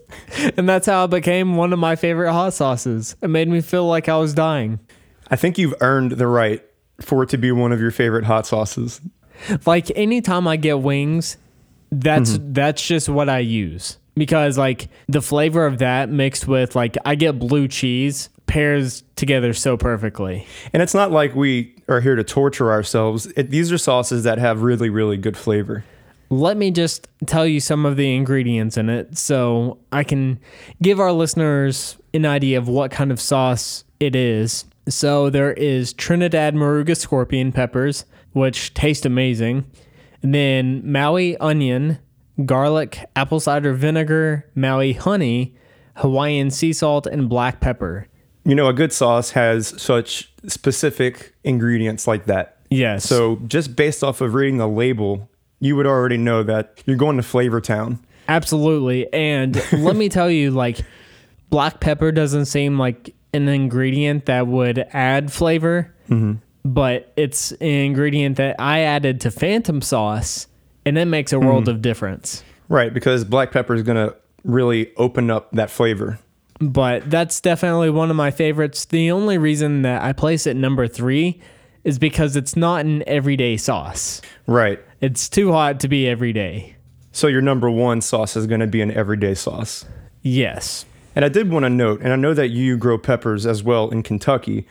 And 0.58 0.70
that's 0.70 0.86
how 0.86 1.06
it 1.06 1.08
became 1.10 1.58
one 1.58 1.74
of 1.74 1.80
my 1.80 1.96
favorite 1.96 2.32
hot 2.32 2.54
sauces. 2.54 3.16
It 3.24 3.30
made 3.32 3.48
me 3.48 3.62
feel 3.62 3.88
like 3.88 4.08
I 4.08 4.18
was 4.18 4.36
dying. 4.36 4.80
I 5.32 5.36
think 5.36 5.58
you've 5.58 5.74
earned 5.82 6.12
the 6.14 6.28
right 6.28 6.64
for 7.02 7.24
it 7.24 7.30
to 7.30 7.38
be 7.40 7.52
one 7.52 7.72
of 7.72 7.82
your 7.82 7.92
favorite 7.92 8.26
hot 8.26 8.46
sauces. 8.46 9.02
Like 9.66 9.92
anytime 9.96 10.48
I 10.48 10.58
get 10.58 10.80
wings, 10.80 11.38
that's 11.92 12.32
mm-hmm. 12.32 12.54
that's 12.54 12.86
just 12.86 13.10
what 13.10 13.30
I 13.30 13.40
use 13.40 13.98
because 14.16 14.58
like 14.58 14.90
the 15.08 15.22
flavor 15.22 15.66
of 15.66 15.80
that 15.80 16.10
mixed 16.10 16.48
with 16.48 16.76
like 16.76 16.98
I 17.06 17.16
get 17.16 17.40
blue 17.40 17.68
cheese 17.68 18.30
pairs 18.46 19.04
together 19.16 19.54
so 19.54 19.78
perfectly. 19.78 20.46
And 20.74 20.84
it's 20.84 20.94
not 20.94 21.12
like 21.12 21.36
we 21.36 21.76
are 21.88 22.02
here 22.02 22.16
to 22.16 22.24
torture 22.24 22.72
ourselves. 22.72 23.28
It, 23.38 23.52
these 23.52 23.72
are 23.72 23.78
sauces 23.78 24.24
that 24.24 24.40
have 24.40 24.62
really, 24.62 24.90
really 24.90 25.18
good 25.18 25.38
flavor. 25.38 25.86
Let 26.32 26.58
me 26.58 26.72
just 26.72 27.08
tell 27.26 27.48
you 27.48 27.60
some 27.60 27.86
of 27.86 27.96
the 27.96 28.16
ingredients 28.16 28.78
in 28.78 28.90
it 28.90 29.18
so 29.18 29.78
I 29.92 30.04
can 30.04 30.40
give 30.82 31.00
our 31.00 31.12
listeners 31.12 31.98
an 32.14 32.26
idea 32.26 32.58
of 32.58 32.68
what 32.68 32.92
kind 32.92 33.12
of 33.12 33.22
sauce 33.22 33.84
it 34.00 34.16
is. 34.16 34.66
So 34.88 35.30
there 35.30 35.54
is 35.54 35.94
Trinidad 35.94 36.56
Moruga 36.56 36.98
scorpion 36.98 37.52
peppers, 37.52 38.06
which 38.34 38.74
taste 38.74 39.06
amazing. 39.06 39.66
And 40.22 40.34
then 40.34 40.90
Maui 40.90 41.38
onion, 41.38 42.00
garlic, 42.46 43.06
apple 43.16 43.40
cider 43.40 43.74
vinegar, 43.74 44.50
Maui 44.56 44.94
honey, 44.94 45.56
Hawaiian 45.96 46.52
sea 46.52 46.74
salt, 46.74 47.06
and 47.06 47.30
black 47.30 47.60
pepper. 47.60 48.08
You 48.46 48.56
know, 48.56 48.68
a 48.68 48.74
good 48.74 48.94
sauce 48.94 49.32
has 49.32 49.80
such 49.82 50.34
specific 50.48 51.36
ingredients 51.44 52.08
like 52.08 52.26
that. 52.26 52.58
Yes. 52.70 53.04
So 53.04 53.38
just 53.48 53.76
based 53.76 54.04
off 54.04 54.22
of 54.22 54.34
reading 54.34 54.58
the 54.58 54.68
label, 54.68 55.30
you 55.60 55.76
would 55.76 55.86
already 55.86 56.18
know 56.18 56.44
that 56.44 56.82
you're 56.86 56.98
going 56.98 57.18
to 57.18 57.24
Flavor 57.24 57.62
Town. 57.62 58.00
Absolutely. 58.28 59.12
And 59.12 59.62
let 59.74 59.96
me 59.96 60.08
tell 60.08 60.30
you, 60.30 60.52
like, 60.52 60.80
black 61.50 61.80
pepper 61.80 62.12
doesn't 62.12 62.46
seem 62.46 62.78
like 62.78 63.14
an 63.34 63.48
ingredient 63.48 64.26
that 64.28 64.48
would 64.48 64.80
add 64.94 65.32
flavor, 65.32 65.94
mm-hmm. 66.08 66.36
But 66.64 67.12
it's 67.16 67.52
an 67.54 67.68
ingredient 67.68 68.38
that 68.38 68.56
I 68.60 68.82
added 68.82 69.22
to 69.22 69.32
Phantom 69.32 69.82
sauce, 69.82 70.48
and 70.86 70.98
it 70.98 71.06
makes 71.06 71.34
a 71.34 71.40
hmm. 71.40 71.46
world 71.46 71.68
of 71.68 71.82
difference. 71.82 72.44
Right, 72.68 72.94
because 72.94 73.24
black 73.26 73.52
pepper 73.52 73.76
is 73.76 73.84
going 73.84 74.10
to 74.10 74.16
really 74.44 74.94
open 74.96 75.32
up 75.32 75.52
that 75.52 75.70
flavor. 75.70 76.20
But 76.60 77.10
that's 77.10 77.40
definitely 77.40 77.90
one 77.90 78.10
of 78.10 78.16
my 78.16 78.32
favorites. 78.32 78.86
The 78.86 79.12
only 79.12 79.38
reason 79.38 79.82
that 79.84 80.04
I 80.04 80.14
place 80.14 80.46
it 80.46 80.56
number 80.56 80.88
three 80.88 81.42
is 81.84 81.98
because 81.98 82.36
it's 82.36 82.56
not 82.56 82.86
an 82.86 83.04
everyday 83.08 83.58
sauce. 83.58 84.22
Right. 84.46 84.80
It's 85.00 85.30
too 85.30 85.52
hot 85.52 85.80
to 85.82 85.88
be 85.88 86.08
everyday. 86.08 86.76
So 87.12 87.28
your 87.28 87.42
number 87.42 87.70
one 87.72 88.02
sauce 88.02 88.36
is 88.36 88.46
going 88.46 88.60
to 88.60 88.68
be 88.68 88.82
an 88.82 88.92
everyday 88.92 89.34
sauce. 89.34 89.86
Yes. 90.22 90.86
And 91.16 91.26
I 91.26 91.30
did 91.30 91.50
want 91.50 91.64
to 91.64 91.70
note, 91.70 92.02
and 92.02 92.14
I 92.14 92.16
know 92.16 92.34
that 92.34 92.50
you 92.50 92.78
grow 92.78 92.98
peppers 92.98 93.46
as 93.46 93.64
well 93.64 93.90
in 93.90 94.04
Kentucky, 94.04 94.68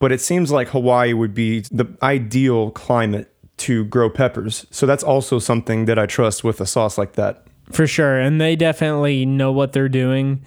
but 0.00 0.10
it 0.10 0.20
seems 0.20 0.50
like 0.50 0.68
Hawaii 0.68 1.12
would 1.12 1.34
be 1.34 1.60
the 1.70 1.86
ideal 2.02 2.72
climate 2.72 3.32
to 3.58 3.84
grow 3.84 4.10
peppers. 4.10 4.66
So 4.70 4.86
that's 4.86 5.04
also 5.04 5.38
something 5.38 5.84
that 5.84 5.98
I 5.98 6.06
trust 6.06 6.42
with 6.42 6.60
a 6.60 6.66
sauce 6.66 6.98
like 6.98 7.12
that. 7.12 7.46
For 7.70 7.86
sure. 7.86 8.18
And 8.18 8.40
they 8.40 8.56
definitely 8.56 9.26
know 9.26 9.52
what 9.52 9.72
they're 9.72 9.88
doing. 9.88 10.44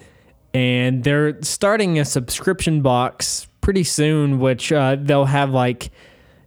And 0.52 1.04
they're 1.04 1.40
starting 1.42 1.98
a 1.98 2.04
subscription 2.04 2.82
box 2.82 3.46
pretty 3.60 3.84
soon, 3.84 4.40
which 4.40 4.72
uh, 4.72 4.96
they'll 5.00 5.24
have 5.24 5.50
like 5.50 5.90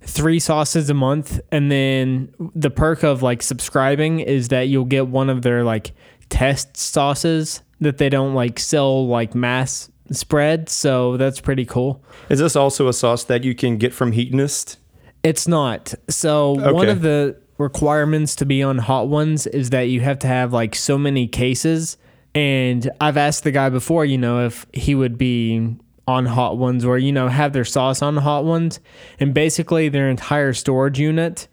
three 0.01 0.39
sauces 0.39 0.89
a 0.89 0.93
month. 0.93 1.39
And 1.51 1.72
then 1.72 2.34
the 2.53 2.70
perk 2.70 3.03
of 3.03 3.24
like 3.24 3.41
subscribing 3.41 4.20
is 4.20 4.49
that 4.49 4.64
you'll 4.64 4.86
get 4.86 5.08
one 5.08 5.30
of 5.30 5.41
their 5.41 5.64
like 5.64 5.93
test 6.30 6.76
sauces 6.76 7.62
that 7.80 7.97
they 7.97 8.10
don't 8.10 8.34
like 8.34 8.60
sell 8.60 9.08
like 9.08 9.34
mass 9.34 9.89
spread. 10.16 10.70
So 10.70 11.18
that's 11.18 11.39
pretty 11.39 11.66
cool. 11.66 12.03
Is 12.30 12.39
this 12.39 12.55
also 12.55 12.88
a 12.88 12.93
sauce 12.93 13.24
that 13.26 13.43
you 13.43 13.55
can 13.55 13.78
get 13.78 13.93
from 13.93 14.12
Heatonist? 14.12 14.78
It's 15.24 15.47
not. 15.47 15.93
So 16.10 16.51
one 16.74 16.89
of 16.89 17.01
the 17.01 17.38
requirements 17.58 18.36
to 18.38 18.45
be 18.45 18.62
on 18.62 18.78
Hot 18.78 19.08
Ones 19.08 19.47
is 19.47 19.72
that 19.72 19.84
you 19.84 20.01
have 20.01 20.20
to 20.20 20.28
have 20.28 20.53
like 20.53 20.76
so 20.76 20.97
many 20.97 21.28
cases. 21.28 21.97
And 22.36 22.89
I've 23.01 23.18
asked 23.18 23.43
the 23.43 23.51
guy 23.51 23.70
before, 23.70 24.05
you 24.05 24.18
know, 24.18 24.45
if 24.45 24.66
he 24.74 24.93
would 24.93 25.18
be 25.18 25.76
on 26.08 26.26
Hot 26.26 26.58
Ones 26.58 26.86
or, 26.86 26.97
you 26.97 27.12
know, 27.12 27.28
have 27.28 27.53
their 27.53 27.66
sauce 27.66 28.01
on 28.01 28.18
Hot 28.18 28.45
Ones. 28.45 28.80
And 29.20 29.34
basically 29.34 29.89
their 29.89 30.10
entire 30.10 30.53
storage 30.53 30.99
unit 30.99 31.47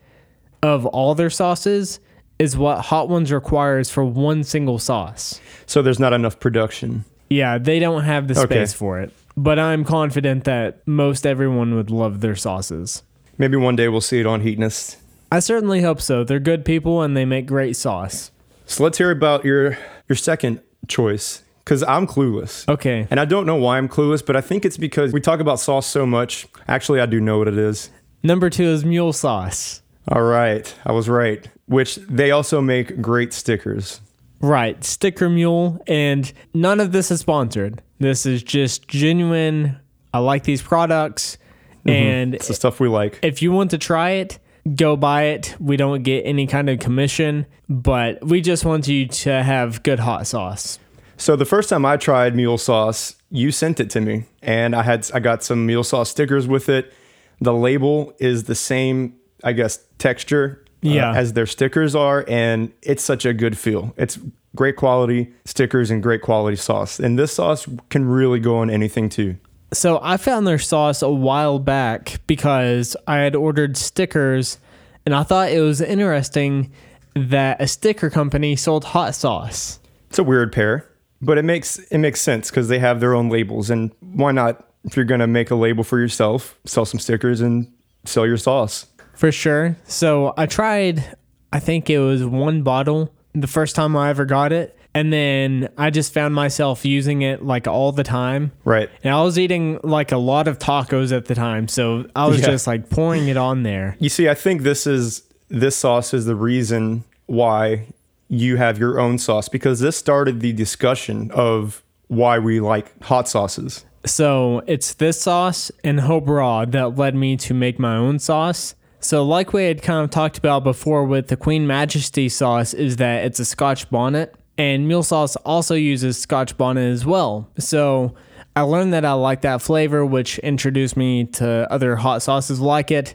of 0.63 0.87
all 0.87 1.15
their 1.15 1.31
sauces 1.31 2.01
is 2.39 2.57
what 2.57 2.81
Hot 2.87 3.09
Ones 3.09 3.33
requires 3.33 3.91
for 3.91 4.05
one 4.05 4.45
single 4.45 4.79
sauce. 4.79 5.41
So 5.67 5.83
there's 5.83 5.99
not 5.99 6.13
enough 6.13 6.39
production. 6.39 7.05
Yeah, 7.31 7.59
they 7.59 7.79
don't 7.79 8.05
have 8.05 8.29
the 8.29 8.39
Okay. 8.39 8.55
space 8.57 8.72
for 8.72 9.01
it. 9.01 9.12
But 9.37 9.59
I'm 9.59 9.85
confident 9.85 10.45
that 10.45 10.87
most 10.87 11.27
everyone 11.27 11.75
would 11.75 11.91
love 11.91 12.20
their 12.20 12.37
sauces. 12.37 13.03
Maybe 13.39 13.57
one 13.57 13.75
day 13.77 13.89
we'll 13.89 14.01
see 14.01 14.20
it 14.20 14.27
on 14.27 14.43
Heatonist. 14.43 14.97
I 15.33 15.41
certainly 15.41 15.83
hope 15.83 16.01
so. 16.01 16.22
They're 16.22 16.39
good 16.39 16.64
people 16.64 17.03
and 17.03 17.16
they 17.16 17.25
make 17.25 17.47
great 17.47 17.75
sauce. 17.77 18.31
So 18.66 18.85
let's 18.85 18.99
hear 18.99 19.11
about 19.11 19.45
your 19.45 19.77
your 20.09 20.16
second 20.16 20.61
choice 20.87 21.43
because 21.64 21.83
I'm 21.83 22.07
clueless. 22.07 22.68
Okay. 22.68 23.09
And 23.11 23.18
I 23.18 23.25
don't 23.25 23.45
know 23.47 23.57
why 23.57 23.79
I'm 23.79 23.89
clueless, 23.89 24.25
but 24.25 24.37
I 24.37 24.41
think 24.41 24.64
it's 24.64 24.77
because 24.77 25.12
we 25.12 25.20
talk 25.20 25.41
about 25.41 25.59
sauce 25.59 25.87
so 25.87 26.07
much. 26.07 26.47
Actually, 26.68 27.01
I 27.01 27.07
do 27.07 27.20
know 27.20 27.39
what 27.39 27.49
it 27.49 27.59
is. 27.59 27.91
Number 28.22 28.49
two 28.51 28.64
is 28.64 28.85
mule 28.85 29.12
sauce. 29.12 29.83
All 30.07 30.22
right, 30.22 30.72
I 30.87 30.93
was 30.93 31.09
right. 31.09 31.49
Which 31.66 31.97
they 31.97 32.31
also 32.31 32.61
make 32.61 33.01
great 33.01 33.33
stickers. 33.33 34.01
Right. 34.41 34.82
Sticker 34.85 35.28
mule. 35.30 35.82
And 35.87 36.30
none 36.53 36.80
of 36.80 36.93
this 36.93 37.11
is 37.11 37.20
sponsored. 37.20 37.82
This 37.99 38.26
is 38.26 38.43
just 38.43 38.89
genuine. 38.89 39.78
I 40.12 40.18
like 40.18 40.45
these 40.45 40.62
products. 40.62 41.39
Mm-hmm. 41.87 41.91
And 41.91 42.35
It's 42.35 42.49
the 42.49 42.55
stuff 42.55 42.80
we 42.80 42.89
like. 42.89 43.18
if 43.22 43.43
you 43.43 43.53
want 43.53 43.70
to 43.72 43.78
try 43.78 44.11
it, 44.12 44.39
go 44.74 44.97
buy 44.97 45.24
it. 45.24 45.55
We 45.61 45.76
don't 45.76 46.03
get 46.03 46.22
any 46.22 46.47
kind 46.47 46.70
of 46.70 46.78
commission, 46.78 47.47
but 47.68 48.24
we 48.26 48.41
just 48.41 48.64
want 48.64 48.89
you 48.89 49.07
to 49.07 49.43
have 49.43 49.82
good 49.82 49.99
hot 50.01 50.26
sauce. 50.26 50.78
So 51.16 51.37
the 51.37 51.45
first 51.45 51.68
time 51.68 51.85
I 51.85 51.97
tried 51.97 52.35
mule 52.35 52.59
sauce, 52.59 53.16
you 53.30 53.53
sent 53.53 53.80
it 53.80 53.91
to 53.91 54.01
me, 54.01 54.24
and 54.43 54.74
I 54.74 54.82
had 54.82 55.09
I 55.14 55.20
got 55.20 55.45
some 55.45 55.66
mule 55.66 55.85
sauce 55.85 56.11
stickers 56.11 56.49
with 56.49 56.68
it. 56.68 56.93
The 57.41 57.53
label 57.53 58.14
is 58.18 58.45
the 58.45 58.55
same, 58.55 59.14
I 59.45 59.53
guess, 59.53 59.78
texture 59.99 60.64
uh, 60.85 60.89
Yeah. 60.89 61.12
as 61.14 61.32
their 61.32 61.47
stickers 61.47 61.95
are, 61.95 62.24
and 62.28 62.72
it's 62.82 63.03
such 63.03 63.24
a 63.24 63.32
good 63.32 63.57
feel. 63.59 63.95
It's 63.97 64.18
great 64.57 64.76
quality 64.76 65.32
stickers 65.45 65.91
and 65.91 66.03
great 66.03 66.22
quality 66.22 66.57
sauce, 66.57 66.99
and 67.01 67.18
this 67.18 67.32
sauce 67.32 67.66
can 67.91 68.05
really 68.07 68.39
go 68.41 68.59
on 68.59 68.70
anything 68.70 69.09
too. 69.09 69.37
So 69.72 69.99
I 70.03 70.16
found 70.18 70.47
their 70.47 70.59
sauce 70.59 71.03
a 71.03 71.11
while 71.11 71.59
back 71.59 72.20
because 72.28 72.97
I 73.09 73.16
had 73.18 73.35
ordered 73.35 73.76
stickers 73.76 74.59
and 75.05 75.14
I 75.14 75.24
thought 75.24 75.51
it 75.51 75.61
was 75.61 75.80
interesting 75.80 76.70
that 77.16 77.61
a 77.61 77.66
sticker 77.66 78.09
company 78.09 78.55
sold 78.57 78.85
hot 78.85 79.14
sauce. 79.16 79.80
It's 80.11 80.18
a 80.18 80.22
weird 80.24 80.53
pair, 80.53 80.89
but 81.20 81.39
it 81.39 81.45
makes 81.45 81.78
it 81.78 81.99
makes 81.99 82.20
sense 82.20 82.51
because 82.51 82.68
they 82.68 82.78
have 82.78 83.01
their 83.01 83.14
own 83.14 83.28
labels, 83.30 83.68
and 83.70 83.91
why 84.01 84.30
not? 84.32 84.68
If 84.85 84.97
you're 84.97 85.05
gonna 85.07 85.26
make 85.26 85.51
a 85.51 85.55
label 85.57 85.82
for 85.82 85.99
yourself, 85.99 86.57
sell 86.66 86.85
some 86.85 87.01
stickers 87.01 87.41
and 87.41 87.66
sell 88.05 88.26
your 88.26 88.37
sauce. 88.37 88.87
For 89.17 89.31
sure. 89.33 89.77
So 89.87 90.35
I 90.37 90.47
tried, 90.47 91.17
I 91.53 91.61
think 91.61 91.89
it 91.91 91.99
was 91.99 92.25
one 92.25 92.62
bottle 92.62 93.12
the 93.33 93.47
first 93.47 93.75
time 93.77 93.97
I 93.97 94.11
ever 94.11 94.25
got 94.25 94.53
it. 94.53 94.79
And 94.97 95.12
then 95.12 95.69
I 95.77 95.91
just 95.91 96.12
found 96.15 96.35
myself 96.37 96.85
using 96.85 97.23
it 97.23 97.45
like 97.45 97.67
all 97.67 97.91
the 97.91 98.05
time. 98.05 98.53
Right. 98.65 98.89
And 99.03 99.12
I 99.12 99.23
was 99.23 99.39
eating 99.39 99.81
like 99.83 100.12
a 100.12 100.17
lot 100.17 100.47
of 100.47 100.61
tacos 100.61 101.11
at 101.17 101.25
the 101.25 101.35
time. 101.35 101.67
So 101.67 102.07
I 102.15 102.27
was 102.27 102.41
Yeah. 102.41 102.47
just 102.47 102.67
like 102.69 102.91
pouring 102.91 103.27
it 103.27 103.37
on 103.37 103.65
there. 103.65 103.97
You 103.99 104.09
see, 104.09 104.29
I 104.29 104.35
think 104.35 104.62
this 104.62 104.87
is 104.87 105.23
this 105.49 105.77
sauce 105.77 106.15
is 106.15 106.27
the 106.27 106.37
reason 106.37 107.03
why 107.27 107.87
you 108.29 108.57
have 108.57 108.79
your 108.79 109.01
own 109.01 109.19
sauce 109.19 109.49
because 109.49 109.81
this 109.81 109.97
started 109.97 110.41
the 110.41 110.53
discussion 110.53 111.31
of 111.33 111.83
why 112.09 112.39
we 112.39 112.61
like 112.61 113.03
hot 113.03 113.29
sauces. 113.29 113.85
So 114.07 114.62
it's 114.67 114.95
this 114.95 115.21
sauce 115.21 115.73
and 115.83 116.01
Hobra 116.01 116.71
that 116.71 116.97
led 116.97 117.15
me 117.17 117.37
to 117.39 117.55
make 117.55 117.79
my 117.81 117.97
own 117.97 118.19
sauce. 118.21 118.75
So, 119.05 119.23
like 119.23 119.53
we 119.53 119.65
had 119.65 119.83
kind 119.83 120.03
of 120.03 120.09
talked 120.11 120.39
about 120.39 120.65
before 120.65 121.05
with 121.05 121.29
the 121.29 121.37
Queen 121.37 121.67
Majesty 121.67 122.31
sauce, 122.31 122.73
is 122.73 122.97
that 122.97 123.27
it's 123.27 123.39
a 123.39 123.45
Scotch 123.45 123.91
bonnet, 123.91 124.35
and 124.57 124.89
Mule 124.89 125.03
Sauce 125.03 125.37
also 125.37 125.75
uses 125.75 126.17
Scotch 126.19 126.57
bonnet 126.57 126.91
as 126.91 127.05
well. 127.05 127.51
So, 127.59 128.15
I 128.57 128.63
learned 128.63 128.95
that 128.95 129.05
I 129.05 129.13
like 129.13 129.43
that 129.43 129.61
flavor, 129.61 130.07
which 130.07 130.39
introduced 130.39 130.97
me 130.97 131.25
to 131.25 131.71
other 131.71 131.97
hot 131.97 132.23
sauces 132.23 132.61
like 132.61 132.91
it. 132.91 133.15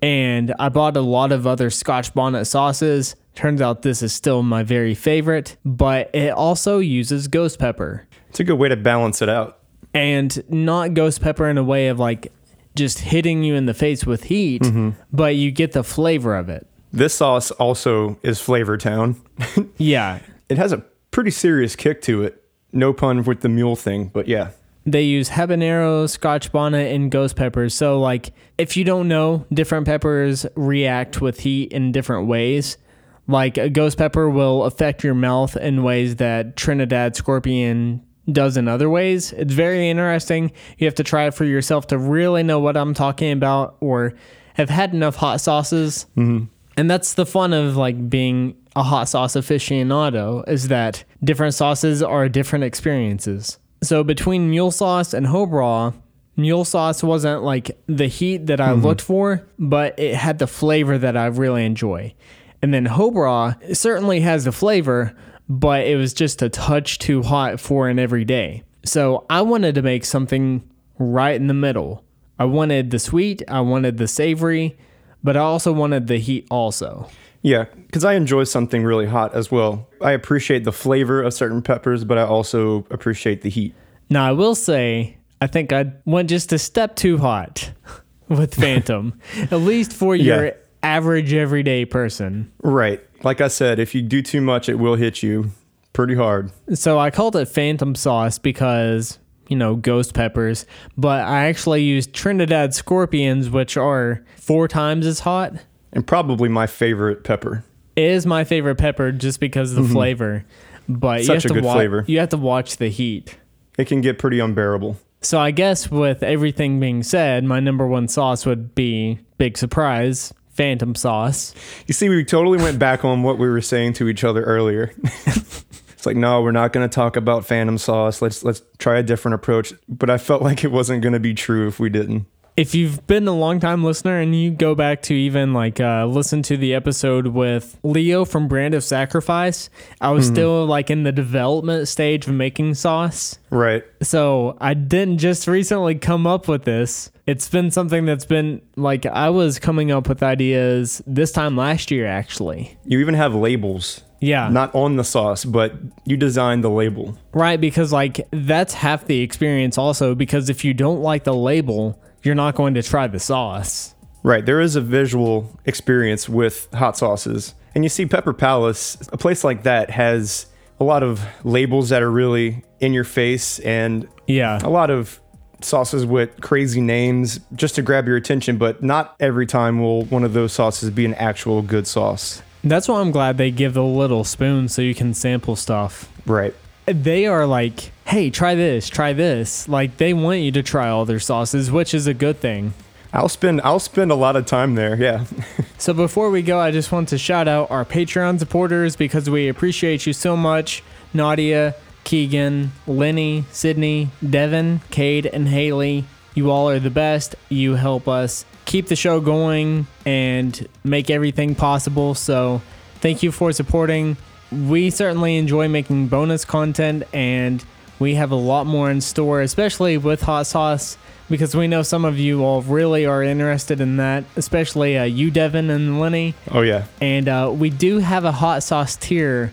And 0.00 0.54
I 0.58 0.70
bought 0.70 0.96
a 0.96 1.00
lot 1.02 1.32
of 1.32 1.46
other 1.46 1.68
Scotch 1.68 2.14
bonnet 2.14 2.46
sauces. 2.46 3.14
Turns 3.34 3.60
out 3.60 3.82
this 3.82 4.02
is 4.02 4.14
still 4.14 4.42
my 4.42 4.62
very 4.62 4.94
favorite, 4.94 5.56
but 5.66 6.14
it 6.14 6.30
also 6.30 6.78
uses 6.78 7.28
ghost 7.28 7.58
pepper 7.58 8.06
It's 8.30 8.40
a 8.40 8.44
good 8.44 8.58
way 8.58 8.68
to 8.70 8.76
balance 8.76 9.20
it 9.20 9.28
out. 9.28 9.58
and 9.92 10.42
not 10.48 10.94
ghost 10.94 11.20
pepper 11.20 11.48
in 11.48 11.58
a 11.58 11.64
way 11.64 11.88
of 11.88 11.98
like 11.98 12.32
just 12.76 13.00
hitting 13.00 13.42
you 13.42 13.54
in 13.54 13.66
the 13.66 13.74
face 13.74 14.06
with 14.06 14.24
heat, 14.24 14.62
mm-hmm. 14.62 14.90
but 15.12 15.34
you 15.36 15.50
get 15.50 15.72
the 15.72 15.82
flavor 15.82 16.36
of 16.36 16.48
it. 16.48 16.66
This 16.92 17.14
sauce 17.14 17.50
also 17.52 18.18
is 18.22 18.40
Flavor 18.40 18.76
Town. 18.76 19.20
Yeah. 19.76 20.20
it 20.48 20.56
has 20.56 20.72
a 20.72 20.78
pretty 21.10 21.30
serious 21.30 21.76
kick 21.76 22.00
to 22.02 22.22
it. 22.22 22.42
No 22.72 22.92
pun 22.92 23.24
with 23.24 23.40
the 23.40 23.48
mule 23.48 23.76
thing, 23.76 24.10
but 24.12 24.28
yeah. 24.28 24.50
They 24.84 25.02
use 25.02 25.30
habanero, 25.30 26.08
scotch 26.08 26.52
bonnet, 26.52 26.94
and 26.94 27.10
ghost 27.10 27.34
peppers. 27.34 27.74
So, 27.74 28.00
like, 28.00 28.32
if 28.56 28.76
you 28.76 28.84
don't 28.84 29.08
know, 29.08 29.44
different 29.52 29.84
peppers 29.84 30.46
react 30.54 31.20
with 31.20 31.40
heat 31.40 31.72
in 31.72 31.90
different 31.90 32.28
ways. 32.28 32.78
Like, 33.26 33.58
a 33.58 33.68
ghost 33.68 33.98
pepper 33.98 34.30
will 34.30 34.62
affect 34.64 35.02
your 35.02 35.14
mouth 35.14 35.56
in 35.56 35.82
ways 35.82 36.16
that 36.16 36.56
Trinidad 36.56 37.16
Scorpion 37.16 38.06
does 38.30 38.56
in 38.56 38.68
other 38.68 38.90
ways. 38.90 39.32
It's 39.32 39.52
very 39.52 39.88
interesting. 39.88 40.52
You 40.78 40.86
have 40.86 40.94
to 40.96 41.04
try 41.04 41.26
it 41.26 41.34
for 41.34 41.44
yourself 41.44 41.86
to 41.88 41.98
really 41.98 42.42
know 42.42 42.58
what 42.58 42.76
I'm 42.76 42.94
talking 42.94 43.32
about 43.32 43.76
or 43.80 44.14
have 44.54 44.70
had 44.70 44.92
enough 44.92 45.16
hot 45.16 45.40
sauces. 45.40 46.06
Mm-hmm. 46.16 46.46
And 46.76 46.90
that's 46.90 47.14
the 47.14 47.26
fun 47.26 47.52
of 47.52 47.76
like 47.76 48.10
being 48.10 48.56
a 48.74 48.82
hot 48.82 49.08
sauce 49.08 49.34
aficionado 49.34 50.46
is 50.48 50.68
that 50.68 51.04
different 51.24 51.54
sauces 51.54 52.02
are 52.02 52.28
different 52.28 52.64
experiences. 52.64 53.58
So 53.82 54.04
between 54.04 54.50
mule 54.50 54.70
sauce 54.70 55.14
and 55.14 55.26
Hobra, 55.26 55.94
mule 56.36 56.64
sauce 56.64 57.02
wasn't 57.02 57.42
like 57.42 57.78
the 57.86 58.06
heat 58.06 58.46
that 58.46 58.60
I 58.60 58.72
looked 58.72 59.00
for, 59.00 59.46
but 59.58 59.98
it 59.98 60.14
had 60.14 60.38
the 60.38 60.46
flavor 60.46 60.98
that 60.98 61.16
I 61.16 61.26
really 61.26 61.64
enjoy. 61.64 62.14
And 62.62 62.74
then 62.74 62.86
Hobra 62.86 63.56
certainly 63.74 64.20
has 64.20 64.44
the 64.44 64.52
flavor, 64.52 65.16
but 65.48 65.86
it 65.86 65.96
was 65.96 66.12
just 66.12 66.42
a 66.42 66.48
touch 66.48 66.98
too 66.98 67.22
hot 67.22 67.60
for 67.60 67.88
an 67.88 67.98
everyday. 67.98 68.62
So 68.84 69.26
I 69.30 69.42
wanted 69.42 69.74
to 69.76 69.82
make 69.82 70.04
something 70.04 70.68
right 70.98 71.34
in 71.36 71.46
the 71.46 71.54
middle. 71.54 72.04
I 72.38 72.44
wanted 72.44 72.90
the 72.90 72.98
sweet, 72.98 73.42
I 73.48 73.60
wanted 73.60 73.98
the 73.98 74.08
savory, 74.08 74.76
but 75.22 75.36
I 75.36 75.40
also 75.40 75.72
wanted 75.72 76.06
the 76.06 76.18
heat 76.18 76.46
also. 76.50 77.08
Yeah, 77.42 77.64
because 77.86 78.04
I 78.04 78.14
enjoy 78.14 78.44
something 78.44 78.82
really 78.82 79.06
hot 79.06 79.34
as 79.34 79.50
well. 79.50 79.88
I 80.00 80.12
appreciate 80.12 80.64
the 80.64 80.72
flavor 80.72 81.22
of 81.22 81.32
certain 81.32 81.62
peppers, 81.62 82.04
but 82.04 82.18
I 82.18 82.22
also 82.22 82.86
appreciate 82.90 83.42
the 83.42 83.50
heat. 83.50 83.74
Now 84.10 84.26
I 84.26 84.32
will 84.32 84.54
say 84.54 85.16
I 85.40 85.46
think 85.46 85.72
I 85.72 85.92
went 86.04 86.28
just 86.28 86.52
a 86.52 86.58
step 86.58 86.96
too 86.96 87.18
hot 87.18 87.70
with 88.28 88.54
Phantom, 88.54 89.18
at 89.50 89.60
least 89.60 89.92
for 89.92 90.16
your 90.16 90.46
Yeah. 90.46 90.52
Average 90.86 91.32
everyday 91.32 91.84
person. 91.84 92.50
Right. 92.62 93.00
Like 93.24 93.40
I 93.40 93.48
said, 93.48 93.78
if 93.78 93.94
you 93.94 94.02
do 94.02 94.22
too 94.22 94.40
much, 94.40 94.68
it 94.68 94.76
will 94.76 94.94
hit 94.94 95.22
you 95.22 95.50
pretty 95.92 96.14
hard. 96.14 96.52
So 96.74 96.98
I 96.98 97.10
called 97.10 97.34
it 97.36 97.46
Phantom 97.46 97.94
sauce 97.94 98.38
because, 98.38 99.18
you 99.48 99.56
know, 99.56 99.74
ghost 99.76 100.14
peppers, 100.14 100.64
but 100.96 101.24
I 101.26 101.46
actually 101.46 101.82
used 101.82 102.12
Trinidad 102.12 102.74
scorpions, 102.74 103.50
which 103.50 103.76
are 103.76 104.22
four 104.36 104.68
times 104.68 105.06
as 105.06 105.20
hot. 105.20 105.54
And 105.92 106.06
probably 106.06 106.48
my 106.48 106.66
favorite 106.66 107.24
pepper. 107.24 107.64
It 107.96 108.04
is 108.04 108.26
my 108.26 108.44
favorite 108.44 108.76
pepper 108.76 109.10
just 109.10 109.40
because 109.40 109.72
of 109.76 109.88
the 109.88 109.92
flavor. 109.94 110.44
But 110.88 111.22
you 111.22 111.28
Mm-hmm. 111.28 111.34
Such 111.34 111.42
have 111.42 111.44
a 111.44 111.48
to 111.48 111.54
good 111.54 111.64
wa- 111.64 111.72
flavor. 111.74 112.04
You 112.06 112.18
have 112.20 112.28
to 112.28 112.36
watch 112.36 112.76
the 112.76 112.88
heat. 112.88 113.38
It 113.78 113.86
can 113.86 114.02
get 114.02 114.18
pretty 114.18 114.38
unbearable. 114.38 114.98
So 115.22 115.40
I 115.40 115.50
guess 115.50 115.90
with 115.90 116.22
everything 116.22 116.78
being 116.78 117.02
said, 117.02 117.42
my 117.42 117.58
number 117.58 117.86
one 117.86 118.06
sauce 118.06 118.44
would 118.46 118.74
be 118.74 119.18
big 119.38 119.56
surprise, 119.58 120.32
phantom 120.56 120.94
sauce. 120.94 121.54
You 121.86 121.94
see, 121.94 122.08
we 122.08 122.24
totally 122.24 122.58
went 122.58 122.78
back 122.78 123.04
on 123.04 123.22
what 123.22 123.38
we 123.38 123.48
were 123.48 123.60
saying 123.60 123.94
to 123.94 124.08
each 124.08 124.24
other 124.24 124.42
earlier. 124.42 124.92
it's 125.04 126.06
like, 126.06 126.16
no, 126.16 126.42
we're 126.42 126.52
not 126.52 126.72
going 126.72 126.88
to 126.88 126.92
talk 126.92 127.16
about 127.16 127.44
phantom 127.44 127.78
sauce. 127.78 128.22
Let's 128.22 128.42
let's 128.42 128.62
try 128.78 128.98
a 128.98 129.02
different 129.02 129.34
approach. 129.34 129.72
But 129.88 130.10
I 130.10 130.18
felt 130.18 130.42
like 130.42 130.64
it 130.64 130.72
wasn't 130.72 131.02
going 131.02 131.12
to 131.12 131.20
be 131.20 131.34
true 131.34 131.68
if 131.68 131.78
we 131.78 131.90
didn't. 131.90 132.26
If 132.56 132.74
you've 132.74 133.06
been 133.06 133.28
a 133.28 133.34
long 133.36 133.60
time 133.60 133.84
listener 133.84 134.18
and 134.18 134.34
you 134.34 134.50
go 134.50 134.74
back 134.74 135.02
to 135.02 135.14
even 135.14 135.52
like 135.52 135.78
uh, 135.78 136.06
listen 136.06 136.40
to 136.44 136.56
the 136.56 136.72
episode 136.74 137.26
with 137.26 137.78
Leo 137.82 138.24
from 138.24 138.48
Brand 138.48 138.72
of 138.72 138.82
Sacrifice, 138.82 139.68
I 140.00 140.10
was 140.12 140.26
still 140.26 140.64
like 140.64 140.88
in 140.90 141.02
the 141.02 141.12
development 141.12 141.86
stage 141.86 142.26
of 142.26 142.32
making 142.32 142.72
sauce. 142.72 143.38
Right. 143.50 143.84
So 144.02 144.56
I 144.58 144.72
didn't 144.72 145.18
just 145.18 145.46
recently 145.46 145.96
come 145.96 146.26
up 146.26 146.48
with 146.48 146.64
this. 146.64 147.10
It's 147.26 147.46
been 147.46 147.70
something 147.70 148.06
that's 148.06 148.24
been 148.24 148.62
like 148.76 149.04
I 149.04 149.28
was 149.28 149.58
coming 149.58 149.90
up 149.90 150.08
with 150.08 150.22
ideas 150.22 151.02
this 151.06 151.32
time 151.32 151.58
last 151.58 151.90
year 151.90 152.06
actually. 152.06 152.78
You 152.86 153.00
even 153.00 153.12
have 153.16 153.34
labels, 153.34 154.02
Yeah. 154.20 154.48
not 154.48 154.74
on 154.74 154.96
the 154.96 155.04
sauce, 155.04 155.44
but 155.44 155.74
you 156.06 156.16
designed 156.16 156.64
the 156.64 156.70
label. 156.70 157.18
Right, 157.34 157.60
because 157.60 157.92
like 157.92 158.26
that's 158.30 158.72
half 158.72 159.04
the 159.06 159.20
experience 159.20 159.76
also 159.76 160.14
because 160.14 160.48
if 160.48 160.64
you 160.64 160.72
don't 160.72 161.02
like 161.02 161.24
the 161.24 161.34
label, 161.34 162.00
you're 162.26 162.34
not 162.34 162.54
going 162.56 162.74
to 162.74 162.82
try 162.82 163.06
the 163.06 163.20
sauce. 163.20 163.94
Right. 164.22 164.44
There 164.44 164.60
is 164.60 164.74
a 164.74 164.80
visual 164.80 165.48
experience 165.64 166.28
with 166.28 166.68
hot 166.74 166.96
sauces. 166.98 167.54
And 167.74 167.84
you 167.84 167.88
see, 167.88 168.06
Pepper 168.06 168.32
Palace, 168.32 168.98
a 169.12 169.16
place 169.16 169.44
like 169.44 169.62
that, 169.62 169.90
has 169.90 170.46
a 170.80 170.84
lot 170.84 171.02
of 171.04 171.24
labels 171.44 171.90
that 171.90 172.02
are 172.02 172.10
really 172.10 172.64
in 172.80 172.92
your 172.92 173.04
face 173.04 173.60
and 173.60 174.08
Yeah. 174.26 174.58
a 174.62 174.68
lot 174.68 174.90
of 174.90 175.20
sauces 175.62 176.04
with 176.04 176.40
crazy 176.40 176.80
names 176.80 177.38
just 177.54 177.76
to 177.76 177.82
grab 177.82 178.06
your 178.08 178.16
attention. 178.16 178.58
But 178.58 178.82
not 178.82 179.14
every 179.20 179.46
time 179.46 179.80
will 179.80 180.02
one 180.06 180.24
of 180.24 180.32
those 180.32 180.52
sauces 180.52 180.90
be 180.90 181.04
an 181.06 181.14
actual 181.14 181.62
good 181.62 181.86
sauce. 181.86 182.42
That's 182.64 182.88
why 182.88 183.00
I'm 183.00 183.12
glad 183.12 183.38
they 183.38 183.52
give 183.52 183.74
the 183.74 183.84
little 183.84 184.24
spoon 184.24 184.68
so 184.68 184.82
you 184.82 184.94
can 184.94 185.14
sample 185.14 185.54
stuff. 185.54 186.10
Right. 186.26 186.52
They 186.86 187.26
are 187.26 187.46
like, 187.46 187.92
"Hey, 188.06 188.30
try 188.30 188.54
this, 188.54 188.88
try 188.88 189.12
this." 189.12 189.68
Like 189.68 189.96
they 189.96 190.12
want 190.14 190.40
you 190.40 190.52
to 190.52 190.62
try 190.62 190.88
all 190.88 191.04
their 191.04 191.20
sauces, 191.20 191.70
which 191.70 191.94
is 191.94 192.06
a 192.06 192.14
good 192.14 192.40
thing. 192.40 192.74
I'll 193.12 193.28
spend 193.28 193.60
I'll 193.62 193.80
spend 193.80 194.10
a 194.10 194.14
lot 194.14 194.36
of 194.36 194.46
time 194.46 194.74
there. 194.74 194.96
Yeah. 194.96 195.24
So 195.78 195.92
before 195.92 196.30
we 196.30 196.40
go, 196.40 196.58
I 196.58 196.70
just 196.70 196.90
want 196.90 197.10
to 197.10 197.18
shout 197.18 197.46
out 197.48 197.70
our 197.70 197.84
Patreon 197.84 198.38
supporters 198.38 198.96
because 198.96 199.28
we 199.28 199.46
appreciate 199.46 200.06
you 200.06 200.14
so 200.14 200.34
much. 200.34 200.82
Nadia, 201.12 201.74
Keegan, 202.02 202.72
Lenny, 202.86 203.44
Sydney, 203.52 204.08
Devin, 204.28 204.80
Cade, 204.90 205.26
and 205.26 205.48
Haley. 205.48 206.06
You 206.34 206.50
all 206.50 206.70
are 206.70 206.78
the 206.78 206.90
best. 206.90 207.34
You 207.50 207.74
help 207.74 208.08
us 208.08 208.46
keep 208.64 208.86
the 208.86 208.96
show 208.96 209.20
going 209.20 209.86
and 210.06 210.66
make 210.82 211.10
everything 211.10 211.54
possible. 211.54 212.14
So 212.14 212.62
thank 213.00 213.22
you 213.22 213.30
for 213.30 213.52
supporting. 213.52 214.16
We 214.50 214.88
certainly 214.88 215.36
enjoy 215.36 215.68
making 215.68 216.08
bonus 216.08 216.44
content 216.44 217.02
and 217.12 217.62
we 217.98 218.14
have 218.16 218.30
a 218.30 218.36
lot 218.36 218.66
more 218.66 218.90
in 218.90 219.00
store, 219.00 219.40
especially 219.40 219.96
with 219.98 220.22
hot 220.22 220.46
sauce, 220.46 220.96
because 221.28 221.56
we 221.56 221.66
know 221.66 221.82
some 221.82 222.04
of 222.04 222.18
you 222.18 222.44
all 222.44 222.62
really 222.62 223.06
are 223.06 223.22
interested 223.22 223.80
in 223.80 223.96
that, 223.96 224.24
especially 224.36 224.96
uh, 224.98 225.04
you, 225.04 225.30
Devin, 225.30 225.70
and 225.70 225.98
Lenny. 226.00 226.34
Oh 226.50 226.60
yeah. 226.62 226.86
And 227.00 227.28
uh, 227.28 227.52
we 227.54 227.70
do 227.70 227.98
have 227.98 228.24
a 228.24 228.32
hot 228.32 228.62
sauce 228.62 228.96
tier 228.96 229.52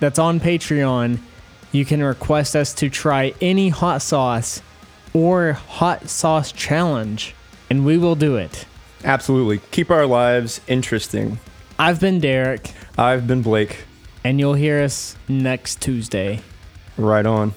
that's 0.00 0.18
on 0.18 0.40
Patreon. 0.40 1.18
You 1.72 1.84
can 1.84 2.02
request 2.02 2.54
us 2.54 2.74
to 2.74 2.90
try 2.90 3.32
any 3.40 3.68
hot 3.70 4.02
sauce 4.02 4.60
or 5.12 5.52
hot 5.52 6.08
sauce 6.08 6.52
challenge, 6.52 7.34
and 7.70 7.84
we 7.86 7.96
will 7.98 8.16
do 8.16 8.36
it. 8.36 8.66
Absolutely. 9.04 9.58
Keep 9.70 9.90
our 9.90 10.06
lives 10.06 10.60
interesting. 10.66 11.38
I've 11.78 12.00
been 12.00 12.20
Derek, 12.20 12.72
I've 12.96 13.26
been 13.26 13.42
Blake. 13.42 13.84
and 14.22 14.38
you'll 14.38 14.54
hear 14.54 14.82
us 14.82 15.16
next 15.28 15.80
Tuesday. 15.80 16.40
Right 16.96 17.26
on. 17.26 17.54